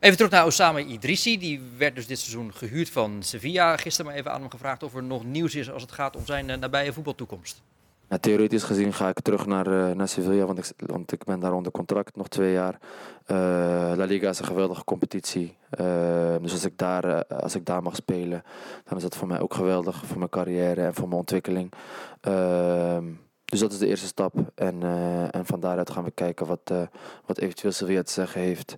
Even 0.00 0.16
terug 0.16 0.30
naar 0.32 0.46
Osama 0.46 0.78
Idrissi. 0.78 1.38
Die 1.38 1.62
werd 1.76 1.94
dus 1.94 2.06
dit 2.06 2.18
seizoen 2.18 2.52
gehuurd 2.54 2.90
van 2.90 3.22
Sevilla. 3.22 3.76
Gisteren 3.76 4.10
maar 4.10 4.20
even 4.20 4.32
aan 4.32 4.40
hem 4.40 4.50
gevraagd 4.50 4.82
of 4.82 4.94
er 4.94 5.02
nog 5.02 5.24
nieuws 5.24 5.54
is 5.54 5.70
als 5.70 5.82
het 5.82 5.92
gaat 5.92 6.16
om 6.16 6.26
zijn 6.26 6.50
eh, 6.50 6.56
nabije 6.58 6.92
voetbaltoekomst. 6.92 7.62
Ja, 8.10 8.18
theoretisch 8.18 8.62
gezien 8.62 8.92
ga 8.92 9.08
ik 9.08 9.20
terug 9.20 9.46
naar, 9.46 9.66
eh, 9.66 9.94
naar 9.94 10.08
Sevilla, 10.08 10.44
want 10.44 10.58
ik, 10.58 10.72
want 10.76 11.12
ik 11.12 11.24
ben 11.24 11.40
daar 11.40 11.52
onder 11.52 11.72
contract 11.72 12.16
nog 12.16 12.28
twee 12.28 12.52
jaar. 12.52 12.78
Eh, 13.30 13.36
La 13.96 14.04
Liga 14.04 14.28
is 14.28 14.38
een 14.38 14.44
geweldige 14.44 14.84
competitie. 14.84 15.56
Eh, 15.70 16.34
dus 16.40 16.52
als 16.52 16.64
ik, 16.64 16.78
daar, 16.78 17.04
eh, 17.04 17.38
als 17.38 17.54
ik 17.54 17.64
daar 17.64 17.82
mag 17.82 17.96
spelen, 17.96 18.42
dan 18.84 18.96
is 18.96 19.02
dat 19.02 19.16
voor 19.16 19.28
mij 19.28 19.40
ook 19.40 19.54
geweldig. 19.54 20.04
Voor 20.06 20.18
mijn 20.18 20.30
carrière 20.30 20.84
en 20.84 20.94
voor 20.94 21.08
mijn 21.08 21.20
ontwikkeling. 21.20 21.72
Ehm, 22.20 23.04
dus 23.44 23.60
dat 23.60 23.72
is 23.72 23.78
de 23.78 23.86
eerste 23.86 24.06
stap. 24.06 24.34
En, 24.54 24.82
en 25.30 25.46
van 25.46 25.60
daaruit 25.60 25.90
gaan 25.90 26.04
we 26.04 26.10
kijken 26.10 26.46
wat, 26.46 26.72
wat 27.26 27.38
eventueel 27.38 27.72
Sevilla 27.72 28.02
te 28.02 28.12
zeggen 28.12 28.40
heeft. 28.40 28.76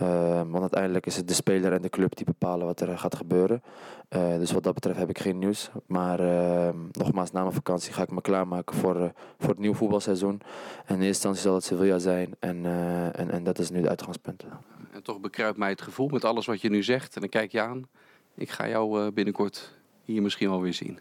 Ehm, 0.00 0.48
want 0.48 0.60
uiteindelijk 0.60 1.06
is 1.06 1.16
het 1.16 1.28
de 1.28 1.34
speler 1.34 1.72
en 1.72 1.82
de 1.82 1.88
club 1.88 2.16
die 2.16 2.24
bepalen 2.24 2.66
wat 2.66 2.80
er 2.80 2.98
gaat 2.98 3.14
gebeuren. 3.14 3.62
Eh, 4.08 4.36
dus 4.36 4.52
wat 4.52 4.62
dat 4.62 4.74
betreft 4.74 4.98
heb 4.98 5.08
ik 5.08 5.18
geen 5.18 5.38
nieuws. 5.38 5.70
Maar 5.86 6.20
ehm, 6.20 6.76
nogmaals, 6.92 7.32
na 7.32 7.40
mijn 7.40 7.54
vakantie 7.54 7.92
ga 7.92 8.02
ik 8.02 8.10
me 8.10 8.20
klaarmaken 8.20 8.76
voor, 8.76 8.96
eh, 8.96 9.08
voor 9.38 9.48
het 9.48 9.58
nieuwe 9.58 9.76
voetbalseizoen. 9.76 10.40
En 10.84 10.94
in 10.94 11.02
eerste 11.02 11.06
instantie 11.06 11.42
zal 11.42 11.54
het 11.54 11.64
Sevilla 11.64 11.98
zijn. 11.98 12.34
En, 12.38 12.66
eh, 12.66 13.18
en, 13.18 13.30
en 13.30 13.44
dat 13.44 13.58
is 13.58 13.70
nu 13.70 13.78
het 13.78 13.88
uitgangspunt. 13.88 14.44
En 14.92 15.02
toch 15.02 15.20
bekruipt 15.20 15.58
mij 15.58 15.68
het 15.68 15.82
gevoel 15.82 16.08
met 16.08 16.24
alles 16.24 16.46
wat 16.46 16.60
je 16.60 16.70
nu 16.70 16.82
zegt. 16.82 17.14
En 17.14 17.20
dan 17.20 17.30
kijk 17.30 17.52
je 17.52 17.60
aan. 17.60 17.88
Ik 18.34 18.50
ga 18.50 18.68
jou 18.68 19.10
binnenkort 19.10 19.78
hier 20.04 20.22
misschien 20.22 20.48
wel 20.48 20.60
weer 20.60 20.74
zien. 20.74 20.98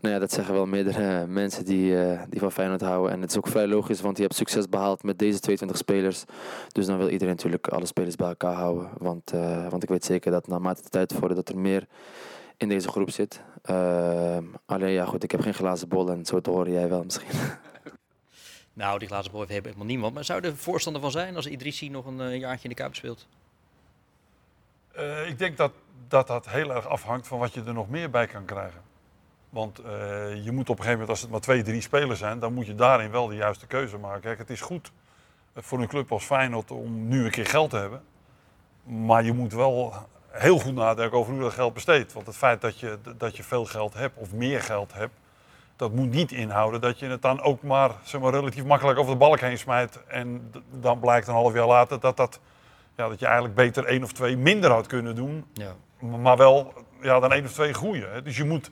Nou 0.00 0.14
ja, 0.14 0.20
dat 0.20 0.32
zeggen 0.32 0.54
wel 0.54 0.66
meerdere 0.66 1.26
mensen 1.26 1.64
die, 1.64 2.02
eh, 2.02 2.22
die 2.28 2.40
van 2.40 2.52
Feyenoord 2.52 2.80
houden. 2.80 3.12
En 3.12 3.20
het 3.20 3.30
is 3.30 3.36
ook 3.36 3.48
vrij 3.48 3.66
logisch, 3.66 4.00
want 4.00 4.16
je 4.16 4.22
hebt 4.22 4.34
succes 4.34 4.68
behaald 4.68 5.02
met 5.02 5.18
deze 5.18 5.40
22 5.40 5.78
spelers. 5.78 6.24
Dus 6.72 6.86
dan 6.86 6.98
wil 6.98 7.08
iedereen 7.08 7.34
natuurlijk 7.34 7.68
alle 7.68 7.86
spelers 7.86 8.16
bij 8.16 8.28
elkaar 8.28 8.54
houden. 8.54 8.90
Want, 8.98 9.32
eh, 9.32 9.68
want 9.68 9.82
ik 9.82 9.88
weet 9.88 10.04
zeker 10.04 10.30
dat 10.30 10.46
naarmate 10.46 10.82
de 10.82 10.88
tijd 10.88 11.12
vordert 11.12 11.36
dat 11.36 11.48
er 11.48 11.58
meer 11.58 11.86
in 12.56 12.68
deze 12.68 12.88
groep 12.88 13.10
zit. 13.10 13.40
Ehm, 13.62 14.44
alleen 14.66 14.92
ja, 14.92 15.04
goed, 15.04 15.22
ik 15.22 15.30
heb 15.30 15.40
geen 15.40 15.54
glazen 15.54 15.88
bol 15.88 16.10
en 16.10 16.26
zo 16.26 16.40
te 16.40 16.50
horen 16.50 16.72
jij 16.72 16.88
wel 16.88 17.04
misschien. 17.04 17.30
Nou, 18.72 18.98
die 18.98 19.08
glazen 19.08 19.32
bol 19.32 19.40
heeft 19.46 19.64
helemaal 19.64 19.86
niemand. 19.86 20.14
Maar 20.14 20.24
zou 20.24 20.44
er 20.44 20.56
voorstander 20.56 21.02
van 21.02 21.10
zijn 21.10 21.36
als 21.36 21.46
Idrissi 21.46 21.88
nog 21.88 22.06
een 22.06 22.20
eh, 22.20 22.38
jaartje 22.38 22.62
in 22.62 22.68
de 22.68 22.76
Kuip 22.76 22.94
speelt? 22.94 23.26
Eh, 24.92 25.28
ik 25.28 25.38
denk 25.38 25.56
dat, 25.56 25.72
dat 26.08 26.26
dat 26.26 26.48
heel 26.48 26.74
erg 26.74 26.86
afhangt 26.86 27.26
van 27.26 27.38
wat 27.38 27.54
je 27.54 27.62
er 27.62 27.72
nog 27.72 27.88
meer 27.88 28.10
bij 28.10 28.26
kan 28.26 28.44
krijgen. 28.44 28.80
Want 29.50 29.78
eh, 29.78 30.44
je 30.44 30.52
moet 30.52 30.70
op 30.70 30.78
een 30.78 30.84
gegeven 30.84 30.90
moment, 30.90 31.08
als 31.08 31.20
het 31.20 31.30
maar 31.30 31.40
twee, 31.40 31.62
drie 31.62 31.80
spelers 31.80 32.18
zijn, 32.18 32.38
dan 32.38 32.54
moet 32.54 32.66
je 32.66 32.74
daarin 32.74 33.10
wel 33.10 33.26
de 33.26 33.34
juiste 33.34 33.66
keuze 33.66 33.98
maken. 33.98 34.20
Kijk, 34.20 34.38
het 34.38 34.50
is 34.50 34.60
goed 34.60 34.92
eh, 35.52 35.62
voor 35.62 35.80
een 35.80 35.88
club 35.88 36.12
als 36.12 36.24
Feyenoord 36.24 36.70
om 36.70 37.08
nu 37.08 37.24
een 37.24 37.30
keer 37.30 37.46
geld 37.46 37.70
te 37.70 37.76
hebben. 37.76 38.02
Maar 38.82 39.24
je 39.24 39.32
moet 39.32 39.52
wel 39.52 39.94
heel 40.28 40.58
goed 40.58 40.74
nadenken 40.74 41.18
over 41.18 41.32
hoe 41.32 41.42
dat 41.42 41.52
geld 41.52 41.74
besteedt. 41.74 42.12
Want 42.12 42.26
het 42.26 42.36
feit 42.36 42.60
dat 42.60 42.80
je, 42.80 42.98
dat 43.16 43.36
je 43.36 43.42
veel 43.42 43.64
geld 43.64 43.94
hebt 43.94 44.16
of 44.16 44.32
meer 44.32 44.62
geld 44.62 44.92
hebt, 44.92 45.14
dat 45.76 45.92
moet 45.92 46.10
niet 46.10 46.32
inhouden 46.32 46.80
dat 46.80 46.98
je 46.98 47.06
het 47.06 47.22
dan 47.22 47.40
ook 47.40 47.62
maar, 47.62 47.90
zeg 48.02 48.20
maar 48.20 48.32
relatief 48.32 48.64
makkelijk 48.64 48.98
over 48.98 49.12
de 49.12 49.18
balk 49.18 49.40
heen 49.40 49.58
smijt. 49.58 50.00
En 50.06 50.52
dan 50.70 51.00
blijkt 51.00 51.26
een 51.26 51.34
half 51.34 51.54
jaar 51.54 51.66
later 51.66 52.00
dat, 52.00 52.16
dat, 52.16 52.40
ja, 52.96 53.08
dat 53.08 53.18
je 53.18 53.26
eigenlijk 53.26 53.54
beter 53.54 53.84
één 53.84 54.02
of 54.02 54.12
twee 54.12 54.36
minder 54.36 54.70
had 54.70 54.86
kunnen 54.86 55.14
doen. 55.14 55.44
Ja. 55.52 55.74
Maar 55.98 56.36
wel 56.36 56.72
ja, 57.00 57.20
dan 57.20 57.32
één 57.32 57.44
of 57.44 57.52
twee 57.52 57.72
groeien. 57.72 58.24
Dus 58.24 58.36
je 58.36 58.44
moet 58.44 58.70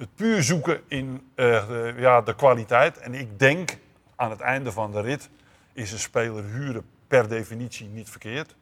het 0.00 0.14
puur 0.14 0.42
zoeken 0.42 0.80
in 0.88 1.30
eh, 1.34 1.68
de, 1.68 1.94
ja, 1.96 2.20
de 2.20 2.34
kwaliteit. 2.34 2.98
En 2.98 3.14
ik 3.14 3.38
denk 3.38 3.76
aan 4.16 4.30
het 4.30 4.40
einde 4.40 4.72
van 4.72 4.92
de 4.92 5.00
rit 5.00 5.30
is 5.72 5.92
een 5.92 5.98
speler 5.98 6.44
huren 6.44 6.84
per 7.06 7.28
definitie 7.28 7.88
niet 7.88 8.10
verkeerd. 8.10 8.56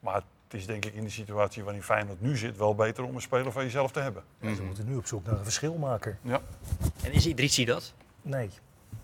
Maar 0.00 0.14
het 0.14 0.24
is 0.60 0.66
denk 0.66 0.84
ik 0.84 0.94
in 0.94 1.04
de 1.04 1.10
situatie 1.10 1.64
waarin 1.64 1.82
Feyenoord 1.82 2.20
nu 2.20 2.36
zit 2.36 2.56
wel 2.56 2.74
beter 2.74 3.04
om 3.04 3.14
een 3.14 3.20
speler 3.20 3.52
van 3.52 3.62
jezelf 3.62 3.92
te 3.92 4.00
hebben. 4.00 4.22
Ja, 4.40 4.54
ze 4.54 4.62
moeten 4.62 4.86
nu 4.86 4.96
op 4.96 5.06
zoek 5.06 5.24
naar 5.26 5.38
een 5.38 5.44
verschilmaker. 5.44 6.18
Ja. 6.22 6.40
En 7.02 7.12
is 7.12 7.26
Idrissi 7.26 7.64
dat? 7.64 7.94
Nee. 8.22 8.50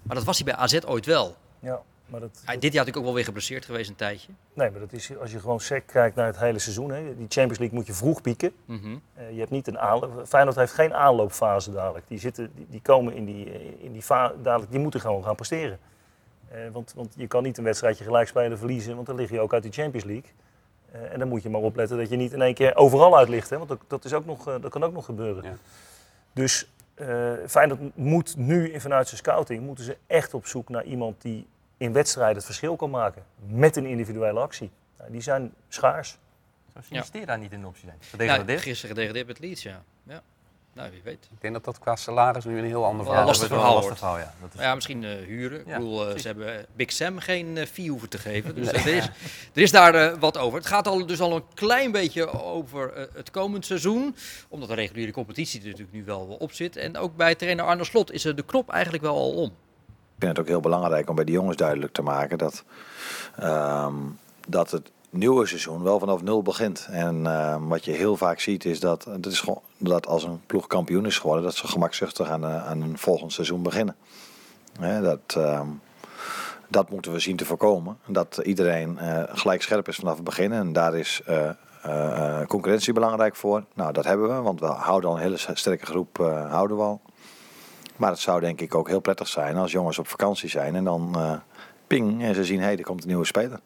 Maar 0.02 0.16
dat 0.16 0.24
was 0.24 0.36
hij 0.36 0.44
bij 0.44 0.54
AZ 0.54 0.78
ooit 0.86 1.06
wel. 1.06 1.36
Ja, 1.58 1.82
maar 2.08 2.20
dat, 2.20 2.42
Hij, 2.44 2.58
dit 2.58 2.72
jaar 2.72 2.84
natuurlijk 2.84 2.96
ook 2.96 3.04
wel 3.04 3.14
weer 3.14 3.24
geblesseerd 3.24 3.64
geweest 3.64 3.90
een 3.90 3.96
tijdje. 3.96 4.32
nee, 4.52 4.70
maar 4.70 4.80
dat 4.80 4.92
is, 4.92 5.18
als 5.18 5.32
je 5.32 5.40
gewoon 5.40 5.60
sec 5.60 5.86
kijkt 5.86 6.16
naar 6.16 6.26
het 6.26 6.38
hele 6.38 6.58
seizoen. 6.58 6.90
Hè, 6.90 7.02
die 7.16 7.26
Champions 7.28 7.58
League 7.58 7.76
moet 7.76 7.86
je 7.86 7.92
vroeg 7.92 8.22
pieken. 8.22 8.52
Mhm. 8.64 8.96
Eh, 9.14 9.32
je 9.32 9.38
hebt 9.38 9.50
niet 9.50 9.66
een 9.66 9.78
aanloop. 9.78 10.26
Feyenoord 10.26 10.56
heeft 10.56 10.72
geen 10.72 10.94
aanloopfase 10.94 11.72
dadelijk. 11.72 12.08
Die, 12.08 12.18
zitten, 12.18 12.50
die, 12.54 12.66
die 12.70 12.82
komen 12.82 13.14
in 13.14 13.24
die, 13.24 13.52
eh, 13.52 13.84
in 13.84 13.92
die 13.92 14.02
dadelijk. 14.42 14.70
Die 14.70 14.80
moeten 14.80 15.00
gewoon 15.00 15.24
gaan 15.24 15.34
presteren. 15.34 15.78
Eh, 16.48 16.60
want, 16.72 16.92
want 16.96 17.14
je 17.16 17.26
kan 17.26 17.42
niet 17.42 17.58
een 17.58 17.64
wedstrijdje 17.64 18.04
gelijk 18.04 18.28
spelen 18.28 18.58
verliezen, 18.58 18.94
want 18.94 19.06
dan 19.06 19.16
lig 19.16 19.30
je 19.30 19.40
ook 19.40 19.52
uit 19.52 19.62
die 19.62 19.72
Champions 19.72 20.04
League. 20.04 20.30
Eh, 20.92 21.12
en 21.12 21.18
dan 21.18 21.28
moet 21.28 21.42
je 21.42 21.50
maar 21.50 21.60
opletten 21.60 21.96
dat 21.96 22.08
je 22.08 22.16
niet 22.16 22.32
in 22.32 22.42
één 22.42 22.54
keer 22.54 22.76
overal 22.76 23.16
uit 23.16 23.28
ligt. 23.28 23.50
Hè? 23.50 23.56
Want 23.56 23.68
dat, 23.68 23.80
dat, 23.86 24.04
is 24.04 24.12
ook 24.12 24.26
nog, 24.26 24.44
dat 24.44 24.68
kan 24.70 24.84
ook 24.84 24.92
nog 24.92 25.04
gebeuren. 25.04 25.44
Ja. 25.44 25.56
Dus 26.32 26.70
eh 26.94 27.32
Feyenoord 27.46 27.96
moet 27.96 28.36
nu 28.36 28.80
vanuit 28.80 29.06
zijn 29.06 29.20
scouting 29.20 29.62
moeten 29.62 29.84
ze 29.84 29.96
echt 30.06 30.34
op 30.34 30.46
zoek 30.46 30.68
naar 30.68 30.84
iemand 30.84 31.22
die 31.22 31.46
in 31.78 31.92
wedstrijden 31.92 32.36
het 32.36 32.44
verschil 32.44 32.76
kan 32.76 32.90
maken. 32.90 33.24
Met 33.46 33.76
een 33.76 33.86
individuele 33.86 34.40
actie. 34.40 34.70
Nou, 34.98 35.10
die 35.10 35.20
zijn 35.20 35.54
schaars. 35.68 36.18
Zou 36.72 36.84
Sinister 36.84 37.26
daar 37.26 37.38
niet 37.38 37.52
in 37.52 37.66
optie 37.66 37.90
zijn? 38.16 38.28
Nou, 38.28 38.58
gisteren 38.58 38.96
gedegradeerd 38.96 39.26
met 39.26 39.38
Leeds, 39.38 39.62
ja. 39.62 39.82
ja. 40.02 40.22
Nou, 40.78 40.90
wie 40.90 41.00
weet. 41.04 41.28
Ik 41.32 41.40
denk 41.40 41.54
dat 41.54 41.64
dat 41.64 41.78
qua 41.78 41.96
salaris 41.96 42.44
nu 42.44 42.58
een 42.58 42.64
heel 42.64 42.84
ander 42.84 43.04
verhaal 43.06 43.24
lastig 43.26 43.44
is. 43.44 43.50
een 43.50 43.56
verhaal 43.56 43.74
lastig 43.74 43.98
verhaal, 43.98 44.18
ja. 44.18 44.34
Dat 44.40 44.54
is... 44.54 44.60
Ja, 44.60 44.74
misschien 44.74 45.04
eh, 45.04 45.10
huren. 45.10 45.58
Ja, 45.66 45.72
ik 45.72 45.78
bedoel, 45.78 46.08
eh, 46.08 46.18
ze 46.18 46.26
hebben 46.26 46.58
eh, 46.58 46.64
Big 46.74 46.92
Sam 46.92 47.18
geen 47.18 47.56
eh, 47.56 47.66
fee 47.66 47.88
hoeven 47.88 48.08
te 48.08 48.18
geven. 48.18 48.54
Dus 48.54 48.68
er, 48.68 48.86
is, 48.86 49.04
er 49.54 49.62
is 49.62 49.70
daar 49.70 49.94
eh, 49.94 50.18
wat 50.18 50.38
over. 50.38 50.58
Het 50.58 50.66
gaat 50.66 50.86
al, 50.86 51.06
dus 51.06 51.20
al 51.20 51.36
een 51.36 51.44
klein 51.54 51.92
beetje 51.92 52.42
over 52.42 53.08
het 53.14 53.30
komend 53.30 53.66
seizoen. 53.66 54.16
Omdat 54.48 54.68
de 54.68 54.74
reguliere 54.74 55.12
competitie 55.12 55.60
er 55.60 55.66
natuurlijk 55.66 55.92
nu 55.92 56.04
wel 56.04 56.36
op 56.38 56.52
zit. 56.52 56.76
En 56.76 56.96
ook 56.96 57.16
bij 57.16 57.34
trainer 57.34 57.64
Arne 57.64 57.84
Slot 57.84 58.12
is 58.12 58.24
er 58.24 58.36
de 58.36 58.44
knop 58.44 58.70
eigenlijk 58.70 59.02
wel 59.02 59.14
al 59.14 59.32
om. 59.32 59.52
Ik 60.18 60.24
vind 60.24 60.36
het 60.36 60.46
ook 60.46 60.52
heel 60.52 60.60
belangrijk 60.60 61.08
om 61.08 61.14
bij 61.14 61.24
de 61.24 61.32
jongens 61.32 61.56
duidelijk 61.56 61.92
te 61.92 62.02
maken 62.02 62.38
dat, 62.38 62.64
ehm, 63.36 63.94
dat 64.48 64.70
het 64.70 64.90
nieuwe 65.10 65.46
seizoen 65.46 65.82
wel 65.82 65.98
vanaf 65.98 66.22
nul 66.22 66.42
begint. 66.42 66.88
En 66.90 67.26
ehm, 67.26 67.66
wat 67.66 67.84
je 67.84 67.92
heel 67.92 68.16
vaak 68.16 68.40
ziet 68.40 68.64
is 68.64 68.80
dat, 68.80 69.06
dat, 69.18 69.32
is 69.32 69.40
gewoon, 69.40 69.60
dat 69.76 70.06
als 70.06 70.24
een 70.24 70.40
ploeg 70.46 70.66
kampioen 70.66 71.06
is 71.06 71.18
geworden, 71.18 71.44
dat 71.44 71.54
ze 71.54 71.66
gemakzuchtig 71.66 72.28
aan, 72.28 72.46
aan 72.46 72.82
een 72.82 72.98
volgend 72.98 73.32
seizoen 73.32 73.62
beginnen. 73.62 73.96
Dat, 75.02 75.34
ehm, 75.36 75.68
dat 76.68 76.90
moeten 76.90 77.12
we 77.12 77.18
zien 77.18 77.36
te 77.36 77.44
voorkomen. 77.44 77.98
Dat 78.06 78.40
iedereen 78.42 78.98
eh, 78.98 79.22
gelijk 79.28 79.62
scherp 79.62 79.88
is 79.88 79.96
vanaf 79.96 80.14
het 80.14 80.24
begin. 80.24 80.52
En 80.52 80.72
daar 80.72 80.94
is 80.94 81.20
eh, 81.26 81.48
eh, 81.82 82.46
concurrentie 82.46 82.92
belangrijk 82.92 83.36
voor. 83.36 83.64
Nou, 83.74 83.92
dat 83.92 84.04
hebben 84.04 84.36
we, 84.36 84.42
want 84.42 84.60
we 84.60 84.66
houden 84.66 85.10
al 85.10 85.16
een 85.16 85.22
hele 85.22 85.38
sterke 85.54 85.86
groep 85.86 86.16
houden 86.48 86.76
we 86.76 86.82
al. 86.82 87.00
Maar 87.98 88.10
het 88.10 88.20
zou 88.20 88.40
denk 88.40 88.60
ik 88.60 88.74
ook 88.74 88.88
heel 88.88 89.00
prettig 89.00 89.28
zijn 89.28 89.56
als 89.56 89.72
jongens 89.72 89.98
op 89.98 90.08
vakantie 90.08 90.48
zijn 90.48 90.74
en 90.74 90.84
dan 90.84 91.14
eh, 91.14 91.32
ping 91.86 92.22
en 92.22 92.34
ze 92.34 92.44
zien, 92.44 92.58
hé, 92.58 92.64
hey, 92.64 92.76
er 92.76 92.84
komt 92.84 93.02
een 93.02 93.08
nieuwe 93.08 93.24
speler. 93.24 93.60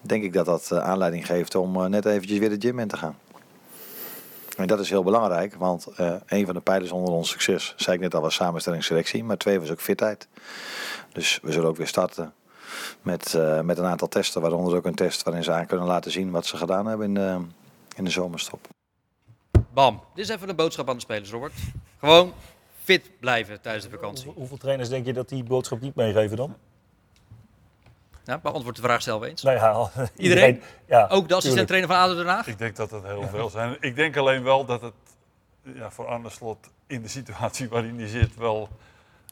Denk 0.00 0.22
ik 0.22 0.32
dat 0.32 0.46
dat 0.46 0.70
eh, 0.70 0.78
aanleiding 0.78 1.26
geeft 1.26 1.54
om 1.54 1.76
eh, 1.76 1.84
net 1.84 2.04
eventjes 2.04 2.38
weer 2.38 2.48
de 2.48 2.66
gym 2.66 2.78
in 2.78 2.88
te 2.88 2.96
gaan. 2.96 3.18
En 4.56 4.66
dat 4.66 4.80
is 4.80 4.90
heel 4.90 5.02
belangrijk, 5.02 5.54
want 5.54 5.86
een 6.26 6.46
van 6.46 6.54
de 6.54 6.60
pijlers 6.60 6.90
onder 6.90 7.14
ons 7.14 7.30
succes, 7.30 7.74
zei 7.76 7.96
ik 7.96 8.02
net 8.02 8.14
al, 8.14 8.20
was 8.20 8.34
samenstellingsselectie, 8.34 9.24
maar 9.24 9.36
twee 9.36 9.60
was 9.60 9.70
ook 9.70 9.80
fitheid. 9.80 10.28
Dus 11.12 11.38
we 11.42 11.52
zullen 11.52 11.68
ook 11.68 11.76
weer 11.76 11.86
starten 11.86 12.32
met, 13.02 13.38
met 13.62 13.78
een 13.78 13.84
aantal 13.84 14.08
testen, 14.08 14.40
waaronder 14.40 14.76
ook 14.76 14.86
een 14.86 14.94
test 14.94 15.22
waarin 15.22 15.44
ze 15.44 15.52
aan 15.52 15.66
kunnen 15.66 15.86
laten 15.86 16.10
zien 16.10 16.30
wat 16.30 16.46
ze 16.46 16.56
gedaan 16.56 16.86
hebben 16.86 17.06
in 17.06 17.14
de, 17.14 17.38
in 17.96 18.04
de 18.04 18.10
zomerstop. 18.10 18.68
Bam. 19.72 20.00
Dit 20.14 20.24
is 20.24 20.30
even 20.30 20.48
een 20.48 20.56
boodschap 20.56 20.88
aan 20.88 20.94
de 20.94 21.00
spelers, 21.00 21.30
Robert. 21.30 21.52
Gewoon 21.98 22.32
fit 22.90 23.10
blijven 23.20 23.60
tijdens 23.60 23.84
de 23.84 23.90
vakantie. 23.90 24.24
Hoeveel, 24.24 24.40
hoeveel 24.40 24.58
trainers 24.58 24.88
denk 24.88 25.06
je 25.06 25.12
dat 25.12 25.28
die 25.28 25.44
boodschap 25.44 25.80
niet 25.80 25.94
meegeven 25.94 26.36
dan? 26.36 26.56
Ja, 28.24 28.38
beantwoord 28.38 28.76
de 28.76 28.82
vraag 28.82 29.02
zelf 29.02 29.22
eens. 29.22 29.42
Nou 29.42 29.56
ja, 29.56 30.08
Iedereen? 30.16 30.62
ja, 30.86 31.06
Ook 31.08 31.28
de 31.28 31.34
assistent 31.34 31.42
tuurlijk. 31.42 31.66
trainer 31.66 31.88
van 31.88 31.98
ADO 31.98 32.14
Den 32.14 32.26
Haag? 32.26 32.46
Ik 32.46 32.58
denk 32.58 32.76
dat 32.76 32.90
het 32.90 33.02
heel 33.04 33.28
veel 33.28 33.48
zijn. 33.48 33.76
Ik 33.80 33.96
denk 33.96 34.16
alleen 34.16 34.42
wel 34.42 34.64
dat 34.64 34.82
het 34.82 34.94
ja, 35.62 35.90
voor 35.90 36.06
Arne 36.06 36.30
Slot 36.30 36.58
in 36.86 37.02
de 37.02 37.08
situatie 37.08 37.68
waarin 37.68 37.98
hij 37.98 38.08
zit 38.08 38.36
wel 38.36 38.68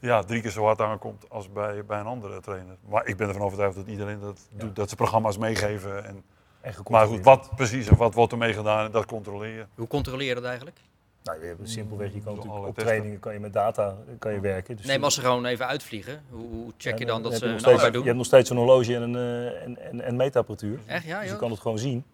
ja, 0.00 0.22
drie 0.22 0.42
keer 0.42 0.50
zo 0.50 0.64
hard 0.64 0.80
aankomt 0.80 1.24
als 1.28 1.52
bij, 1.52 1.84
bij 1.84 2.00
een 2.00 2.06
andere 2.06 2.40
trainer. 2.40 2.76
Maar 2.88 3.06
ik 3.06 3.16
ben 3.16 3.28
ervan 3.28 3.42
overtuigd 3.42 3.74
dat 3.74 3.86
iedereen 3.86 4.20
dat 4.20 4.40
doet, 4.50 4.76
dat 4.76 4.88
ze 4.88 4.96
programma's 4.96 5.38
meegeven. 5.38 6.04
En, 6.04 6.24
En 6.60 6.74
maar 6.90 7.06
goed, 7.06 7.24
wat 7.24 7.50
precies 7.56 7.86
en 7.86 7.96
wat 7.96 8.14
wordt 8.14 8.32
er 8.32 8.38
mee 8.38 8.52
gedaan 8.52 8.84
en 8.84 8.90
dat 8.90 9.06
controleer 9.06 9.54
je. 9.54 9.66
Hoe 9.74 9.86
controleer 9.86 10.28
je 10.28 10.34
dat 10.34 10.44
eigenlijk? 10.44 10.76
Nou, 11.22 11.40
je 11.40 11.46
hebt 11.46 11.70
simpelweg, 11.70 12.12
je 12.14 12.20
kan 12.20 12.34
natuurlijk 12.34 12.60
op 12.60 12.74
testen. 12.74 12.84
trainingen 12.84 13.20
kan 13.20 13.32
je 13.32 13.40
met 13.40 13.52
data 13.52 13.96
kan 14.18 14.32
je 14.32 14.40
werken. 14.40 14.76
Dus 14.76 14.86
Nee, 14.86 14.96
maar 14.96 15.04
als 15.04 15.14
ze 15.14 15.20
gewoon 15.20 15.44
even 15.44 15.66
uitvliegen, 15.66 16.22
hoe, 16.30 16.48
hoe 16.48 16.72
check 16.76 16.98
je 16.98 17.06
dan 17.06 17.22
dat 17.22 17.34
ze 17.34 17.46
nog 17.46 17.60
steeds, 17.60 17.64
arbeid 17.74 17.86
Je 17.86 17.92
doen? 17.92 18.04
hebt 18.04 18.16
nog 18.16 18.26
steeds 18.26 18.50
een 18.50 18.56
horloge 18.56 18.94
en 18.94 19.02
een, 19.02 19.16
eh, 19.16 19.62
en, 19.64 19.78
en, 19.90 20.00
en 20.00 20.16
meetapparatuur. 20.16 20.78
Echt, 20.86 21.04
ja, 21.04 21.20
Dus 21.20 21.30
je 21.30 21.36
kan 21.36 21.50
het 21.50 21.60
gewoon 21.60 21.78
zien. 21.78 22.04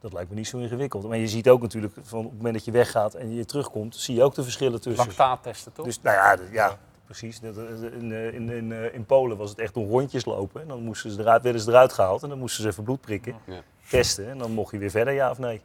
Dat 0.00 0.12
lijkt 0.12 0.30
me 0.30 0.36
niet 0.36 0.46
zo 0.48 0.58
ingewikkeld. 0.58 1.08
Maar 1.08 1.16
je 1.18 1.28
ziet 1.28 1.48
ook 1.48 1.62
natuurlijk, 1.62 1.92
van 2.02 2.18
op 2.18 2.24
het 2.24 2.34
moment 2.36 2.54
dat 2.54 2.64
je 2.64 2.70
weggaat 2.70 3.14
en 3.14 3.34
je 3.34 3.44
terugkomt, 3.44 3.96
zie 3.96 4.14
je 4.14 4.22
ook 4.22 4.34
de 4.34 4.42
verschillen 4.42 4.80
tussen. 4.80 5.06
Lactaattesten, 5.06 5.72
toch? 5.72 5.86
Dus, 5.86 6.00
nou 6.02 6.16
ja, 6.16 6.38
ja 6.52 6.78
precies. 7.06 7.40
Eh, 7.42 7.48
In, 7.98 8.12
eh, 8.12 8.34
in, 8.34 8.50
in, 8.50 8.72
eh, 8.72 8.94
in 8.94 9.04
Polen 9.04 9.36
was 9.36 9.50
het 9.50 9.58
echt 9.58 9.76
om 9.76 9.88
rondjes 9.88 10.24
lopen. 10.24 10.60
En 10.62 10.68
dan 10.68 10.82
moesten 10.82 11.10
ze 11.10 11.20
eruit, 11.20 11.42
werden 11.42 11.60
ze 11.60 11.70
eruit 11.70 11.92
gehaald 11.92 12.22
en 12.22 12.28
dan 12.28 12.38
moesten 12.38 12.62
ze 12.62 12.68
even 12.68 12.84
bloed 12.84 13.00
prikken, 13.00 13.34
Ja. 13.44 13.60
testen. 13.88 14.28
En 14.30 14.38
dan 14.38 14.50
mocht 14.50 14.70
je 14.72 14.78
weer 14.78 14.90
verder, 14.90 15.14
ja 15.14 15.30
of 15.30 15.38
nee. 15.38 15.60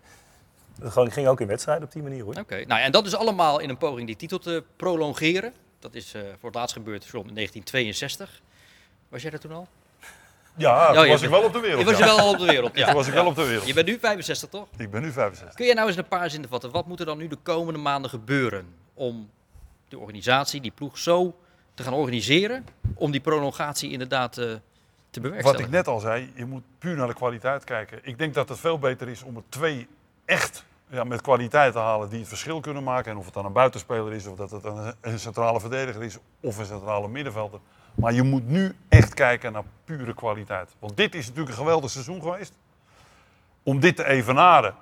Dat 0.80 0.92
gewoon- 0.92 1.12
ging 1.12 1.28
ook 1.28 1.42
in 1.42 1.48
wedstrijden 1.48 1.84
op 1.84 1.92
die 1.92 2.04
manier 2.04 2.24
hoor. 2.24 2.36
Oké, 2.36 2.56
nou 2.56 2.68
ja, 2.68 2.82
en 2.82 2.92
dat 2.92 3.06
is 3.06 3.16
allemaal 3.16 3.60
in 3.60 3.70
een 3.70 3.78
poging 3.78 4.08
die 4.08 4.16
titel 4.16 4.40
te 4.40 4.64
prolongeren. 4.76 5.54
Dat 5.80 5.94
is 5.96 6.14
eh, 6.14 6.22
voor 6.22 6.50
het 6.50 6.56
laatst 6.56 6.76
gebeurd 6.76 7.04
rond 7.12 7.36
1962. 7.36 8.42
Was 9.10 9.22
jij 9.22 9.32
er 9.32 9.40
toen 9.40 9.52
al? 9.52 9.68
Ja, 10.56 10.88
toen 10.88 10.98
Oh, 10.98 11.04
je 11.06 11.12
was 11.12 11.22
ik 11.22 11.30
wel 11.30 11.44
op 11.44 11.54
de 11.54 11.60
wereld. 11.60 11.80
Je 11.80 11.86
was 11.86 11.98
je 11.98 12.04
wel 12.04 12.30
op 12.30 12.38
de 12.38 12.46
wereld, 12.46 12.76
ja. 12.78 12.86
Toen 12.86 12.96
was 12.96 13.08
ik 13.08 13.14
wel 13.14 13.26
op 13.26 13.36
de 13.36 13.42
Je 13.42 13.48
wereld. 13.48 13.74
bent 13.74 13.88
nu 13.88 14.00
65, 14.00 14.50
toch? 14.50 14.68
Ik 14.78 14.92
ben 14.92 15.02
nu 15.02 15.12
65. 15.12 15.56
Kun 15.56 15.66
jij 15.66 15.74
nou 15.76 15.88
eens 15.88 15.98
een 15.98 16.08
paar 16.08 16.30
zinnen 16.30 16.50
vatten? 16.50 16.72
Wat 16.72 16.88
moet 16.88 17.00
er 17.00 17.06
dan 17.06 17.18
nu 17.18 17.28
de 17.28 17.36
komende 17.44 17.80
maanden 17.80 18.10
gebeuren 18.10 18.74
om 18.94 19.30
de 19.88 19.98
organisatie, 20.00 20.62
die 20.62 20.72
ploeg, 20.72 20.98
zo 20.98 21.36
te 21.74 21.84
gaan 21.84 21.94
organiseren 21.94 22.66
om 22.96 23.12
die 23.12 23.22
prolongatie 23.22 23.92
inderdaad 23.92 24.38
eh, 24.38 24.44
te 24.44 24.60
Wat 25.12 25.22
bewerkstelligen? 25.22 25.66
ik 25.66 25.72
net 25.72 25.88
al 25.88 26.00
zei, 26.00 26.32
je 26.36 26.46
moet 26.46 26.64
puur 26.80 26.96
naar 26.96 27.08
de 27.08 27.14
kwaliteit 27.14 27.64
kijken. 27.64 28.00
Ik 28.04 28.18
denk 28.18 28.34
dat 28.34 28.50
het 28.50 28.60
veel 28.60 28.80
beter 28.80 29.08
is 29.10 29.24
om 29.24 29.36
er 29.36 29.44
twee 29.50 29.88
echt 30.30 30.66
ja, 30.88 31.04
met 31.04 31.22
kwaliteit 31.22 31.74
te 31.74 31.80
halen 31.80 32.10
die 32.10 32.20
het 32.20 32.28
verschil 32.28 32.60
kunnen 32.60 32.84
maken. 32.84 33.12
En 33.12 33.18
of 33.18 33.26
het 33.26 33.34
dan 33.34 33.46
een 33.46 33.54
buitenspeler 33.54 34.14
is, 34.14 34.28
of 34.28 34.38
dat 34.38 34.52
het 34.52 34.64
een, 34.64 34.94
een 35.02 35.20
centrale 35.20 35.60
verdediger 35.60 36.04
is, 36.04 36.18
of 36.40 36.58
een 36.58 36.66
centrale 36.66 37.08
middenvelder. 37.08 37.60
Maar 37.96 38.14
je 38.14 38.24
moet 38.24 38.48
nu 38.48 38.76
echt 38.90 39.14
kijken 39.14 39.52
naar 39.52 39.64
pure 39.84 40.14
kwaliteit. 40.14 40.76
Want 40.80 40.98
dit 40.98 41.16
is 41.16 41.26
natuurlijk 41.26 41.50
een 41.50 41.64
geweldig 41.64 41.90
seizoen 41.90 42.22
geweest. 42.22 42.54
Om 43.64 43.80
dit 43.80 43.96
te 43.96 44.06
evenaren 44.06 44.76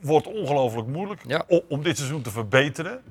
wordt 0.00 0.26
ongelooflijk 0.26 0.88
moeilijk. 0.88 1.22
Ja. 1.26 1.44
Om 1.68 1.82
dit 1.82 1.96
seizoen 1.96 2.22
te 2.22 2.30
verbeteren. 2.30 3.02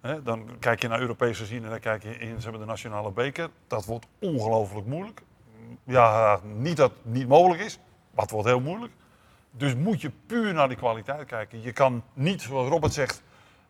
Hè, 0.00 0.22
dan 0.22 0.48
kijk 0.58 0.82
je 0.82 0.88
naar 0.88 1.00
Europees 1.00 1.38
gezien 1.38 1.64
en 1.64 1.70
dan 1.70 1.80
kijk 1.80 2.02
je 2.02 2.18
in, 2.18 2.36
ze 2.36 2.42
hebben 2.42 2.60
de 2.60 2.66
nationale 2.66 3.10
beker. 3.10 3.50
Dat 3.66 3.84
wordt 3.84 4.06
ongelooflijk 4.18 4.86
moeilijk. 4.86 5.22
Ja, 5.84 6.40
niet 6.56 6.76
dat 6.76 6.90
het 6.90 7.14
niet 7.14 7.28
mogelijk 7.28 7.60
is, 7.62 7.78
maar 8.10 8.22
het 8.22 8.30
wordt 8.30 8.48
heel 8.48 8.60
moeilijk. 8.60 8.92
Dus 9.56 9.74
moet 9.74 10.00
je 10.00 10.10
puur 10.26 10.54
naar 10.54 10.68
die 10.68 10.76
kwaliteit 10.76 11.24
kijken. 11.26 11.62
Je 11.62 11.72
kan 11.72 12.02
niet, 12.12 12.42
zoals 12.42 12.68
Robert 12.68 12.92
zegt, 12.92 13.22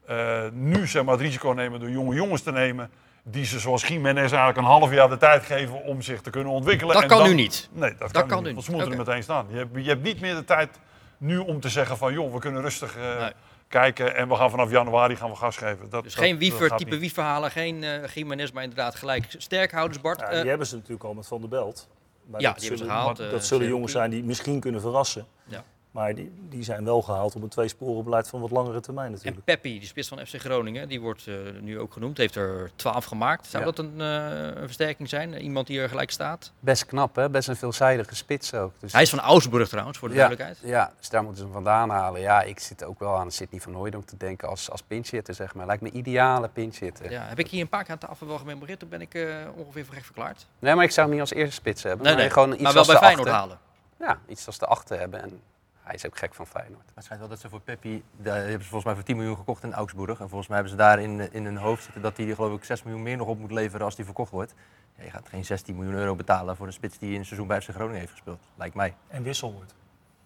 eh, 0.07 0.43
nu 0.53 0.87
zeg 0.87 1.05
maar, 1.05 1.13
het 1.13 1.23
risico 1.23 1.51
nemen 1.51 1.81
door 1.81 1.91
jonge 1.91 2.15
jongens 2.15 2.43
te 2.43 2.53
nemen. 2.53 2.91
Die 3.23 3.45
ze 3.45 3.59
zoals 3.59 3.87
Jiménez 3.87 4.19
eigenlijk 4.31 4.57
een 4.57 4.65
half 4.65 4.93
jaar 4.93 5.09
de 5.09 5.17
tijd 5.17 5.45
geven 5.45 5.83
om 5.83 6.03
zich 6.03 6.21
te 6.21 6.31
kunnen 6.31 6.53
ontwikkelen. 6.53 6.93
Dat 6.95 7.03
En 7.03 7.09
kan 7.09 7.19
dan- 7.19 7.29
nu 7.29 7.35
niet. 7.35 7.69
Nee, 7.73 7.95
dat, 7.99 8.11
kan 8.13 8.27
kan, 8.27 8.39
nu 8.39 8.45
niet. 8.45 8.53
Want 8.53 8.65
ze 8.65 8.71
moeten 8.73 8.91
er 8.93 8.99
meteen 8.99 9.23
staan. 9.23 9.47
Je 9.51 9.57
hebt, 9.57 9.71
je 9.75 9.89
hebt 9.89 10.03
niet 10.03 10.21
meer 10.21 10.35
de 10.35 10.45
tijd 10.45 10.79
nu 11.19 11.39
om 11.39 11.61
te 11.61 11.69
zeggen 11.69 11.97
van 11.97 12.13
joh, 12.13 12.33
we 12.33 12.39
kunnen 12.39 12.63
rustig 12.63 12.97
eh, 12.97 13.19
Nee. 13.21 13.33
kijken 13.69 14.17
en 14.17 14.29
we 14.29 14.35
gaan 14.35 14.51
vanaf 14.51 14.71
januari 14.71 15.17
gaan 15.17 15.31
we 15.31 15.37
gas 15.37 15.57
geven. 15.57 15.91
Dat, 15.91 16.03
Dus 16.03 16.15
dat- 16.15 16.23
geen 16.25 16.31
dat 16.31 16.39
Wiever, 16.41 16.77
type. 16.77 16.99
Wieverhalen, 16.99 17.51
geen 17.51 17.85
eh 17.85 17.91
Gimenez, 18.05 18.51
maar 18.51 18.63
inderdaad 18.63 18.95
gelijk 18.95 19.25
sterkhouders, 19.39 20.01
Bart. 20.01 20.21
Ja, 20.21 20.27
Eh, 20.29 20.41
die 20.41 20.49
hebben 20.49 20.67
ze 20.67 20.75
natuurlijk 20.75 21.05
al 21.05 21.15
met 21.15 21.27
Van 21.27 21.41
der 21.41 21.49
Belt. 21.51 21.89
Maar 22.27 22.41
Ja, 22.41 22.47
dat 22.51 22.59
die 22.61 22.69
hebben 22.69 22.79
ze 22.79 22.85
zullen- 22.93 23.01
gehaald, 23.03 23.21
eh, 23.21 23.31
dat 23.31 23.45
zullen 23.45 23.69
jongens 23.69 23.93
zijn 23.93 24.11
die 24.11 24.23
misschien 24.25 24.61
kunnen 24.61 24.81
verrassen. 24.81 25.27
Ja. 25.45 25.65
Maar 25.95 26.15
die, 26.15 26.33
die 26.49 26.63
zijn 26.63 26.85
wel 26.85 27.03
gehaald 27.03 27.35
op 27.37 27.43
een 27.43 27.49
tweesporenbeleid 27.49 28.29
van 28.29 28.41
wat 28.41 28.51
langere 28.51 28.81
termijn 28.81 29.07
en 29.07 29.13
natuurlijk. 29.13 29.45
Peppi, 29.45 29.79
die 29.79 29.89
spits 29.89 30.09
van 30.09 30.19
FC 30.27 30.35
Groningen, 30.41 30.89
die 30.89 31.01
wordt 31.01 31.27
eh, 31.27 31.35
nu 31.61 31.79
ook 31.81 31.93
genoemd, 31.93 32.17
heeft 32.19 32.35
er 32.35 32.71
12 32.77 33.05
gemaakt. 33.05 33.47
Zou 33.47 33.65
Ja. 33.65 33.71
dat 33.71 33.79
een, 33.85 34.01
eh, 34.01 34.47
een 34.61 34.67
versterking 34.67 35.09
zijn? 35.09 35.35
Iemand 35.35 35.67
die 35.67 35.81
er 35.81 35.89
gelijk 35.89 36.11
staat? 36.11 36.53
Best 36.61 36.87
knap, 36.87 37.17
hè? 37.17 37.31
Best 37.31 37.49
een 37.49 37.57
veelzijdige 37.57 38.15
spits 38.15 38.55
ook. 38.55 38.73
Dus 38.79 38.93
Hij 38.93 39.03
is 39.03 39.11
van 39.11 39.21
Augsburg 39.21 39.69
trouwens, 39.69 39.99
voor 39.99 40.09
de 40.09 40.15
ja, 40.15 40.27
duidelijkheid. 40.27 40.71
ja, 40.71 40.93
dus 40.99 41.09
daar 41.09 41.21
moeten 41.23 41.39
ze 41.39 41.45
hem 41.45 41.53
vandaan 41.55 41.91
halen. 41.91 42.21
Ja, 42.21 42.43
ik 42.43 42.59
zit 42.59 42.85
ook 42.85 42.99
wel 42.99 43.17
aan 43.17 43.31
Sidney 43.31 43.61
van 43.61 43.75
Hooijdonk 43.75 44.05
te 44.07 44.17
denken 44.17 44.49
als, 44.49 44.71
als 44.71 44.83
pinchhitter, 44.83 45.35
zeg 45.35 45.55
maar. 45.55 45.67
Lijkt 45.67 45.83
me 45.83 45.91
ideale 45.91 46.49
pinchhitter. 46.49 47.11
Ja, 47.11 47.23
heb 47.23 47.39
ik 47.39 47.49
hier 47.49 47.61
een 47.61 47.69
paar 47.69 47.83
keer 47.83 47.93
aan 47.93 47.99
tafel 47.99 48.27
wel 48.27 48.39
gememoreerd, 48.39 48.79
toen 48.79 48.89
ben 48.89 49.01
ik 49.01 49.15
eh, 49.15 49.25
ongeveer 49.57 49.85
voor 49.85 49.95
gek 49.95 50.05
verklaard. 50.05 50.47
Nee, 50.59 50.75
maar 50.75 50.85
ik 50.85 50.91
zou 50.91 51.07
hem 51.07 51.17
niet 51.17 51.29
als 51.29 51.35
eerste 51.35 51.55
spits 51.55 51.83
hebben. 51.83 52.07
Nee, 52.07 52.15
nee, 52.17 52.31
gewoon 52.31 52.53
iets 52.53 52.63
maar 52.63 52.73
wel 52.73 52.83
als 52.83 52.91
bij 52.93 53.01
Feyenoord 53.01 53.29
achter. 53.29 53.41
halen. 53.41 53.59
Ja, 53.99 54.19
iets 54.29 54.47
als 54.47 54.59
de 54.59 54.67
achter 54.67 54.99
hebben. 54.99 55.23
En 55.23 55.41
hij 55.85 55.95
is 55.95 56.07
ook 56.07 56.19
gek 56.19 56.35
van 56.35 56.47
Feyenoord. 56.47 56.85
Maar 56.85 56.95
het 56.95 57.05
schijnt 57.05 57.21
wel 57.23 57.31
dat 57.31 57.41
ze 57.41 57.49
voor 57.49 57.61
Peppi, 57.61 58.03
daar 58.17 58.37
hebben 58.37 58.53
ze 58.53 58.59
volgens 58.69 58.85
mij 58.85 58.95
voor 58.95 59.03
10 59.03 59.17
miljoen 59.17 59.37
gekocht 59.37 59.63
in 59.63 59.73
Augsburg. 59.73 60.21
En 60.21 60.29
volgens 60.29 60.47
mij 60.49 60.59
hebben 60.59 60.77
ze 60.79 60.83
daar 60.83 61.01
in, 61.01 61.33
in 61.33 61.45
hun 61.45 61.57
hoofd 61.57 61.83
zitten 61.83 62.03
dat 62.03 62.17
hij 62.17 62.27
geloof 62.35 62.57
ik 62.57 62.65
6 62.65 62.83
miljoen 62.83 63.03
meer 63.03 63.17
nog 63.17 63.29
op 63.29 63.39
moet 63.39 63.51
leveren 63.53 63.85
als 63.85 63.95
die 63.97 64.05
verkocht 64.05 64.31
wordt. 64.31 64.55
Ja, 64.97 65.05
je 65.05 65.11
gaat 65.11 65.29
geen 65.29 65.45
16 65.45 65.75
miljoen 65.77 65.95
euro 65.95 66.15
betalen 66.15 66.57
voor 66.57 66.67
een 66.67 66.73
spits 66.73 66.99
die 66.99 67.13
in 67.13 67.19
een 67.19 67.25
seizoen 67.25 67.47
bij 67.47 67.61
FC 67.61 67.69
Groningen 67.71 67.99
heeft 68.01 68.11
gespeeld. 68.13 68.41
Lijkt 68.55 68.75
mij. 68.75 68.95
En 69.09 69.23
wissel 69.23 69.53
wordt. 69.53 69.75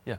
Ja. 0.03 0.19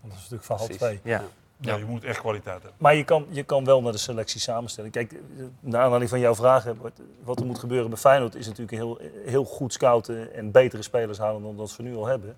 Want 0.00 0.12
dat 0.12 0.22
is 0.22 0.28
natuurlijk 0.30 0.44
verhaal 0.44 0.66
Precies. 0.66 0.82
2. 0.82 1.00
Ja. 1.02 1.22
Ja, 1.60 1.76
je 1.76 1.84
moet 1.84 2.04
echt 2.04 2.20
kwaliteit 2.20 2.54
hebben. 2.62 2.72
Maar 2.80 2.94
je 2.94 3.04
kan, 3.04 3.26
je 3.30 3.42
kan 3.42 3.64
wel 3.64 3.82
naar 3.82 3.92
de 3.92 3.98
selectie 3.98 4.40
samenstellen. 4.40 4.90
Kijk, 4.90 5.12
eh, 5.12 5.18
naar 5.60 5.80
aanleiding 5.82 6.10
van 6.10 6.20
jouw 6.20 6.34
vragen, 6.34 6.76
wat- 6.80 7.00
wat 7.24 7.40
er 7.40 7.46
moet 7.46 7.58
gebeuren 7.58 7.88
bij 7.90 7.98
Feyenoord 7.98 8.34
is 8.34 8.46
natuurlijk 8.46 8.76
heel, 8.76 9.00
heel 9.24 9.44
goed 9.44 9.72
scouten 9.72 10.34
en 10.34 10.50
betere 10.50 10.82
spelers 10.82 11.18
halen 11.18 11.42
dan 11.42 11.56
dat 11.56 11.70
ze 11.70 11.82
nu 11.82 11.96
al 11.96 12.06
hebben. 12.06 12.36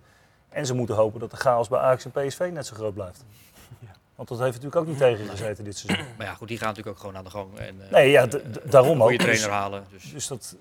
En 0.50 0.66
ze 0.66 0.74
moeten 0.74 0.94
hopen 0.94 1.20
dat 1.20 1.30
de 1.30 1.36
chaos 1.36 1.68
bij 1.68 1.78
Ajax 1.78 2.04
en 2.04 2.10
PSV 2.10 2.48
net 2.52 2.66
zo 2.66 2.74
groot 2.74 2.94
blijft. 2.94 3.24
Want 4.16 4.28
dat 4.28 4.38
heeft 4.38 4.52
natuurlijk 4.62 4.76
ook 4.82 4.86
niet 4.86 4.98
tegengezeten 4.98 5.64
dit 5.64 5.78
seizoen. 5.78 6.06
Maar 6.16 6.26
ja, 6.26 6.34
goed, 6.34 6.48
die 6.48 6.58
gaan 6.58 6.68
natuurlijk 6.68 6.96
ook 6.96 7.00
gewoon 7.02 7.16
aan 7.16 7.24
de 7.24 7.30
gang. 7.30 7.58
En, 7.58 7.82
eh, 7.86 7.90
Nee, 7.90 8.10
ja, 8.10 8.26
eh, 8.28 8.40
daarom 8.64 8.90
een 8.92 9.02
ook. 9.02 9.08
goede 9.08 9.24
Dus- 9.24 9.38
trainer 9.40 9.58
halen. 9.60 9.84
Dus. 9.90 10.12
Dus 10.12 10.26
dat, 10.26 10.56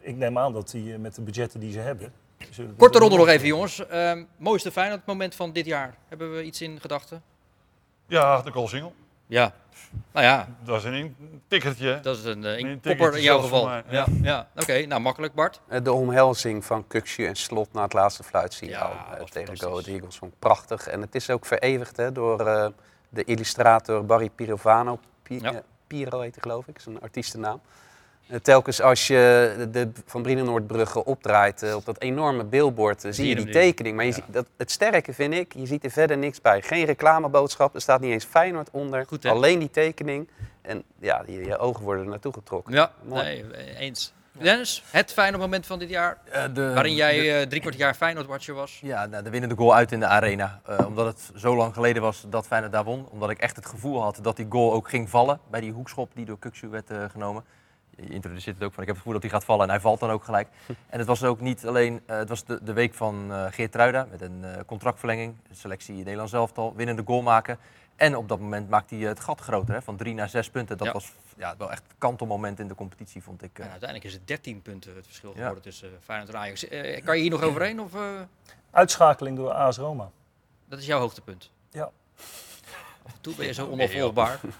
ik 0.00 0.16
neem 0.16 0.38
aan 0.38 0.52
dat 0.52 0.70
die 0.70 0.92
eh, 0.92 0.98
met 0.98 1.14
de 1.14 1.20
budgetten 1.22 1.60
die 1.60 1.72
ze 1.72 1.78
hebben... 1.78 2.12
Korte 2.76 2.98
ronde 2.98 3.16
nog 3.16 3.28
even, 3.28 3.46
jongens. 3.46 3.86
Ehm, 3.86 4.24
mooiste 4.36 4.70
Feyenoord 4.72 5.06
moment 5.06 5.34
van 5.34 5.52
dit 5.52 5.66
jaar. 5.66 5.94
Hebben 6.08 6.34
we 6.36 6.42
iets 6.42 6.60
in 6.60 6.80
gedachten? 6.80 7.22
Ja, 8.06 8.42
de 8.42 8.50
goalsingel. 8.50 8.94
Ja. 9.28 9.52
Nou 10.12 10.26
ja, 10.26 10.48
Dat 10.64 10.76
is 10.78 10.84
een 10.84 11.16
tikkertje. 11.48 12.00
dat 12.02 12.16
is 12.16 12.24
een, 12.24 12.44
eh, 12.44 12.58
Een 12.58 12.80
kopper 12.80 13.16
in 13.16 13.22
jouw 13.22 13.38
geval. 13.40 13.64
mij, 13.66 13.82
Ja, 13.88 13.92
ja. 13.98 14.06
ja. 14.22 14.48
oké. 14.62 14.86
Nou, 14.86 15.00
makkelijk, 15.00 15.34
Bart. 15.34 15.60
Eh, 15.68 15.82
De 15.84 15.92
omhelzing 15.92 16.64
van 16.64 16.86
Kuksje 16.86 17.26
en 17.26 17.36
Slot 17.36 17.72
na 17.72 17.82
het 17.82 17.92
laatste 17.92 18.22
fluitsignaal 18.22 18.90
Ja, 19.10 19.16
eh, 19.18 19.24
tegen. 19.24 19.58
Go 19.58 19.70
Ahead 19.70 19.86
Eagles. 19.86 20.16
Vond 20.16 20.32
ik 20.32 20.38
prachtig. 20.38 20.86
En 20.88 21.00
het 21.00 21.14
is 21.14 21.30
ook 21.30 21.46
vereeuwigd 21.46 21.96
hè, 21.96 22.12
door 22.12 22.46
eh, 22.46 22.66
de 23.08 23.24
illustrator 23.24 24.04
Barry 24.04 24.30
Pirovano. 24.30 24.98
Pi- 25.22 25.40
Ja. 25.42 25.62
Piro 25.86 26.20
heet 26.20 26.34
hij 26.34 26.42
geloof 26.42 26.66
ik, 26.68 26.76
is 26.76 26.86
een 26.86 27.00
artiestennaam. 27.00 27.60
Eh, 28.28 28.36
telkens 28.38 28.80
als 28.80 29.06
je 29.06 29.54
de, 29.58 29.70
de 29.70 29.90
Van 30.06 30.22
Brienenoordbrugge 30.22 31.04
opdraait 31.04 31.62
eh, 31.62 31.74
op 31.74 31.84
dat 31.84 32.00
enorme 32.00 32.44
billboard, 32.44 33.04
eh, 33.04 33.12
zie 33.12 33.28
je 33.28 33.36
die 33.36 33.50
tekening. 33.50 33.96
Maar 33.96 34.04
je 34.04 34.12
ziet, 34.12 34.24
dat, 34.26 34.46
het 34.56 34.70
sterke 34.70 35.12
vind 35.14 35.34
ik, 35.34 35.54
je 35.54 35.66
ziet 35.66 35.84
er 35.84 35.90
verder 35.90 36.18
niks 36.18 36.40
bij. 36.40 36.62
Geen 36.62 36.84
reclameboodschap, 36.84 37.74
er 37.74 37.80
staat 37.80 38.00
niet 38.00 38.10
eens 38.12 38.24
Feyenoord 38.24 38.68
onder. 38.70 39.04
Goed, 39.06 39.24
alleen 39.24 39.58
die 39.58 39.70
tekening. 39.70 40.28
En 40.62 40.82
ja, 40.98 41.22
je, 41.26 41.44
je 41.44 41.58
ogen 41.58 41.84
worden 41.84 42.04
er 42.04 42.10
naartoe 42.10 42.32
getrokken. 42.32 42.74
Ja, 42.74 42.92
Mooi. 43.02 43.22
nee, 43.42 43.76
eens. 43.76 44.12
Dennis, 44.32 44.84
het 44.90 45.12
fijne 45.12 45.36
moment 45.38 45.66
van 45.66 45.78
dit 45.78 45.88
jaar, 45.88 46.18
de- 46.52 46.72
waarin 46.72 46.94
jij 46.94 47.20
de- 47.20 47.30
eh 47.32 47.46
drie 47.46 47.60
kwart 47.60 47.76
jaar 47.76 47.94
Feyenoord-watcher 47.94 48.54
was. 48.54 48.78
Ja, 48.82 49.06
nou, 49.06 49.22
de 49.24 49.30
winnende 49.30 49.54
goal 49.56 49.74
uit 49.74 49.92
in 49.92 50.00
de 50.00 50.06
arena. 50.06 50.60
Omdat 50.86 51.06
het 51.06 51.30
zo 51.40 51.56
lang 51.56 51.74
geleden 51.74 52.02
was 52.02 52.24
dat 52.28 52.46
Feyenoord 52.46 52.72
daar 52.72 52.84
won. 52.84 53.06
Omdat 53.10 53.30
ik 53.30 53.38
echt 53.38 53.56
het 53.56 53.66
gevoel 53.66 54.02
had 54.02 54.18
dat 54.22 54.36
die 54.36 54.46
goal 54.48 54.72
ook 54.72 54.88
ging 54.88 55.10
vallen 55.10 55.40
bij 55.50 55.60
die 55.60 55.72
hoekschop 55.72 56.10
die 56.14 56.24
door 56.24 56.38
Kuksu 56.38 56.68
werd 56.68 56.90
genomen. 57.10 57.44
Je 58.00 58.08
introduceert 58.08 58.56
het 58.56 58.64
ook 58.64 58.72
van 58.72 58.82
ik 58.82 58.88
heb 58.88 58.96
het 58.96 58.96
gevoel 58.96 59.12
dat 59.12 59.22
hij 59.22 59.30
gaat 59.30 59.44
vallen 59.44 59.64
en 59.64 59.70
hij 59.70 59.80
valt 59.80 60.00
dan 60.00 60.10
ook 60.10 60.24
gelijk. 60.24 60.48
En 60.88 60.98
het 60.98 61.06
was 61.06 61.24
ook 61.24 61.40
niet 61.40 61.66
alleen, 61.66 62.00
eh, 62.06 62.16
het 62.16 62.28
was 62.28 62.44
de, 62.44 62.58
de 62.62 62.72
week 62.72 62.94
van 62.94 63.26
eh 63.32 63.46
Geert 63.50 63.74
Ruida 63.74 64.06
met 64.10 64.20
een 64.20 64.44
eh, 64.44 64.60
contractverlenging. 64.66 65.34
Selectie 65.52 65.92
in 65.94 65.98
Nederlands 65.98 66.32
elftal, 66.32 66.74
winnende 66.76 67.02
goal 67.06 67.22
maken. 67.22 67.58
En 67.96 68.16
op 68.16 68.28
dat 68.28 68.40
moment 68.40 68.68
maakte 68.68 68.94
hij 68.94 69.04
het 69.08 69.20
gat 69.20 69.40
groter, 69.40 69.74
hè, 69.74 69.82
van 69.82 69.96
drie 69.96 70.14
naar 70.14 70.28
zes 70.28 70.50
punten. 70.50 70.76
Dat 70.76 70.86
Ja. 70.86 70.92
was 70.92 71.12
ja, 71.36 71.54
wel 71.58 71.70
echt 71.70 71.82
kantelmoment 71.98 72.58
in 72.60 72.68
de 72.68 72.74
competitie, 72.74 73.22
vond 73.22 73.42
ik. 73.42 73.58
En 73.58 73.62
uiteindelijk 73.70 74.04
is 74.04 74.12
het 74.12 74.26
13 74.26 74.62
punten 74.62 74.94
het 74.96 75.06
verschil 75.06 75.30
Ja. 75.30 75.36
geworden 75.36 75.62
tussen 75.62 75.90
Feyenoord 76.02 76.30
en 76.30 76.38
Ajax. 76.40 76.66
Kan 77.04 77.16
je 77.16 77.22
hier 77.22 77.30
nog 77.30 77.42
overheen? 77.42 77.80
Of, 77.80 77.94
eh, 77.94 78.00
Uitschakeling 78.70 79.36
door 79.36 79.50
AS 79.52 79.76
Roma. 79.76 80.10
dat 80.68 80.78
is 80.78 80.86
jouw 80.86 80.98
hoogtepunt? 81.00 81.50
Ja. 81.70 81.90
Toen 83.20 83.34
ben 83.36 83.46
je 83.46 83.52
zo 83.52 83.66
onafvolgbaar. 83.70 84.40
Nee, 84.42 84.52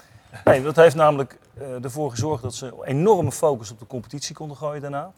dat 0.63 0.77
heeft 0.77 0.95
namelijk 0.95 1.39
eh, 1.55 1.85
ervoor 1.85 2.11
gezorgd 2.11 2.43
dat 2.43 2.55
ze 2.55 2.67
een 2.67 2.83
enorme 2.83 3.33
focus 3.33 3.71
op 3.71 3.79
de 3.79 3.87
competitie 3.87 4.35
konden 4.35 4.57
gooien 4.57 4.81
daarna. 4.81 5.13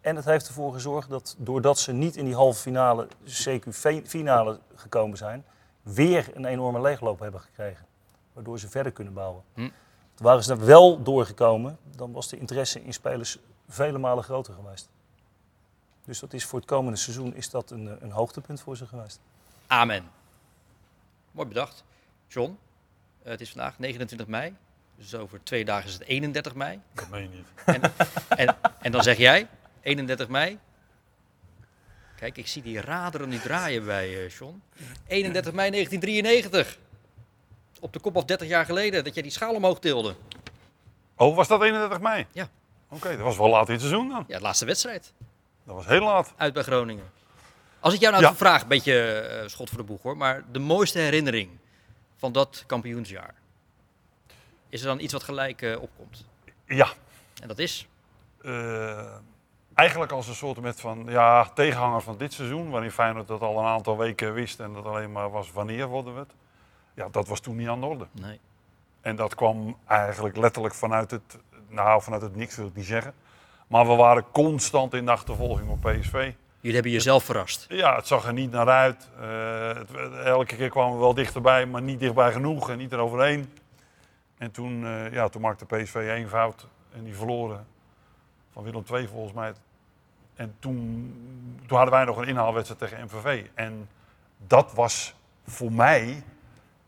En 0.00 0.16
het 0.16 0.24
heeft 0.24 0.46
ervoor 0.48 0.72
gezorgd 0.72 1.08
dat 1.08 1.34
doordat 1.38 1.78
ze 1.78 1.92
niet 1.92 2.16
in 2.16 2.24
die 2.24 2.34
halve 2.34 2.60
finale, 2.60 3.08
CQ 3.24 3.68
fe- 3.70 4.02
finale 4.04 4.58
gekomen 4.74 5.16
zijn, 5.16 5.44
weer 5.82 6.30
een 6.34 6.44
enorme 6.44 6.80
leegloop 6.80 7.18
hebben 7.18 7.40
gekregen. 7.40 7.86
Waardoor 8.32 8.58
ze 8.58 8.68
verder 8.68 8.92
kunnen 8.92 9.12
bouwen. 9.12 9.42
Hm. 9.54 9.68
Waren 10.16 10.44
ze 10.44 10.52
er 10.52 10.64
wel 10.64 11.02
doorgekomen, 11.02 11.78
dan 11.96 12.12
was 12.12 12.28
de 12.28 12.38
interesse 12.38 12.84
in 12.84 12.92
spelers 12.92 13.38
vele 13.68 13.98
malen 13.98 14.24
groter 14.24 14.54
geweest. 14.54 14.88
Dus 16.04 16.18
dat 16.20 16.32
is 16.32 16.44
voor 16.44 16.58
het 16.58 16.68
komende 16.68 16.98
seizoen 16.98 17.34
is 17.34 17.50
dat 17.50 17.70
een, 17.70 17.88
eh, 17.88 17.94
een 18.00 18.10
hoogtepunt 18.10 18.60
voor 18.60 18.76
ze 18.76 18.86
geweest. 18.86 19.20
Amen. 19.66 20.10
Mooi 21.30 21.48
bedacht. 21.48 21.84
John, 22.28 22.58
het 23.30 23.40
is 23.40 23.50
vandaag 23.50 23.78
29 23.78 24.26
mei. 24.26 24.54
Dus 24.96 25.14
over 25.14 25.40
twee 25.42 25.64
dagen 25.64 25.86
is 25.88 25.92
het 25.92 26.02
31 26.02 26.54
mei. 26.54 26.80
Dat 26.94 27.08
meen 27.08 27.22
je 27.22 27.28
niet. 27.28 27.46
En, 27.64 27.92
en, 28.28 28.56
en 28.80 28.92
dan 28.92 29.02
zeg 29.02 29.16
jij, 29.16 29.48
31 29.80 30.28
mei. 30.28 30.58
Kijk, 32.16 32.36
ik 32.36 32.46
zie 32.46 32.62
die 32.62 32.80
raderen 32.80 33.28
nu 33.28 33.38
draaien 33.38 33.84
bij 33.84 34.24
eh 34.24 34.30
John. 34.30 34.62
31 35.06 35.52
mei 35.52 35.70
1993. 35.70 36.78
Op 37.80 37.92
de 37.92 37.98
kop 37.98 38.16
af 38.16 38.24
30 38.24 38.48
jaar 38.48 38.64
geleden 38.64 39.04
dat 39.04 39.14
jij 39.14 39.22
die 39.22 39.32
schaal 39.32 39.54
omhoog 39.54 39.78
tilde. 39.80 40.14
Oh, 41.16 41.36
was 41.36 41.48
dat 41.48 41.62
31 41.62 42.00
mei? 42.00 42.26
Ja. 42.32 42.48
Oké, 42.88 43.08
dat 43.10 43.20
was 43.20 43.36
wel 43.36 43.48
laat 43.48 43.66
in 43.66 43.72
het 43.72 43.82
seizoen 43.82 44.08
dan. 44.08 44.24
Ja, 44.28 44.36
de 44.36 44.42
laatste 44.42 44.64
wedstrijd. 44.64 45.12
Dat 45.64 45.74
was 45.74 45.86
heel 45.86 46.00
laat. 46.02 46.32
Uit 46.36 46.52
bij 46.52 46.62
Groningen. 46.62 47.10
Als 47.80 47.94
ik 47.94 48.00
jou 48.00 48.12
nou 48.12 48.24
Ja. 48.24 48.34
vraag, 48.34 48.62
een 48.62 48.68
beetje 48.68 49.10
eh, 49.10 49.48
schot 49.48 49.68
voor 49.68 49.78
de 49.78 49.84
boeg 49.84 50.02
hoor, 50.02 50.16
maar 50.16 50.44
de 50.52 50.58
mooiste 50.58 50.98
herinnering 50.98 51.50
van 52.18 52.32
dat 52.32 52.64
kampioensjaar. 52.66 53.34
Is 54.68 54.80
er 54.80 54.86
dan 54.86 55.00
iets 55.00 55.12
wat 55.12 55.22
gelijk 55.22 55.62
eh, 55.62 55.82
opkomt? 55.82 56.26
Ja. 56.66 56.88
En 57.42 57.48
dat 57.48 57.58
is? 57.58 57.88
Eh, 58.42 59.14
eigenlijk 59.74 60.12
als 60.12 60.28
een 60.28 60.34
soort 60.34 60.60
met 60.60 60.80
van, 60.80 61.04
ja, 61.08 61.44
tegenhanger 61.44 62.02
van 62.02 62.18
dit 62.18 62.32
seizoen, 62.32 62.70
waarin 62.70 62.90
Feyenoord 62.90 63.28
dat 63.28 63.40
al 63.40 63.58
een 63.58 63.64
aantal 63.64 63.96
weken 63.96 64.32
wist 64.32 64.60
en 64.60 64.72
dat 64.72 64.84
alleen 64.84 65.12
maar 65.12 65.30
was 65.30 65.52
wanneer 65.52 65.86
worden 65.86 66.14
we 66.14 66.20
het. 66.20 66.34
Ja, 66.94 67.08
dat 67.08 67.28
was 67.28 67.40
toen 67.40 67.56
niet 67.56 67.68
aan 67.68 67.80
de 67.80 67.86
orde. 67.86 68.06
Nee. 68.10 68.40
En 69.00 69.16
dat 69.16 69.34
kwam 69.34 69.76
eigenlijk 69.86 70.36
letterlijk 70.36 70.74
vanuit 70.74 71.10
het, 71.10 71.38
nou 71.68 72.02
vanuit 72.02 72.22
het 72.22 72.36
niks 72.36 72.56
wil 72.56 72.66
ik 72.66 72.74
niet 72.74 72.86
zeggen. 72.86 73.14
Maar 73.66 73.86
we 73.86 73.94
waren 73.94 74.30
constant 74.30 74.94
in 74.94 75.04
de 75.04 75.10
achtervolging 75.10 75.68
op 75.68 75.80
PSV. 75.80 76.32
Jullie 76.60 76.74
hebben 76.74 76.92
jezelf 76.92 77.24
verrast. 77.24 77.66
Ja, 77.68 77.96
het 77.96 78.06
zag 78.06 78.26
er 78.26 78.32
niet 78.32 78.50
naar 78.50 78.68
uit. 78.68 79.10
Eh, 79.20 79.68
het, 79.68 79.90
elke 80.24 80.56
keer 80.56 80.68
kwamen 80.68 80.92
we 80.92 80.98
wel 80.98 81.14
dichterbij, 81.14 81.66
maar 81.66 81.82
niet 81.82 82.00
dichtbij 82.00 82.32
genoeg 82.32 82.70
en 82.70 82.78
niet 82.78 82.92
eroverheen. 82.92 83.52
En 84.38 84.50
toen, 84.50 84.84
eh, 84.84 85.12
ja, 85.12 85.28
toen 85.28 85.42
maakte 85.42 85.66
PSV 85.66 85.94
één 85.94 86.28
fout 86.28 86.66
en 86.92 87.04
die 87.04 87.14
verloren 87.14 87.66
van 88.52 88.62
Willem 88.62 88.84
II 88.92 89.06
volgens 89.06 89.32
mij. 89.32 89.52
En 90.34 90.54
toen, 90.58 91.14
toen 91.66 91.76
hadden 91.76 91.94
wij 91.94 92.04
nog 92.04 92.16
een 92.16 92.28
inhaalwedstrijd 92.28 92.80
tegen 92.80 93.04
MVV. 93.04 93.46
En 93.54 93.88
dat 94.46 94.72
was 94.74 95.14
voor 95.46 95.72
mij 95.72 96.22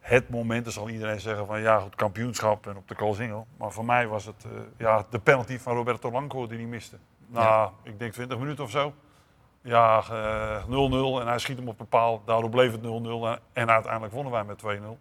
het 0.01 0.29
moment, 0.29 0.65
dan 0.65 0.73
zal 0.73 0.89
iedereen 0.89 1.21
zeggen 1.21 1.47
van 1.47 1.61
ja, 1.61 1.79
goed 1.79 1.95
kampioenschap 1.95 2.67
en 2.67 2.77
op 2.77 2.89
de 2.89 2.95
Koolsingel. 2.95 3.47
Maar 3.57 3.73
voor 3.73 3.85
mij 3.85 4.07
was 4.07 4.25
het 4.25 4.45
eh, 4.45 4.51
ja, 4.77 5.07
de 5.11 5.19
penalty 5.19 5.59
van 5.59 5.75
Roberto 5.75 6.11
Blanco 6.11 6.47
die 6.47 6.59
hij 6.59 6.67
miste. 6.67 6.97
Nou, 7.27 7.71
ik 7.83 7.99
denk 7.99 8.13
20 8.13 8.39
minuten 8.39 8.65
of 8.65 8.71
zo. 8.71 8.95
Ja, 9.63 10.03
eh, 10.11 10.65
0-0 10.67 11.21
en 11.21 11.27
hij 11.27 11.39
schiet 11.39 11.57
hem 11.59 11.69
op 11.69 11.81
een 11.81 11.89
paal. 11.89 12.23
Daardoor 12.25 12.51
bleef 12.51 12.73
het 12.73 12.83
0-0 12.83 12.87
en, 13.53 13.71
uiteindelijk 13.71 14.13
wonnen 14.13 14.33
wij 14.33 14.45
met 14.45 14.59
2-0. 14.59 14.99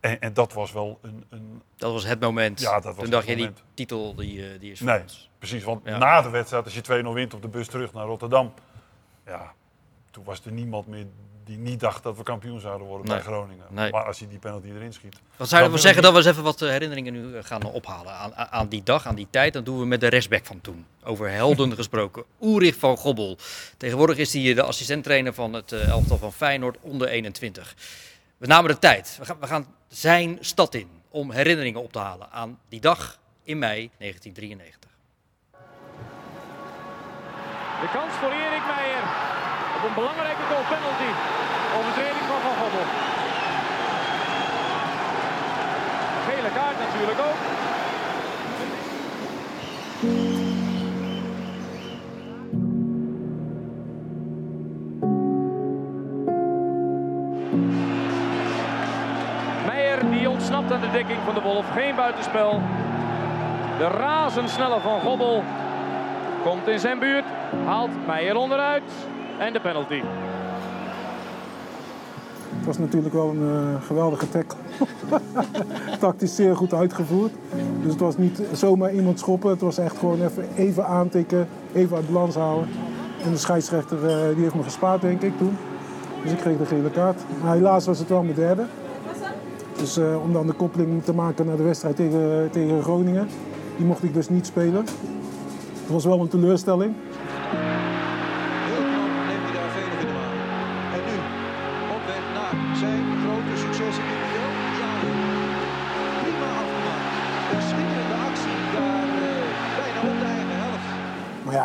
En, 0.00 0.20
en 0.20 0.32
dat 0.32 0.52
was 0.52 0.72
wel 0.72 0.98
een, 1.02 1.24
een... 1.28 1.62
Dat 1.76 1.92
was 1.92 2.04
het 2.04 2.20
moment. 2.20 2.60
Ja, 2.60 2.72
dat 2.72 2.82
was 2.84 2.94
Toen 2.94 3.02
het 3.02 3.12
dacht 3.12 3.26
je, 3.26 3.36
die 3.36 3.50
titel 3.74 4.14
die, 4.14 4.52
eh, 4.52 4.60
die 4.60 4.70
is 4.72 4.80
Nee, 4.80 5.00
ons. 5.02 5.30
precies. 5.38 5.64
Want 5.64 5.80
Ja. 5.84 5.98
na 5.98 6.22
de 6.22 6.30
wedstrijd, 6.30 6.64
als 6.64 6.74
je 6.74 6.80
2-0 6.80 7.12
wint 7.12 7.34
op 7.34 7.42
de 7.42 7.48
bus 7.48 7.68
terug 7.68 7.92
naar 7.92 8.06
Rotterdam... 8.06 8.52
Ja, 9.26 9.52
toen 10.10 10.24
was 10.24 10.44
er 10.44 10.52
niemand 10.52 10.86
meer 10.86 11.06
die 11.48 11.58
niet 11.58 11.80
dacht 11.80 12.02
dat 12.02 12.16
we 12.16 12.22
kampioen 12.22 12.60
zouden 12.60 12.86
worden 12.86 13.06
Nee. 13.06 13.16
bij 13.16 13.24
Groningen. 13.26 13.64
Nee. 13.70 13.90
Maar 13.90 14.04
als 14.04 14.18
je 14.18 14.28
die 14.28 14.38
penalty 14.38 14.66
erin 14.68 14.92
schiet... 14.92 15.16
Wat 15.36 15.48
zou 15.48 15.62
je 15.62 15.68
dan 15.68 15.76
ervan 15.76 15.78
zeggen 15.78 16.02
dat 16.02 16.12
we 16.12 16.18
eens 16.18 16.26
even 16.26 16.42
wat 16.42 16.62
eh, 16.62 16.68
herinneringen 16.68 17.12
nu 17.12 17.36
eh, 17.36 17.44
gaan 17.44 17.64
ophalen 17.64 18.12
aan, 18.12 18.34
aan- 18.36 18.68
die 18.68 18.82
dag, 18.82 19.06
aan 19.06 19.14
die 19.14 19.26
tijd? 19.30 19.52
Dat 19.52 19.64
doen 19.64 19.78
we 19.78 19.86
met 19.86 20.00
de 20.00 20.06
restback 20.08 20.46
van 20.46 20.60
toen. 20.60 20.86
Over 21.04 21.30
helden 21.30 21.74
gesproken. 21.82 22.24
Ulrich 22.40 22.76
van 22.76 22.96
Gobbel. 22.96 23.38
Tegenwoordig 23.76 24.16
is 24.16 24.32
hij 24.32 24.54
de 24.54 24.62
assistenttrainer 24.62 25.34
van 25.34 25.52
het 25.52 25.72
eh, 25.72 25.88
elftal 25.88 26.18
van 26.18 26.32
Feyenoord 26.32 26.76
onder 26.80 27.08
21. 27.08 27.74
We 28.36 28.46
namen 28.46 28.70
de 28.70 28.78
tijd. 28.78 29.16
We 29.18 29.24
gaan, 29.24 29.36
we 29.40 29.46
gaan 29.46 29.66
zijn 29.88 30.38
stad 30.40 30.74
in 30.74 30.88
om 31.08 31.30
herinneringen 31.30 31.82
op 31.82 31.92
te 31.92 31.98
halen 31.98 32.30
aan 32.30 32.58
die 32.68 32.80
dag 32.80 33.18
in 33.42 33.58
mei 33.58 33.90
1993. 33.98 34.90
De 37.80 37.88
kans 37.92 38.12
voor 38.14 38.30
Erik 38.30 38.57
een 39.88 39.94
belangrijke 39.94 40.42
goal 40.50 40.64
penalty. 40.68 41.10
Overtreding 41.78 42.26
van 42.30 42.40
Van 42.46 42.56
Gobbel. 42.62 42.84
Gele 46.26 46.50
kaart 46.54 46.78
natuurlijk 46.78 47.18
ook. 47.28 47.40
Meijer 59.66 60.10
die 60.10 60.30
ontsnapt 60.30 60.72
aan 60.72 60.80
de 60.80 60.90
dekking 60.90 61.18
van 61.24 61.34
de 61.34 61.40
Wolf. 61.40 61.66
Geen 61.72 61.94
buitenspel. 61.94 62.60
De 63.78 63.86
razendsnelle 63.88 64.80
Van 64.80 65.00
Gobbel 65.00 65.44
Komt 66.42 66.68
in 66.68 66.78
zijn 66.78 66.98
buurt, 66.98 67.24
haalt 67.64 68.06
Meijer 68.06 68.36
onderuit 68.36 68.92
en 69.38 69.52
de 69.52 69.60
penalty. 69.60 70.00
Het 72.56 72.66
was 72.66 72.78
natuurlijk 72.78 73.14
wel 73.14 73.28
een 73.28 73.48
eh, 73.48 73.86
geweldige 73.86 74.28
tackle. 74.28 74.58
Tactisch 76.00 76.34
zeer 76.34 76.56
goed 76.56 76.74
uitgevoerd. 76.74 77.32
Dus 77.82 77.92
het 77.92 78.00
was 78.00 78.16
niet 78.16 78.40
zomaar 78.52 78.92
iemand 78.92 79.18
schoppen. 79.18 79.50
Het 79.50 79.60
was 79.60 79.78
echt 79.78 79.98
gewoon 79.98 80.22
even, 80.22 80.44
even 80.56 80.86
aantikken, 80.86 81.48
even 81.72 81.96
uit 81.96 82.12
balans 82.12 82.34
houden. 82.34 82.68
En 83.24 83.30
de 83.30 83.36
scheidsrechter 83.36 84.08
eh, 84.08 84.34
die 84.34 84.42
heeft 84.42 84.54
me 84.54 84.62
gespaard, 84.62 85.00
denk 85.00 85.22
ik, 85.22 85.38
toen. 85.38 85.56
Dus 86.22 86.32
ik 86.32 86.38
kreeg 86.38 86.58
de 86.58 86.66
gele 86.66 86.90
kaart. 86.90 87.20
Maar 87.42 87.54
helaas 87.54 87.86
was 87.86 87.98
het 87.98 88.08
wel 88.08 88.22
mijn 88.22 88.34
derde. 88.34 88.66
Dus 89.76 89.96
eh, 89.96 90.22
om 90.22 90.32
dan 90.32 90.46
de 90.46 90.52
koppeling 90.52 91.04
te 91.04 91.14
maken 91.14 91.46
naar 91.46 91.56
de 91.56 91.62
wedstrijd 91.62 91.96
tegen, 91.96 92.48
tegen 92.50 92.82
Groningen. 92.82 93.28
Die 93.76 93.86
mocht 93.86 94.02
ik 94.02 94.14
dus 94.14 94.28
niet 94.28 94.46
spelen. 94.46 94.84
Dat 95.82 95.96
was 95.96 96.04
wel 96.04 96.20
een 96.20 96.28
teleurstelling. 96.28 96.94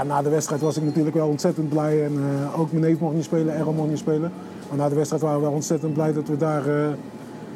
Ja, 0.04 0.10
na 0.10 0.22
de 0.22 0.30
wedstrijd 0.30 0.62
was 0.62 0.78
ik 0.78 0.84
natuurlijk 0.84 1.16
wel 1.16 1.28
ontzettend 1.28 1.70
blij. 1.70 2.04
En 2.04 2.14
eh, 2.14 2.60
ook 2.60 2.72
mijn 2.72 2.84
neef 2.84 3.00
mocht 3.00 3.16
niet 3.16 3.24
spelen, 3.24 3.56
Errol 3.56 3.74
mocht 3.74 3.90
niet 3.90 3.98
spelen. 3.98 4.32
Maar 4.70 4.78
na 4.78 4.90
de 4.90 4.96
wedstrijd 4.96 5.24
waren 5.24 5.40
we 5.40 5.46
wel 5.46 5.54
ontzettend 5.54 5.94
blij 5.94 6.14
dat 6.14 6.28
we 6.28 6.38
daar 6.38 6.68
eh, 6.68 6.88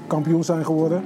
kampioen 0.08 0.44
zijn 0.44 0.66
geworden. 0.66 1.04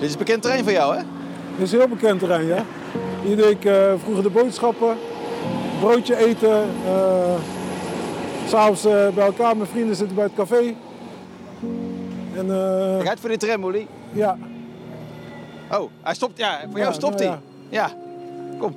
Dit 0.00 0.08
is 0.08 0.16
bekend 0.16 0.42
terrein 0.42 0.64
voor 0.64 0.72
jou, 0.72 0.96
hè? 0.96 1.02
Dit 1.56 1.66
is 1.66 1.72
heel 1.72 1.88
bekend 1.88 2.18
terrein, 2.18 2.46
ja. 2.46 2.64
Hier 3.22 3.36
deed 3.36 3.50
ik 3.50 3.64
eh, 3.64 3.92
vroeger 4.02 4.22
de 4.22 4.30
boodschappen, 4.30 4.96
broodje 5.80 6.16
eten, 6.16 6.62
s'avonds 8.50 8.84
eh 8.84 9.08
bij 9.14 9.24
elkaar. 9.24 9.56
Mijn 9.56 9.68
vrienden 9.68 9.96
zitten 9.96 10.16
bij 10.16 10.24
het 10.24 10.34
café. 10.34 10.74
En, 12.36 12.50
uit 13.08 13.20
voor 13.20 13.28
die 13.28 13.38
tram. 13.38 13.74
Ja. 14.12 14.38
Oh, 15.72 15.90
hij 16.02 16.14
stopt. 16.14 16.38
Ja, 16.38 16.60
voor 16.60 16.78
Ja, 16.78 16.82
jou 16.82 16.94
stopt 16.94 17.18
nou 17.18 17.30
hij. 17.30 17.38
Ja. 17.68 17.90
Kom. 18.58 18.76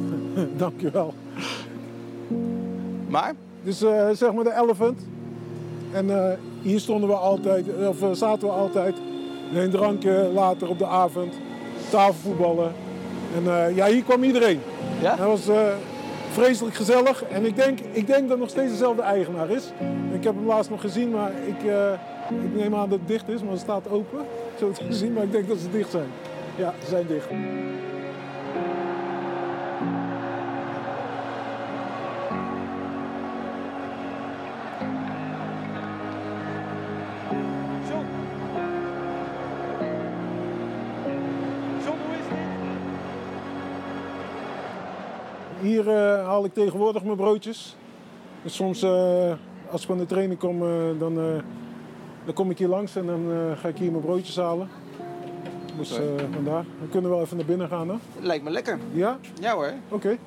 Dankjewel. 0.56 1.14
Maar? 3.08 3.34
Dus 3.62 3.82
eh, 3.82 4.08
zeg 4.12 4.32
maar 4.32 4.44
de 4.44 4.54
Elephant. 4.62 5.00
En 5.92 6.38
hier 6.62 6.80
stonden 6.80 7.08
we 7.08 7.14
altijd, 7.14 7.66
of 7.88 7.96
zaten 8.12 8.48
we 8.48 8.54
altijd. 8.54 8.96
Een 9.54 9.70
drankje 9.70 10.30
later 10.34 10.68
op 10.68 10.78
de 10.78 10.86
avond. 10.86 11.34
Tafelvoetballen. 11.90 12.72
En 13.34 13.74
ja, 13.74 13.86
hier 13.86 14.02
kwam 14.02 14.22
iedereen. 14.22 14.60
Ja? 15.00 15.10
Het 15.10 15.26
was 15.26 15.48
vreselijk 16.38 16.76
gezellig. 16.76 17.24
En 17.24 17.44
ik 17.44 17.56
denk, 17.56 17.78
ik 17.80 18.06
denk 18.06 18.20
dat 18.20 18.30
het 18.30 18.38
nog 18.38 18.48
steeds 18.48 18.70
dezelfde 18.70 19.02
eigenaar 19.02 19.50
is. 19.50 19.72
Ik 20.12 20.24
heb 20.24 20.34
hem 20.34 20.46
laatst 20.46 20.70
nog 20.70 20.80
gezien, 20.80 21.10
maar 21.10 21.30
ik, 21.46 21.64
eh, 21.70 21.92
ik 22.44 22.54
neem 22.54 22.74
aan 22.74 22.88
dat 22.88 22.98
het 22.98 23.08
dicht 23.08 23.28
is. 23.28 23.42
Maar 23.42 23.52
het 23.52 23.60
staat 23.60 23.88
open, 23.90 24.18
zo 24.58 24.70
te 24.70 24.92
zien. 25.00 25.12
Maar 25.12 25.22
ik 25.22 25.32
denk 25.32 25.48
dat 25.48 25.58
ze 25.58 25.70
dicht 25.70 25.90
zijn. 25.90 26.08
Ja, 26.56 26.74
ze 26.82 26.88
zijn 26.88 27.06
dicht. 27.06 27.28
Tegenwoordig 46.64 47.04
mijn 47.04 47.16
broodjes. 47.16 47.76
Dus 48.42 48.54
soms 48.54 48.82
eh, 48.82 49.32
als 49.70 49.80
ik 49.80 49.86
van 49.86 49.98
de 49.98 50.06
training 50.06 50.38
kom, 50.38 50.62
eh, 50.62 50.68
dan, 50.98 51.18
eh, 51.18 51.24
dan 52.24 52.34
kom 52.34 52.50
ik 52.50 52.58
hier 52.58 52.68
langs 52.68 52.96
en 52.96 53.06
dan 53.06 53.20
ga 53.56 53.68
ik 53.68 53.76
hier 53.76 53.90
mijn 53.90 54.02
broodjes 54.02 54.36
halen. 54.36 54.68
Dus 55.76 55.98
vandaar. 56.32 56.64
We 56.80 56.88
kunnen 56.88 57.10
wel 57.10 57.20
even 57.20 57.36
naar 57.36 57.46
binnen 57.46 57.68
gaan, 57.68 57.88
hè? 57.88 57.94
Lijkt 58.20 58.44
me 58.44 58.50
lekker. 58.50 58.78
Ja? 58.92 59.18
Ja 59.40 59.54
hoor. 59.54 59.72
Oké. 59.88 60.18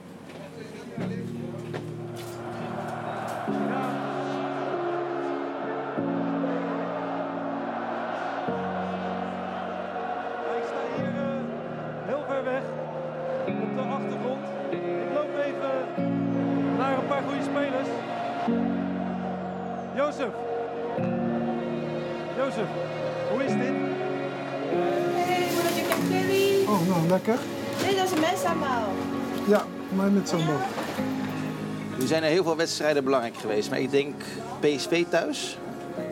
Er 32.01 32.07
zijn 32.07 32.23
er 32.23 32.29
heel 32.29 32.43
veel 32.43 32.55
wedstrijden 32.55 33.03
belangrijk 33.03 33.35
geweest, 33.37 33.69
maar 33.69 33.79
ik 33.79 33.91
denk 33.91 34.13
PSV 34.59 35.03
thuis. 35.09 35.57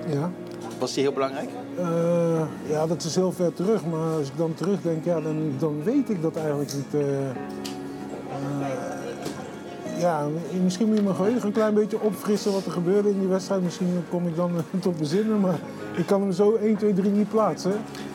Ja. 0.07 0.31
Was 0.79 0.93
die 0.93 1.03
heel 1.03 1.13
belangrijk? 1.13 1.49
Eh, 1.77 2.41
ja, 2.69 2.87
dat 2.87 3.03
is 3.03 3.15
heel 3.15 3.31
ver 3.31 3.53
terug. 3.53 3.85
Maar 3.85 4.17
als 4.17 4.27
ik 4.27 4.37
dan 4.37 4.53
terugdenk, 4.53 5.05
ja, 5.05 5.21
dan, 5.21 5.53
dan 5.59 5.83
weet 5.83 6.09
ik 6.09 6.21
dat 6.21 6.35
eigenlijk 6.35 6.73
niet. 6.73 6.93
eh. 6.93 7.29
Eh, 7.29 7.35
ja, 9.99 10.25
misschien 10.63 10.87
moet 10.87 10.97
je 10.97 11.03
mijn 11.03 11.15
geheugen 11.15 11.45
een 11.47 11.51
klein 11.53 11.73
beetje 11.73 11.99
opfrissen 12.01 12.51
wat 12.51 12.65
er 12.65 12.71
gebeurde 12.71 13.09
in 13.09 13.19
die 13.19 13.27
wedstrijd. 13.27 13.61
Misschien 13.63 14.05
kom 14.09 14.27
ik 14.27 14.35
dan 14.35 14.51
tot 14.79 14.97
bezinnen, 14.97 15.39
maar 15.39 15.59
ik 15.95 16.05
kan 16.05 16.21
hem 16.21 16.31
zo 16.31 16.55
1, 16.55 16.77
2, 16.77 16.93
3 16.93 17.11
niet 17.11 17.29
plaatsen. 17.29 17.73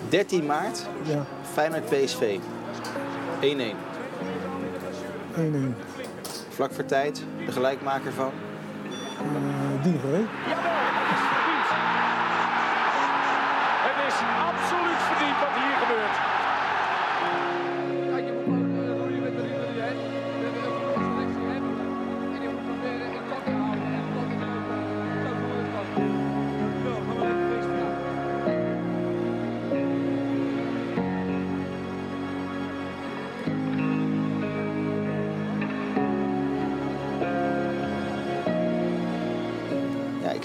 13 0.08 0.46
maart, 0.46 0.86
Ja, 1.02 1.24
Feyenoord 1.52 1.84
PSV. 1.84 2.38
1-1. 3.40 3.46
1-1. 5.36 5.38
Vlak 6.48 6.72
voor 6.72 6.84
tijd, 6.84 7.24
de 7.46 7.52
gelijkmaker 7.52 8.12
van. 8.12 8.32
Eh 9.18 9.82
die 9.82 10.00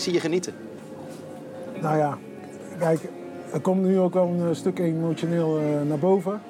zie 0.10 0.18
je 0.18 0.28
genieten. 0.28 0.54
Nou 1.82 1.98
ja, 1.98 2.18
kijk, 2.80 3.00
er 3.54 3.60
komt 3.60 3.84
nu 3.84 4.00
ook 4.00 4.14
wel 4.14 4.28
een 4.28 4.50
eh, 4.50 4.56
stuk 4.56 4.80
emotioneel 4.80 5.58
eh, 5.58 5.64
naar 5.88 6.00
boven. 6.00 6.42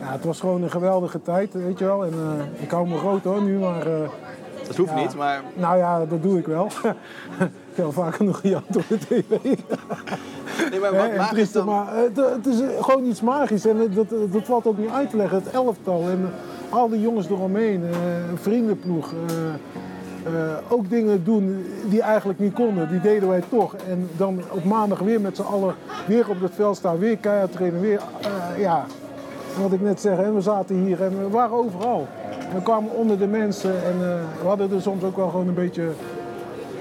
Ja, 0.00 0.12
het 0.12 0.24
was 0.24 0.40
gewoon 0.40 0.62
een 0.62 0.70
geweldige 0.70 1.22
tijd, 1.22 1.52
weet 1.52 1.78
je 1.78 1.84
wel. 1.84 2.04
En 2.04 2.12
eh, 2.12 2.62
ik 2.62 2.70
hou 2.70 2.88
me 2.88 2.96
groot 2.96 3.24
hoor 3.24 3.42
nu, 3.42 3.58
maar... 3.58 3.84
Dat 4.66 4.76
hoeft 4.76 4.90
ja, 4.90 4.96
niet, 4.96 5.14
maar 5.14 5.42
Nou 5.54 5.76
ja, 5.76 6.06
dat 6.06 6.22
doe 6.22 6.38
ik 6.38 6.46
wel. 6.46 6.66
ik 7.40 7.74
heb 7.74 7.84
al 7.84 7.92
vaker 7.92 8.24
nog 8.24 8.40
gejat 8.40 8.76
op 8.76 8.84
de 8.88 8.98
tv. 8.98 9.22
Nee, 10.70 10.80
maar 10.80 10.94
wat 10.94 11.16
magisch 11.16 11.28
trieste, 11.28 11.58
dan? 11.58 11.66
maar 11.66 11.96
het, 11.96 12.16
het 12.16 12.46
is 12.46 12.60
gewoon 12.80 13.04
iets 13.04 13.20
magisch 13.20 13.66
en 13.66 13.76
het- 13.76 13.94
dat, 13.94 14.08
dat 14.32 14.44
valt 14.44 14.66
ook 14.66 14.78
niet 14.78 14.90
uit 14.90 15.10
te 15.10 15.16
leggen. 15.16 15.42
Het 15.42 15.50
elftal 15.52 16.08
en 16.08 16.30
al 16.68 16.88
die 16.88 17.00
jongens 17.00 17.28
eromheen, 17.28 17.82
een 18.30 18.38
vriendenploeg. 18.38 19.12
Eh, 20.34 20.72
ook 20.72 20.90
dingen 20.90 21.24
doen 21.24 21.66
die 21.88 22.02
eigenlijk 22.02 22.38
niet 22.38 22.52
konden, 22.52 22.88
die 22.88 23.00
deden 23.00 23.28
wij 23.28 23.42
toch. 23.48 23.74
En 23.74 24.08
dan 24.16 24.40
op 24.50 24.64
maandag 24.64 24.98
weer 24.98 25.20
met 25.20 25.36
z'n 25.36 25.42
allen 25.42 25.74
weer 26.06 26.28
op 26.28 26.40
het 26.40 26.54
veld 26.54 26.76
staan, 26.76 26.98
weer 26.98 27.16
keihard 27.16 27.52
trainen, 27.52 27.80
weer, 27.80 28.00
eh, 28.20 28.60
ja. 28.60 28.84
En 29.56 29.62
wat 29.62 29.72
ik 29.72 29.80
net 29.80 30.00
zeg, 30.00 30.16
we 30.16 30.40
zaten 30.40 30.76
hier 30.76 31.02
en 31.02 31.18
we 31.18 31.28
waren 31.28 31.56
overal. 31.56 32.06
En 32.48 32.54
we 32.54 32.62
kwamen 32.62 32.90
onder 32.94 33.18
de 33.18 33.26
mensen 33.26 33.84
en 33.84 33.92
eh, 33.92 34.40
we 34.40 34.46
hadden 34.46 34.72
er 34.72 34.82
soms 34.82 35.04
ook 35.04 35.16
wel 35.16 35.28
gewoon 35.28 35.48
een 35.48 35.54
beetje 35.54 35.88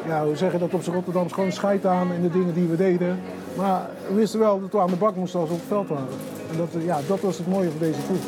ja, 0.08 0.26
hoe 0.26 0.36
zeg 0.36 0.52
je 0.52 0.58
dat 0.58 0.74
op 0.74 0.84
z'n 0.84 0.92
Rotterdams, 0.92 1.34
gewoon 1.34 1.52
scheid 1.52 1.86
aan 1.86 2.12
in 2.14 2.22
de 2.22 2.30
dingen 2.30 2.54
die 2.54 2.68
we 2.68 2.76
deden. 2.76 3.20
Maar 3.58 3.90
we 4.08 4.14
wisten 4.14 4.40
wel 4.40 4.62
dat 4.62 4.72
we 4.72 4.80
aan 4.80 4.90
de 4.90 4.96
bak 4.96 5.16
moesten 5.16 5.40
als 5.40 5.50
we 5.50 5.56
op 5.56 5.62
het 5.62 5.70
veld 5.70 5.88
waren. 5.88 6.08
En 6.52 6.58
dat, 6.58 6.84
ja, 6.84 7.00
dat 7.08 7.20
was 7.20 7.38
het 7.38 7.48
mooie 7.48 7.70
van 7.70 7.80
deze 7.80 8.02
ploeg. 8.08 8.24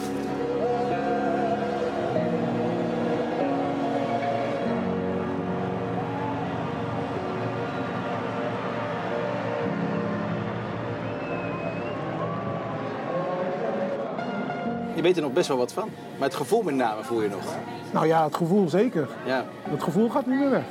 Je 14.99 15.05
weet 15.05 15.15
er 15.15 15.21
nog 15.21 15.33
best 15.33 15.47
wel 15.47 15.57
wat 15.57 15.73
van. 15.73 15.89
Maar 16.17 16.27
het 16.27 16.37
gevoel 16.37 16.61
met 16.61 16.75
name 16.75 17.03
voel 17.03 17.21
je 17.21 17.29
nog. 17.29 17.55
Nou 17.91 18.07
ja, 18.07 18.23
het 18.23 18.35
gevoel 18.35 18.69
zeker. 18.69 19.07
Ja. 19.25 19.45
Het 19.69 19.83
gevoel 19.83 20.09
gaat 20.09 20.25
niet 20.25 20.39
meer 20.39 20.49
weg. 20.49 20.63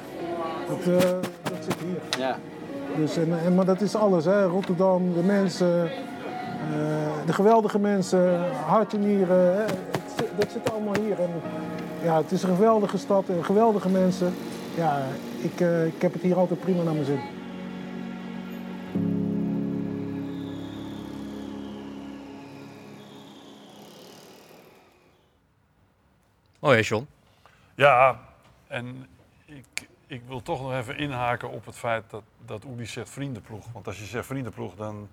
Dat, 0.68 0.78
eh, 0.78 1.10
dat 1.42 1.64
zit 1.64 1.76
hier. 1.84 2.24
Ja. 2.24 2.36
Dus, 2.96 3.16
en, 3.16 3.38
en, 3.44 3.54
maar 3.54 3.64
dat 3.64 3.80
is 3.80 3.94
alles, 3.94 4.24
hè. 4.24 4.44
Rotterdam, 4.44 5.14
de 5.14 5.22
mensen, 5.22 5.84
eh, 5.84 7.26
de 7.26 7.32
geweldige 7.32 7.78
mensen, 7.78 8.40
hart 8.66 8.94
en 8.94 9.00
nieren. 9.00 9.54
Hè. 9.54 9.62
Het 9.62 10.24
dat 10.36 10.52
zit 10.52 10.72
allemaal 10.72 10.94
hier. 11.00 11.20
En, 11.20 11.30
ja, 12.02 12.16
het 12.16 12.32
is 12.32 12.42
een 12.42 12.54
geweldige 12.54 12.98
stad 12.98 13.24
en 13.28 13.44
geweldige 13.44 13.88
mensen. 13.88 14.34
Ja, 14.74 15.02
ik, 15.40 15.60
eh, 15.60 15.86
ik 15.86 16.02
heb 16.02 16.12
het 16.12 16.22
hier 16.22 16.36
altijd 16.36 16.60
prima 16.60 16.82
naar 16.82 16.94
mijn 16.94 17.06
zin. 17.06 17.20
Oh 26.58 26.74
ja, 26.74 26.80
John. 26.80 27.08
Ja, 27.74 28.20
en 28.66 29.06
ik, 29.44 29.88
ik 30.06 30.22
wil 30.26 30.42
toch 30.42 30.60
nog 30.60 30.72
even 30.72 30.96
inhaken 30.96 31.50
op 31.50 31.66
het 31.66 31.76
feit 31.76 32.10
dat, 32.10 32.22
dat 32.44 32.64
Uli 32.64 32.86
zegt 32.86 33.10
vriendenploeg. 33.10 33.72
Want 33.72 33.86
als 33.86 33.98
je 33.98 34.04
zegt 34.04 34.26
vriendenploeg, 34.26 34.74
dan, 34.74 35.08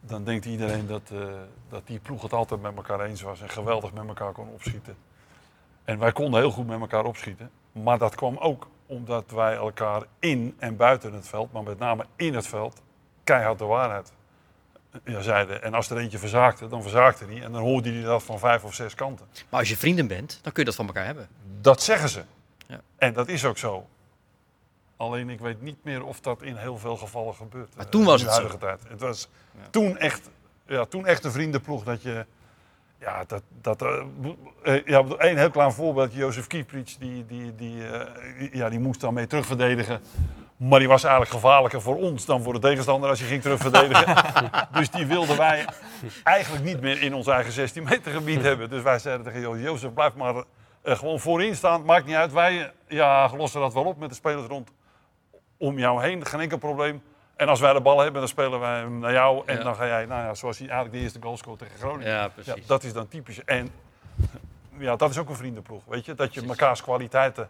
dan 0.00 0.24
denkt 0.24 0.44
iedereen 0.44 0.86
dat, 0.86 1.10
eh, 1.12 1.26
dat 1.68 1.86
die 1.86 1.98
ploeg 1.98 2.22
het 2.22 2.32
altijd 2.32 2.62
met 2.62 2.76
elkaar 2.76 3.00
eens 3.00 3.22
was 3.22 3.40
en 3.40 3.48
geweldig 3.48 3.92
met 3.92 4.06
elkaar 4.06 4.32
kon 4.32 4.48
opschieten. 4.48 4.96
En 5.84 5.98
wij 5.98 6.12
konden 6.12 6.40
heel 6.40 6.50
goed 6.50 6.66
met 6.66 6.80
elkaar 6.80 7.04
opschieten. 7.04 7.50
Maar 7.72 7.98
dat 7.98 8.14
kwam 8.14 8.36
ook 8.36 8.68
omdat 8.86 9.30
wij 9.30 9.54
elkaar 9.54 10.02
in 10.18 10.54
en 10.58 10.76
buiten 10.76 11.12
het 11.12 11.28
veld, 11.28 11.52
maar 11.52 11.62
met 11.62 11.78
name 11.78 12.06
in 12.16 12.34
het 12.34 12.46
veld, 12.46 12.82
keihard 13.24 13.58
de 13.58 13.64
waarheid 13.64 14.12
ja, 15.04 15.20
zeiden. 15.20 15.62
En 15.62 15.74
als 15.74 15.90
er 15.90 15.98
eentje 15.98 16.18
verzaakte, 16.18 16.68
dan 16.68 16.82
verzaakte 16.82 17.24
hij. 17.24 17.42
En 17.42 17.52
dan 17.52 17.62
hoorde 17.62 17.92
hij 17.92 18.02
dat 18.02 18.22
van 18.22 18.38
vijf 18.38 18.64
of 18.64 18.74
zes 18.74 18.94
kanten. 18.94 19.26
Maar 19.48 19.60
als 19.60 19.68
je 19.68 19.76
vrienden 19.76 20.06
bent, 20.06 20.38
dan 20.42 20.52
kun 20.52 20.62
je 20.62 20.68
dat 20.68 20.74
van 20.74 20.86
elkaar 20.86 21.04
hebben. 21.04 21.28
Dat 21.60 21.82
zeggen 21.82 22.08
ze. 22.08 22.22
Ja. 22.66 22.80
En 22.96 23.12
dat 23.12 23.28
is 23.28 23.44
ook 23.44 23.58
zo. 23.58 23.86
Alleen 24.96 25.30
ik 25.30 25.40
weet 25.40 25.62
niet 25.62 25.84
meer 25.84 26.04
of 26.04 26.20
dat 26.20 26.42
in 26.42 26.56
heel 26.56 26.78
veel 26.78 26.96
gevallen 26.96 27.34
gebeurt. 27.34 27.76
Maar 27.76 27.84
eh, 27.84 27.90
toen 27.90 28.04
was 28.04 28.20
in 28.20 28.26
de 28.26 28.32
het 28.32 28.42
zo. 28.42 28.48
huidige 28.48 28.66
tijd. 28.66 28.90
Het 28.92 29.00
was 29.00 29.28
toen, 29.70 29.98
echt, 29.98 30.30
ja, 30.66 30.84
toen 30.84 31.06
echt 31.06 31.24
een 31.24 31.32
vriendenploeg 31.32 31.84
dat 31.84 32.02
je... 32.02 32.26
Ja, 33.00 33.24
dat, 33.26 33.42
dat, 33.60 33.82
eh, 33.82 34.02
eh, 34.62 34.86
ja, 34.86 35.04
een 35.18 35.36
heel 35.36 35.50
klein 35.50 35.72
voorbeeld. 35.72 36.14
Jozef 36.14 36.46
Kieprits, 36.46 36.98
die, 36.98 37.26
die, 37.26 37.54
die, 37.54 37.86
eh, 37.88 38.52
ja, 38.52 38.68
die 38.68 38.78
moest 38.78 39.00
dan 39.00 39.14
mee 39.14 39.26
terugverdedigen. 39.26 40.00
Maar 40.56 40.78
die 40.78 40.88
was 40.88 41.02
eigenlijk 41.02 41.34
gevaarlijker 41.34 41.82
voor 41.82 41.96
ons 41.96 42.24
dan 42.24 42.42
voor 42.42 42.52
de 42.52 42.58
tegenstander 42.58 43.10
als 43.10 43.18
je 43.18 43.24
ging 43.24 43.42
terugverdedigen. 43.42 44.14
dus 44.78 44.90
die 44.90 45.06
wilden 45.06 45.36
wij 45.36 45.64
eigenlijk 46.22 46.64
niet 46.64 46.80
meer 46.80 47.02
in 47.02 47.14
ons 47.14 47.26
eigen 47.26 47.52
16 47.52 47.82
meter 47.82 48.12
gebied 48.12 48.42
hebben. 48.42 48.70
Dus 48.70 48.82
wij 48.82 48.98
zeiden 48.98 49.24
tegen 49.26 49.40
Jo- 49.40 49.56
Jozef, 49.56 49.92
blijf 49.92 50.14
maar 50.14 50.34
eh, 50.82 50.96
gewoon 50.96 51.20
voorin 51.20 51.56
staan. 51.56 51.84
Maakt 51.84 52.06
niet 52.06 52.14
uit, 52.14 52.32
wij 52.32 52.72
ja, 52.88 53.30
lossen 53.36 53.60
dat 53.60 53.74
wel 53.74 53.84
op 53.84 53.98
met 53.98 54.08
de 54.08 54.14
spelers 54.14 54.46
rond 54.46 54.70
om 55.56 55.78
jou 55.78 56.02
heen. 56.02 56.26
Geen 56.26 56.40
enkel 56.40 56.58
probleem. 56.58 57.02
En 57.36 57.48
als 57.48 57.60
wij 57.60 57.72
de 57.72 57.80
bal 57.80 57.98
hebben, 58.00 58.20
dan 58.20 58.28
spelen 58.28 58.60
wij 58.60 58.78
hem 58.78 58.98
naar 58.98 59.12
jou. 59.12 59.42
En 59.46 59.56
Ja. 59.56 59.62
dan 59.62 59.74
ga 59.74 59.86
jij, 59.86 60.06
nou 60.06 60.22
ja, 60.22 60.34
zoals 60.34 60.58
hij 60.58 60.68
eigenlijk 60.68 60.96
de 60.98 61.02
eerste 61.02 61.18
goal 61.22 61.36
scoort 61.36 61.58
tegen 61.58 61.78
Groningen. 61.78 62.08
Ja, 62.12 62.28
precies. 62.28 62.66
dat 62.66 62.82
is 62.84 62.92
dan 62.92 63.08
typisch. 63.08 63.44
En 63.44 63.70
ja, 64.78 64.96
dat 64.96 65.10
is 65.10 65.18
ook 65.18 65.28
een 65.28 65.36
vriendenploeg, 65.36 65.82
weet 65.86 66.04
je. 66.04 66.14
Dat 66.14 66.34
je 66.34 66.42
mekaars 66.42 66.82
kwaliteiten 66.82 67.48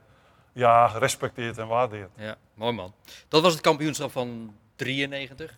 ja, 0.54 0.86
respecteert 0.86 1.58
en 1.58 1.66
waardeert. 1.66 2.10
Ja, 2.16 2.36
mooi 2.54 2.72
man. 2.72 2.94
Dat 3.28 3.42
was 3.42 3.52
het 3.52 3.62
kampioenschap 3.62 4.10
van 4.10 4.54
93. 4.76 5.54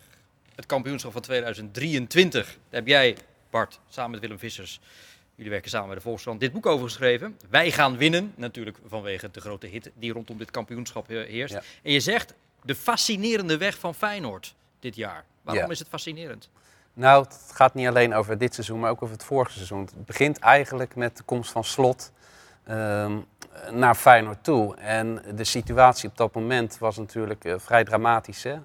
Het 0.55 0.65
kampioenschap 0.65 1.11
van 1.11 1.21
2023. 1.21 2.45
Daar 2.45 2.55
heb 2.79 2.87
jij, 2.87 3.17
Bart, 3.49 3.79
samen 3.89 4.11
met 4.11 4.19
Willem 4.19 4.39
Vissers, 4.39 4.79
jullie 5.35 5.51
werken 5.51 5.69
samen 5.69 5.87
bij 5.87 5.95
de 5.95 6.01
Volkskrant, 6.01 6.39
dit 6.39 6.51
boek 6.51 6.65
over 6.65 6.85
geschreven. 6.85 7.37
Wij 7.49 7.71
gaan 7.71 7.97
winnen, 7.97 8.33
natuurlijk 8.35 8.77
vanwege 8.87 9.29
de 9.31 9.41
grote 9.41 9.67
hit 9.67 9.91
die 9.95 10.13
rondom 10.13 10.37
dit 10.37 10.51
kampioenschap 10.51 11.09
eh, 11.09 11.27
heerst. 11.27 11.53
Ja. 11.53 11.61
En 11.83 11.91
je 11.91 11.99
zegt, 11.99 12.33
de 12.63 12.75
fascinerende 12.75 13.57
weg 13.57 13.77
van 13.77 13.95
Feyenoord 13.95 14.55
dit 14.79 14.95
jaar. 14.95 15.23
Waarom 15.41 15.63
Ja. 15.63 15.69
is 15.71 15.79
het 15.79 15.87
fascinerend? 15.87 16.49
Nou, 16.93 17.23
het 17.23 17.51
gaat 17.53 17.73
niet 17.73 17.87
alleen 17.87 18.13
over 18.13 18.37
dit 18.37 18.53
seizoen, 18.53 18.79
maar 18.79 18.91
ook 18.91 19.01
over 19.01 19.15
het 19.15 19.23
vorige 19.23 19.51
seizoen. 19.51 19.81
Het 19.81 20.05
begint 20.05 20.39
eigenlijk 20.39 20.95
met 20.95 21.17
de 21.17 21.23
komst 21.23 21.51
van 21.51 21.63
Slot 21.63 22.11
ehm, 22.63 23.17
naar 23.71 23.95
Feyenoord 23.95 24.43
toe. 24.43 24.75
En 24.75 25.21
de 25.35 25.43
situatie 25.43 26.09
op 26.09 26.17
dat 26.17 26.33
moment 26.33 26.77
was 26.77 26.97
natuurlijk 26.97 27.45
eh, 27.45 27.53
vrij 27.57 27.83
dramatisch. 27.83 28.43
Hè? 28.43 28.51
Eh, 28.51 28.59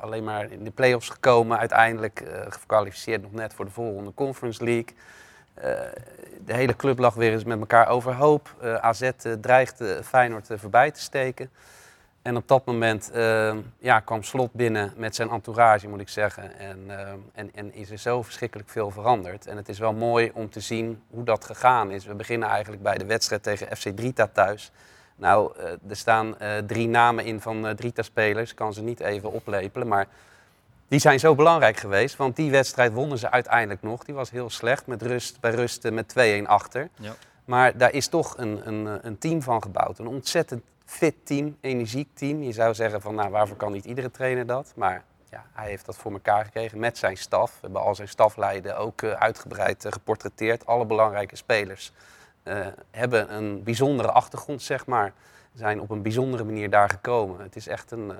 alleen 0.00 0.24
maar 0.24 0.50
in 0.50 0.64
de 0.64 0.70
play-offs 0.70 1.08
gekomen, 1.08 1.58
uiteindelijk 1.58 2.20
eh 2.20 2.40
gekwalificeerd 2.48 3.22
nog 3.22 3.32
net 3.32 3.54
voor 3.54 3.64
de 3.64 3.70
volgende 3.70 4.14
Conference 4.14 4.64
League. 4.64 4.94
De 6.44 6.54
hele 6.54 6.76
club 6.76 6.98
lag 6.98 7.14
weer 7.14 7.32
eens 7.32 7.44
met 7.44 7.58
elkaar 7.58 7.88
overhoop. 7.88 8.54
AZ 8.80 9.10
dreigde 9.40 10.00
Feyenoord 10.04 10.48
voorbij 10.54 10.90
te 10.90 11.00
steken. 11.00 11.50
En 12.26 12.36
op 12.36 12.48
dat 12.48 12.64
moment 12.64 13.10
eh, 13.10 13.54
ja, 13.78 14.00
kwam 14.00 14.22
Slot 14.22 14.52
binnen 14.52 14.92
met 14.96 15.14
zijn 15.14 15.30
entourage, 15.30 15.88
moet 15.88 16.00
ik 16.00 16.08
zeggen. 16.08 16.58
En, 16.58 16.78
eh, 16.88 17.12
en, 17.32 17.50
en 17.54 17.74
is 17.74 17.90
er 17.90 17.98
zo 17.98 18.22
verschrikkelijk 18.22 18.68
veel 18.68 18.90
veranderd. 18.90 19.46
En 19.46 19.56
het 19.56 19.68
is 19.68 19.78
wel 19.78 19.92
mooi 19.92 20.30
om 20.34 20.50
te 20.50 20.60
zien 20.60 21.02
hoe 21.10 21.24
dat 21.24 21.44
gegaan 21.44 21.90
is. 21.90 22.06
We 22.06 22.14
beginnen 22.14 22.48
eigenlijk 22.48 22.82
bij 22.82 22.98
de 22.98 23.06
wedstrijd 23.06 23.42
tegen 23.42 23.76
FC 23.76 23.88
Drita 23.88 24.26
thuis. 24.26 24.72
Nou, 25.16 25.52
eh, 25.56 25.70
er 25.88 25.96
staan 25.96 26.38
eh, 26.38 26.58
drie 26.58 26.88
namen 26.88 27.24
in 27.24 27.40
van 27.40 27.66
eh, 27.66 27.74
Drita-spelers. 27.74 28.50
Ik 28.50 28.56
kan 28.56 28.74
ze 28.74 28.82
niet 28.82 29.00
even 29.00 29.32
oplepelen, 29.32 29.88
maar 29.88 30.06
die 30.88 31.00
zijn 31.00 31.20
zo 31.20 31.34
belangrijk 31.34 31.76
geweest. 31.76 32.16
Want 32.16 32.36
die 32.36 32.50
wedstrijd 32.50 32.92
wonnen 32.92 33.18
ze 33.18 33.30
uiteindelijk 33.30 33.82
nog. 33.82 34.04
Die 34.04 34.14
was 34.14 34.30
heel 34.30 34.50
slecht, 34.50 34.86
met 34.86 35.02
rust, 35.02 35.40
bij 35.40 35.50
rust 35.50 35.90
met 35.90 36.14
2-1 36.42 36.46
achter. 36.46 36.88
Ja. 36.96 37.14
Maar 37.44 37.76
daar 37.76 37.92
is 37.92 38.08
toch 38.08 38.38
een, 38.38 38.60
een, 38.68 39.06
een 39.06 39.18
team 39.18 39.42
van 39.42 39.62
gebouwd. 39.62 39.98
Een 39.98 40.06
ontzettend 40.06 40.62
fit 40.86 41.14
team, 41.24 41.56
energiek 41.60 42.08
team. 42.14 42.42
Je 42.42 42.52
zou 42.52 42.74
zeggen 42.74 43.00
van, 43.00 43.14
nou, 43.14 43.30
waarvoor 43.30 43.56
kan 43.56 43.72
niet 43.72 43.84
iedere 43.84 44.10
trainer 44.10 44.46
dat? 44.46 44.72
Maar 44.76 45.04
ja, 45.30 45.44
hij 45.52 45.68
heeft 45.68 45.86
dat 45.86 45.96
voor 45.96 46.12
elkaar 46.12 46.44
gekregen 46.44 46.78
met 46.78 46.98
zijn 46.98 47.16
staf. 47.16 47.50
We 47.50 47.58
hebben 47.60 47.80
al 47.80 47.94
zijn 47.94 48.08
stafleiden 48.08 48.78
ook 48.78 49.02
eh, 49.02 49.10
uitgebreid 49.10 49.84
eh, 49.84 49.92
geportretteerd. 49.92 50.66
Alle 50.66 50.86
belangrijke 50.86 51.36
spelers 51.36 51.92
eh, 52.42 52.66
hebben 52.90 53.34
een 53.34 53.62
bijzondere 53.62 54.10
achtergrond, 54.10 54.62
zeg 54.62 54.86
maar. 54.86 55.12
Zijn 55.54 55.80
op 55.80 55.90
een 55.90 56.02
bijzondere 56.02 56.44
manier 56.44 56.70
daar 56.70 56.90
gekomen. 56.90 57.40
Het 57.40 57.56
is 57.56 57.66
echt 57.68 57.90
een... 57.90 58.12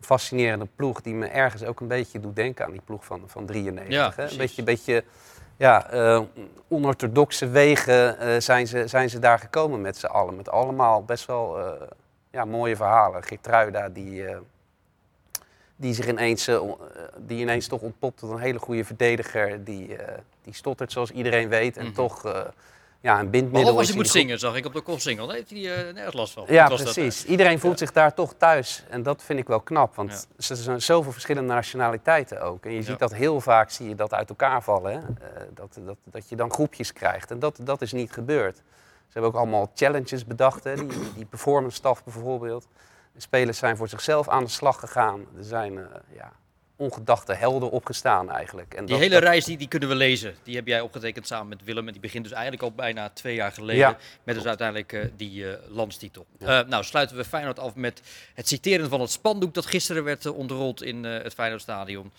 fascinerende 0.00 0.68
ploeg 0.76 1.00
die 1.00 1.14
me 1.14 1.26
ergens 1.26 1.64
ook 1.64 1.80
een 1.80 1.88
beetje 1.88 2.20
doet 2.20 2.36
denken 2.36 2.64
aan 2.64 2.70
die 2.70 2.80
ploeg 2.84 3.04
van, 3.04 3.22
van 3.26 3.46
93. 3.46 3.94
Ja, 3.94 4.12
hè? 4.16 4.30
Een 4.30 4.36
beetje, 4.36 4.62
beetje 4.62 5.04
ja, 5.56 5.90
eh, 5.90 6.20
onorthodoxe 6.68 7.48
wegen 7.48 8.18
eh, 8.18 8.40
zijn, 8.40 8.66
ze, 8.66 8.86
zijn 8.86 9.10
ze 9.10 9.18
daar 9.18 9.38
gekomen 9.38 9.80
met 9.80 9.96
z'n 9.96 10.06
allen. 10.06 10.36
Met 10.36 10.50
allemaal 10.50 11.04
best 11.04 11.26
wel 11.26 11.58
eh, 11.58 11.88
ja, 12.30 12.44
mooie 12.44 12.76
verhalen. 12.76 13.22
Geertruida 13.22 13.88
die, 13.88 14.24
die 15.76 15.94
zich 15.94 16.08
ineens, 16.08 16.50
die 17.18 17.40
ineens 17.40 17.66
toch 17.66 17.80
ontpopt 17.80 18.18
tot 18.18 18.30
een 18.30 18.38
hele 18.38 18.58
goede 18.58 18.84
verdediger. 18.84 19.64
Die, 19.64 19.96
die 20.44 20.54
stottert 20.54 20.92
zoals 20.92 21.10
iedereen 21.10 21.48
weet 21.48 21.76
en 21.76 21.92
toch 21.92 22.24
eh, 22.24 22.40
ja, 23.04 23.20
een 23.20 23.30
bindmiddel 23.30 23.60
Behalve 23.60 23.78
als 23.78 23.88
je 23.88 23.94
moet 23.94 24.08
zingen, 24.08 24.38
zag 24.38 24.56
ik 24.56 24.66
op 24.66 24.72
de 24.72 24.80
kofsingel. 24.80 25.26
Daar 25.26 25.36
heeft 25.36 25.50
hij 25.50 25.74
eh, 25.74 25.94
nergens 25.94 26.14
last 26.14 26.32
van. 26.32 26.44
Ja, 26.48 26.68
was 26.68 26.82
dat, 26.82 26.92
precies. 26.92 27.22
hè? 27.22 27.28
Iedereen 27.28 27.58
voelt 27.58 27.78
zich 27.78 27.92
daar 27.92 28.14
toch 28.14 28.34
thuis. 28.38 28.84
En 28.88 29.02
dat 29.02 29.22
vind 29.22 29.38
ik 29.38 29.46
wel 29.46 29.60
knap. 29.60 29.94
Want 29.94 30.28
er 30.36 30.56
zijn 30.56 30.82
zoveel 30.82 31.12
verschillende 31.12 31.54
nationaliteiten 31.54 32.42
ook. 32.42 32.64
En 32.64 32.72
je 32.72 32.82
ziet 32.82 32.98
dat 32.98 33.14
heel 33.14 33.40
vaak 33.40 33.70
zie 33.70 33.88
je 33.88 33.94
dat 33.94 34.14
uit 34.14 34.28
elkaar 34.28 34.62
vallen. 34.62 34.92
Hè? 34.92 34.98
Eh, 34.98 35.42
dat, 35.54 35.78
dat, 35.84 35.96
dat 36.04 36.28
je 36.28 36.36
dan 36.36 36.52
groepjes 36.52 36.92
krijgt. 36.92 37.30
En 37.30 37.38
dat, 37.38 37.58
dat 37.62 37.82
is 37.82 37.92
niet 37.92 38.12
gebeurd. 38.12 38.56
Ze 38.56 38.62
hebben 39.12 39.30
ook 39.30 39.36
allemaal 39.36 39.70
challenges 39.74 40.24
bedacht. 40.24 40.64
Hè? 40.64 40.74
Die, 40.74 41.12
die, 41.14 41.24
performance 41.24 41.76
staf 41.76 42.04
bijvoorbeeld. 42.04 42.68
De 43.12 43.20
spelers 43.20 43.58
zijn 43.58 43.76
voor 43.76 43.88
zichzelf 43.88 44.28
aan 44.28 44.44
de 44.44 44.50
slag 44.50 44.80
gegaan. 44.80 45.20
Er 45.36 45.44
zijn 45.44 45.78
eh, 45.78 45.84
ja, 46.14 46.32
ongedachte 46.76 47.32
helden 47.34 47.70
opgestaan 47.70 48.30
eigenlijk. 48.30 48.74
En 48.74 48.84
Die 48.84 48.88
dat- 48.94 48.98
hele 49.02 49.14
dat- 49.14 49.22
reis 49.22 49.44
die, 49.44 49.56
die 49.56 49.68
kunnen 49.68 49.88
we 49.88 49.94
lezen. 49.94 50.34
Die 50.42 50.56
heb 50.56 50.66
jij 50.66 50.80
opgetekend 50.80 51.26
samen 51.26 51.48
met 51.48 51.64
Willem. 51.64 51.86
En 51.86 51.92
die 51.92 52.00
begint 52.02 52.22
dus 52.24 52.32
eigenlijk 52.32 52.62
al 52.62 52.72
bijna 52.72 53.08
twee 53.08 53.34
jaar 53.34 53.52
geleden. 53.52 53.80
Ja, 53.80 53.98
met 54.24 54.34
dus 54.34 54.44
uiteindelijk 54.46 54.92
eh, 54.92 55.04
die 55.16 55.50
eh, 55.50 55.58
landstitel. 55.70 56.26
Ja. 56.38 56.60
Eh, 56.62 56.68
nou, 56.68 56.84
sluiten 56.84 57.16
we 57.16 57.24
Feyenoord 57.24 57.58
af 57.58 57.74
met 57.74 58.02
het 58.34 58.48
citeren 58.48 58.88
van 58.88 59.00
het 59.00 59.10
spandoek 59.10 59.54
dat 59.54 59.66
gisteren 59.66 60.04
werd 60.04 60.26
onderrold 60.26 60.82
in 60.82 61.04
het 61.04 61.34
Feyenoordstadion. 61.34 62.12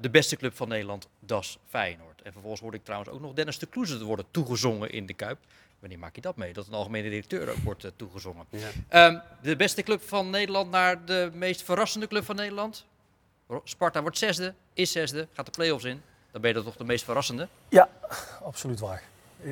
De 0.00 0.10
beste 0.10 0.36
club 0.36 0.56
van 0.56 0.68
Nederland, 0.68 1.08
das 1.20 1.58
Feyenoord. 1.68 2.22
En 2.22 2.32
vervolgens 2.32 2.60
hoorde 2.62 2.76
ik 2.76 2.84
trouwens 2.84 3.10
ook 3.10 3.20
nog 3.20 3.32
Dennis 3.32 3.58
de 3.58 3.66
Kloeze 3.66 4.04
worden 4.04 4.24
toegezongen 4.30 4.90
in 4.90 5.06
de 5.06 5.14
Kuip. 5.14 5.38
Wanneer 5.78 5.98
maak 5.98 6.14
je 6.14 6.20
dat 6.20 6.36
mee? 6.36 6.52
Dat 6.52 6.66
een 6.66 6.72
algemene 6.72 7.08
directeur 7.08 7.50
ook 7.50 7.56
wordt 7.64 7.90
toegezongen. 7.96 8.44
Ja. 8.90 9.06
Um, 9.06 9.20
de 9.42 9.56
beste 9.56 9.82
club 9.82 10.02
van 10.02 10.30
Nederland 10.30 10.70
naar 10.70 11.04
de 11.04 11.30
meest 11.34 11.62
verrassende 11.62 12.06
club 12.08 12.24
van 12.24 12.36
Nederland. 12.36 12.84
Sparta 13.64 14.02
wordt 14.02 14.18
zesde, 14.18 14.54
is 14.72 14.92
zesde, 14.92 15.28
gaat 15.32 15.44
de 15.46 15.50
play-offs 15.52 15.84
in. 15.84 16.02
Dan 16.32 16.40
ben 16.40 16.50
je 16.50 16.56
dat 16.56 16.64
toch 16.64 16.76
de 16.76 16.84
meest 16.84 17.04
verrassende? 17.04 17.48
Ja, 17.68 17.88
absoluut 18.42 18.80
waar. 18.80 19.02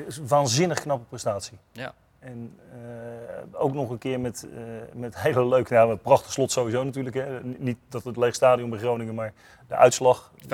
Is 0.06 0.16
een 0.16 0.28
waanzinnig 0.28 0.80
knappe 0.80 1.04
prestatie. 1.08 1.58
Ja. 1.72 1.94
En 2.18 2.58
uh, 2.74 3.60
ook 3.60 3.72
nog 3.74 3.90
een 3.90 3.98
keer 3.98 4.20
met, 4.20 4.46
uh, 4.54 4.60
met 4.92 5.18
hele 5.18 5.46
leuke, 5.46 5.74
nou, 5.74 5.90
een 5.90 5.98
prachtig 5.98 6.32
slot 6.32 6.50
sowieso 6.52 6.84
natuurlijk. 6.84 7.16
Hè. 7.16 7.44
Niet 7.44 7.76
dat 7.88 8.04
het 8.04 8.16
leeg 8.16 8.34
stadion 8.34 8.70
bij 8.70 8.78
Groningen, 8.78 9.14
maar 9.14 9.32
de 9.68 9.74
uitslag 9.74 10.32
5-0. 10.42 10.46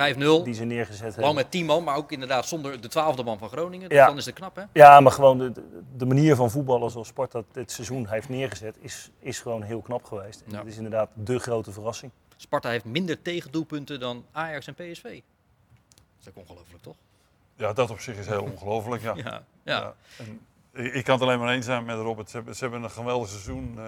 die 0.44 0.54
ze 0.54 0.64
neergezet 0.64 1.02
hebben. 1.02 1.22
Lang 1.24 1.34
met 1.34 1.50
10 1.50 1.66
man, 1.66 1.84
maar 1.84 1.96
ook 1.96 2.12
inderdaad 2.12 2.46
zonder 2.46 2.80
de 2.80 2.88
twaalfde 2.88 3.22
man 3.22 3.38
van 3.38 3.48
Groningen. 3.48 3.94
Ja. 3.94 4.06
dan 4.06 4.16
is 4.16 4.26
het 4.26 4.34
knap, 4.34 4.56
hè? 4.56 4.62
Ja, 4.72 5.00
maar 5.00 5.12
gewoon 5.12 5.38
de, 5.38 5.52
de 5.96 6.06
manier 6.06 6.36
van 6.36 6.50
voetballen 6.50 6.90
zoals 6.90 7.08
Sparta 7.08 7.42
dit 7.52 7.70
seizoen 7.70 8.06
heeft 8.08 8.28
neergezet, 8.28 8.76
is, 8.80 9.10
is 9.18 9.40
gewoon 9.40 9.62
heel 9.62 9.80
knap 9.80 10.04
geweest. 10.04 10.42
En 10.46 10.50
Ja. 10.50 10.56
dat 10.56 10.66
is 10.66 10.76
inderdaad 10.76 11.08
de 11.14 11.38
grote 11.38 11.72
verrassing. 11.72 12.12
Sparta 12.42 12.68
heeft 12.68 12.84
minder 12.84 13.22
tegendoelpunten 13.22 14.00
dan 14.00 14.24
Ajax 14.32 14.66
en 14.66 14.74
PSV. 14.74 15.02
Dat 15.02 15.22
is 16.20 16.28
ook 16.28 16.36
ongelooflijk, 16.36 16.82
toch? 16.82 16.96
Ja, 17.56 17.72
dat 17.72 17.90
op 17.90 18.00
zich 18.00 18.16
is 18.16 18.26
heel 18.26 18.42
ongelooflijk. 18.42 19.02
Ja. 19.02 19.14
Ja, 19.24 19.42
ja. 19.64 19.94
En 20.72 20.94
ik 20.94 21.04
kan 21.04 21.14
het 21.14 21.22
alleen 21.22 21.38
maar 21.38 21.54
eens 21.54 21.64
zijn 21.66 21.84
met 21.84 21.96
Robert. 21.96 22.30
Ze 22.30 22.36
hebben, 22.36 22.54
ze 22.56 22.62
hebben 22.62 22.82
een 22.82 22.90
geweldig 22.90 23.28
seizoen. 23.28 23.74
Uh, 23.76 23.84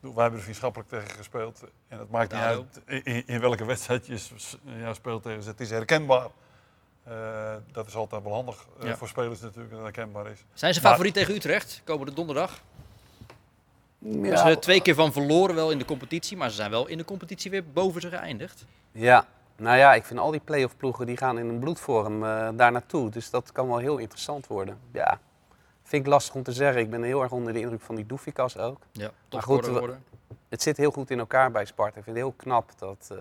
wij 0.00 0.12
hebben 0.22 0.32
er 0.34 0.40
vriendschappelijk 0.40 0.88
tegen 0.88 1.10
gespeeld. 1.10 1.64
En 1.88 1.98
het 1.98 2.10
maakt 2.10 2.32
niet 2.32 2.40
Nou, 2.40 2.64
uit 2.86 3.04
in, 3.06 3.26
in, 3.26 3.40
welke 3.40 3.64
wedstrijd 3.64 4.06
je 4.06 4.18
ja, 4.64 4.94
speelt 4.94 5.22
tegen 5.22 5.42
ze. 5.42 5.48
Het 5.48 5.60
is 5.60 5.70
herkenbaar. 5.70 6.28
Uh, 7.08 7.54
dat 7.72 7.86
is 7.86 7.94
altijd 7.94 8.22
wel 8.22 8.32
handig 8.32 8.66
uh, 8.80 8.86
Ja. 8.88 8.96
voor 8.96 9.08
spelers 9.08 9.40
natuurlijk, 9.40 9.70
dat 9.74 9.84
het 9.84 9.96
herkenbaar 9.96 10.30
is. 10.30 10.44
Zijn 10.54 10.74
ze 10.74 10.80
Maar- 10.80 10.90
favoriet 10.90 11.14
tegen 11.14 11.34
Utrecht 11.34 11.80
komende 11.84 12.12
donderdag? 12.12 12.60
Ja, 14.10 14.22
Ze 14.22 14.28
hebben 14.34 14.50
er 14.52 14.60
twee 14.60 14.82
keer 14.82 14.94
van 14.94 15.12
verloren 15.12 15.54
wel 15.54 15.70
in 15.70 15.78
de 15.78 15.84
competitie, 15.84 16.36
maar 16.36 16.50
ze 16.50 16.56
zijn 16.56 16.70
wel 16.70 16.86
in 16.86 16.98
de 16.98 17.04
competitie 17.04 17.50
weer 17.50 17.64
boven 17.72 18.00
ze 18.00 18.08
geëindigd. 18.08 18.64
Ja, 18.92 19.26
nou 19.56 19.76
ja, 19.76 19.94
ik 19.94 20.04
vind 20.04 20.20
al 20.20 20.30
die 20.30 20.40
play-off 20.44 20.76
ploegen 20.76 21.06
die 21.06 21.16
gaan 21.16 21.38
in 21.38 21.48
een 21.48 21.58
bloedvorm 21.58 22.22
uh, 22.22 22.48
daar 22.54 22.72
naartoe. 22.72 23.10
Dus 23.10 23.30
dat 23.30 23.52
kan 23.52 23.68
wel 23.68 23.78
heel 23.78 23.96
interessant 23.98 24.46
worden. 24.46 24.78
Ja, 24.92 25.20
vind 25.82 26.02
ik 26.06 26.08
lastig 26.12 26.34
om 26.34 26.42
te 26.42 26.52
zeggen. 26.52 26.80
Ik 26.80 26.90
ben 26.90 27.02
heel 27.02 27.22
erg 27.22 27.32
onder 27.32 27.52
de 27.52 27.60
indruk 27.60 27.80
van 27.80 27.94
die 27.94 28.06
Doefikas 28.06 28.56
ook. 28.58 28.78
Ja, 28.92 29.02
maar 29.02 29.12
toch 29.28 29.44
goed, 29.44 29.66
we- 29.66 29.72
worden. 29.72 30.04
het 30.48 30.62
zit 30.62 30.76
heel 30.76 30.90
goed 30.90 31.10
in 31.10 31.18
elkaar 31.18 31.50
bij 31.50 31.64
Sparta. 31.64 31.98
Ik 31.98 32.04
vind 32.04 32.16
het 32.16 32.24
heel 32.24 32.34
knap 32.36 32.70
dat... 32.78 33.08
uh, 33.12 33.18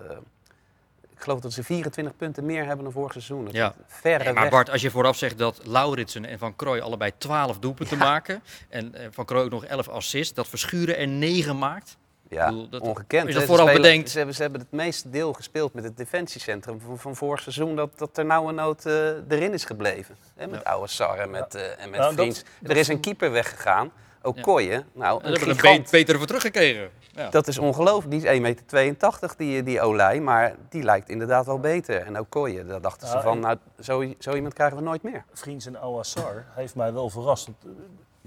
ik 1.16 1.22
geloof 1.24 1.40
dat 1.40 1.54
ze 1.54 1.64
24 1.64 2.16
punten 2.16 2.46
meer 2.46 2.66
hebben 2.66 2.84
dan 2.84 2.94
vorig 2.94 3.12
seizoen. 3.12 3.46
Dat 3.46 3.54
Ja. 3.54 3.68
is 3.70 3.84
Verre 3.88 4.34
maar 4.34 4.42
weg. 4.44 4.52
Bart, 4.52 4.70
als 4.70 4.82
je 4.82 4.92
vooraf 4.92 5.18
zegt 5.18 5.38
dat 5.38 5.60
Lauritsen 5.64 6.26
en 6.26 6.40
Van 6.40 6.56
Krooi 6.56 6.82
allebei 6.82 7.12
12 7.18 7.60
doelpunten 7.60 7.98
maken 7.98 8.42
en 8.70 8.96
eh, 8.96 9.08
Van 9.12 9.26
Krooi 9.26 9.44
ook 9.46 9.52
nog 9.52 9.66
11 9.66 9.88
assists, 9.90 10.34
dat 10.34 10.48
Verschuren 10.48 10.98
er 10.98 11.08
9 11.08 11.58
maakt. 11.58 11.98
Ja, 12.30 12.46
bedoel, 12.46 12.70
dat- 12.70 12.82
ongekend. 12.82 13.28
hè. 13.28 13.34
dat 13.34 13.44
spelen- 13.44 13.74
bedenkt. 13.74 14.10
Ze 14.10 14.18
hebben, 14.18 14.36
ze 14.36 14.42
hebben 14.42 14.60
het 14.62 14.72
meeste 14.72 15.10
deel 15.10 15.34
gespeeld 15.34 15.74
met 15.74 15.84
het 15.84 15.98
defensiecentrum 15.98 16.80
van, 16.86 16.98
van 17.00 17.16
vorig 17.16 17.42
seizoen. 17.42 17.76
Dat, 17.76 17.98
dat 17.98 18.18
er 18.18 18.26
nou 18.26 18.50
een 18.50 18.56
nood 18.56 18.86
eh, 18.86 18.94
erin 19.30 19.54
is 19.54 19.66
gebleven. 19.66 20.16
Hè, 20.36 20.48
met 20.48 20.64
oude 20.64 20.88
Sar 20.88 21.18
en 21.20 21.30
met, 21.30 21.56
eh, 21.56 21.62
en 21.84 21.90
met 21.90 22.00
Nou, 22.00 22.16
dat- 22.16 22.26
Vriends. 22.26 22.44
dat 22.60 22.72
er 22.72 22.76
is 22.76 22.82
is 22.82 22.88
een 22.88 23.00
keeper 23.00 23.32
weggegaan. 23.32 23.92
Ook 24.26 24.42
Koye. 24.42 24.84
Nou, 24.94 25.20
Ze 25.22 25.28
een 25.28 25.34
hebben 25.48 25.72
er 25.82 25.88
beter 25.92 26.18
voor 26.18 26.26
teruggekregen. 26.28 26.90
Ja. 27.16 27.30
Dat 27.30 27.48
is 27.48 27.58
ongelooflijk. 27.58 28.12
Die 28.12 28.30
is 28.30 28.38
1,82 28.38 28.42
meter, 28.42 29.34
die, 29.38 29.64
die 29.64 29.82
Olij. 29.82 30.20
Maar 30.20 30.56
die 30.70 30.84
lijkt 30.84 31.10
inderdaad 31.10 31.46
wel 31.46 31.60
beter. 31.60 32.02
En 32.02 32.18
ook 32.18 32.30
Koye, 32.30 32.66
daar 32.66 32.82
dachten 32.82 33.08
ze 33.08 33.14
Ja, 33.16 33.22
van, 33.22 33.40
nou, 33.40 33.58
zo, 33.82 34.14
zo 34.20 34.36
iemand 34.36 34.54
krijgen 34.54 34.78
we 34.78 34.84
nooit 34.84 35.04
meer. 35.04 35.24
Vriends 35.34 35.66
en 35.66 35.76
Ouassar 35.80 36.46
heeft 36.56 36.76
mij 36.76 36.94
wel 36.94 37.10
verrast. 37.10 37.46
Want, 37.46 37.58
eh, 37.66 37.72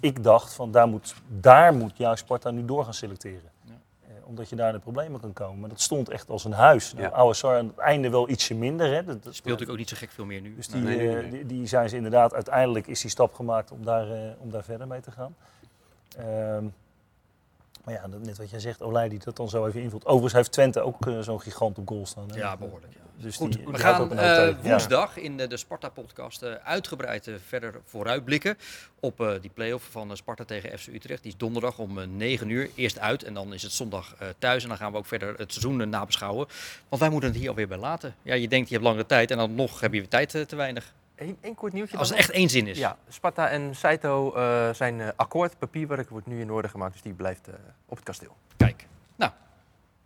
Ik 0.01 0.23
dacht 0.25 0.55
van 0.55 0.71
daar 0.71 0.89
moet, 0.89 1.15
daar 1.29 1.75
moet 1.75 1.97
juist 1.97 2.23
Sparta 2.25 2.51
nu 2.51 2.65
door 2.65 2.85
gaan 2.85 2.95
selecteren. 2.95 3.51
Eh, 3.69 4.11
omdat 4.25 4.49
je 4.49 4.57
daar 4.57 4.69
in 4.69 4.75
de 4.75 4.81
problemen 4.81 5.21
kan 5.21 5.33
komen. 5.33 5.61
Maar 5.61 5.69
dat 5.69 5.81
stond 5.81 6.09
echt 6.09 6.31
als 6.31 6.45
een 6.45 6.53
huis. 6.53 6.93
Nou, 6.93 7.05
Ja. 7.07 7.11
Ouassar 7.13 7.57
aan 7.59 7.67
het 7.67 7.79
einde 7.79 8.11
wel 8.11 8.29
ietsje 8.29 8.55
minder. 8.55 8.87
Hè. 8.95 9.05
Dat, 9.05 9.07
dat- 9.07 9.35
Speelt 9.35 9.45
natuurlijk 9.45 9.71
ook 9.71 9.77
niet 9.77 9.89
zo 9.89 9.97
gek 9.97 10.11
veel 10.11 10.25
meer 10.25 10.41
nu. 10.41 10.55
Dus 10.55 10.69
die, 10.69 10.81
Nee, 10.83 10.97
nee, 10.97 11.07
nee, 11.07 11.17
eh, 11.17 11.21
nee. 11.23 11.31
die, 11.31 11.47
die 11.47 11.67
zijn 11.67 11.89
ze 11.89 11.97
inderdaad, 11.97 12.35
uiteindelijk 12.35 12.87
is 12.87 13.01
die 13.01 13.11
stap 13.11 13.35
gemaakt 13.35 13.71
om 13.71 13.85
daar, 13.85 14.11
eh, 14.11 14.19
om 14.39 14.51
daar 14.51 14.65
verder 14.65 14.87
mee 14.87 15.01
te 15.01 15.11
gaan. 15.11 15.35
Ehm, 16.19 16.65
maar 17.85 17.95
ja, 17.95 18.07
net 18.07 18.39
wat 18.39 18.51
jij 18.51 18.61
zegt, 18.61 18.83
Olij 18.83 19.09
die 19.09 19.19
dat 19.19 19.37
dan 19.37 19.49
zo 19.49 19.67
even 19.67 19.81
invult. 19.81 20.05
Overigens 20.05 20.33
heeft 20.33 20.53
Twente 20.53 20.81
ook 20.81 21.07
eh, 21.07 21.19
zo'n 21.21 21.41
gigant 21.41 21.79
op 21.79 21.89
goal 21.89 22.07
staan. 22.07 22.31
Hè? 22.31 22.37
Ja, 22.37 22.57
behoorlijk. 22.57 22.93
Ja. 22.93 23.01
Dus 23.21 23.37
Goed, 23.37 23.53
die, 23.53 23.67
we 23.67 23.79
gaan 23.79 24.19
eh. 24.19 24.19
Ja. 24.19 24.57
woensdag 24.63 25.17
in 25.17 25.37
de, 25.37 25.47
de 25.47 25.57
Sparta-podcast 25.57 26.43
eh, 26.43 26.53
uitgebreid 26.65 27.31
verder 27.47 27.81
vooruitblikken 27.85 28.57
op 29.01 29.21
eh, 29.21 29.31
die 29.41 29.51
play-off 29.55 29.89
van 29.91 30.17
Sparta 30.17 30.45
tegen 30.45 30.79
FC 30.79 30.87
Utrecht. 30.87 31.23
Die 31.23 31.33
is 31.33 31.39
donderdag 31.39 31.79
om 31.79 31.99
eh, 31.99 32.07
9 32.07 32.49
uur. 32.49 32.71
Eerst 32.75 32.99
uit 32.99 33.23
en 33.23 33.35
dan 33.35 33.55
is 33.55 33.63
het 33.63 33.73
zondag 33.73 34.15
eh, 34.19 34.29
thuis. 34.39 34.63
En 34.63 34.69
dan 34.69 34.79
gaan 34.79 34.93
we 34.93 34.99
ook 34.99 35.07
verder 35.07 35.35
het 35.37 35.53
seizoen 35.53 35.89
nabeschouwen. 35.89 36.47
Want 36.89 37.03
wij 37.03 37.11
moeten 37.11 37.31
het 37.31 37.39
hier 37.39 37.49
alweer 37.49 37.69
bij 37.69 37.79
laten. 37.79 38.15
Ja, 38.23 38.35
je 38.35 38.49
denkt 38.49 38.69
je 38.69 38.75
hebt 38.75 38.87
langere 38.87 39.07
tijd 39.07 39.31
en 39.31 39.37
dan 39.37 39.55
nog 39.55 39.81
heb 39.81 39.93
je 39.93 40.01
weer 40.01 40.09
tijd 40.09 40.49
te 40.49 40.57
weinig. 40.57 40.93
Eén 41.19 41.55
kort 41.55 41.73
nieuwtje. 41.73 41.97
Als 41.97 42.09
het 42.09 42.19
echt 42.19 42.31
één 42.31 42.49
zin 42.49 42.67
is. 42.67 42.79
Ja, 42.79 42.97
Sparta 43.09 43.49
en 43.49 43.75
Saito 43.77 44.35
eh, 44.35 44.75
zijn 44.75 45.01
eh, 45.01 45.09
akkoord. 45.17 45.59
Papierwerk 45.59 46.09
wordt 46.09 46.27
nu 46.27 46.41
in 46.41 46.51
orde 46.51 46.69
gemaakt, 46.69 46.93
dus 46.93 47.03
die 47.03 47.13
blijft 47.13 47.49
eh, 47.49 47.55
op 47.87 47.97
het 47.97 48.05
kasteel. 48.05 48.37
Kijk, 48.57 48.87
nou, 49.17 49.33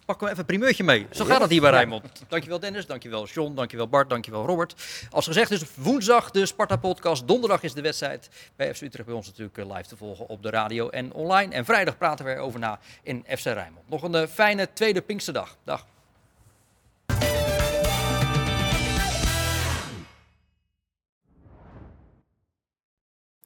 pakken 0.05 0.25
we 0.27 0.33
even 0.33 0.41
een 0.41 0.57
primeurtje 0.57 0.85
mee. 0.85 1.07
Zo 1.11 1.25
gaat 1.25 1.41
het 1.41 1.51
hier 1.51 1.61
bij 1.61 1.71
Ja. 1.71 1.77
Rijnmond. 1.77 2.25
Dankjewel 2.29 2.59
Dennis, 2.61 2.87
dankjewel 2.87 3.27
John, 3.27 3.55
dankjewel 3.55 3.89
Bart, 3.89 4.11
dankjewel 4.11 4.47
Robert. 4.47 4.75
Als 5.11 5.27
gezegd 5.27 5.51
is 5.51 5.65
woensdag 5.75 6.31
de 6.31 6.47
Sparta-podcast. 6.47 7.27
Donderdag 7.29 7.63
is 7.63 7.73
de 7.73 7.83
wedstrijd 7.83 8.29
bij 8.57 8.75
FC 8.75 8.81
Utrecht 8.81 9.07
bij 9.07 9.17
ons 9.17 9.27
natuurlijk 9.27 9.57
live 9.57 9.89
te 9.89 9.97
volgen 9.97 10.29
op 10.29 10.43
de 10.43 10.51
radio 10.51 10.89
en 10.89 11.13
online. 11.13 11.55
En 11.55 11.65
vrijdag 11.65 11.99
praten 11.99 12.25
we 12.25 12.31
erover 12.31 12.61
na 12.61 12.79
in 13.03 13.25
FC 13.29 13.45
Rijnmond. 13.45 13.89
Nog 13.89 14.03
een 14.03 14.29
fijne 14.29 14.73
tweede 14.73 15.03
Pinksterdag. 15.03 15.57
Dag. 15.65 15.87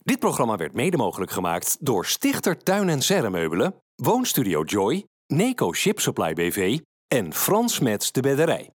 Dit 0.07 0.19
programma 0.19 0.57
werd 0.57 0.75
mede 0.75 0.97
mogelijk 0.97 1.31
gemaakt 1.31 1.77
door 1.81 2.07
Stichter 2.07 2.63
Tuin 2.63 2.89
en 2.89 3.03
Serremeubelen, 3.03 3.75
Woonstudio 3.95 4.63
Joy, 4.63 5.07
Neco 5.27 5.73
Ship 5.73 6.01
Supply 6.01 6.35
BV 6.35 6.79
en 7.09 7.35
Frans 7.35 7.79
Mets 7.79 8.13
de 8.13 8.21
Bedderij. 8.21 8.76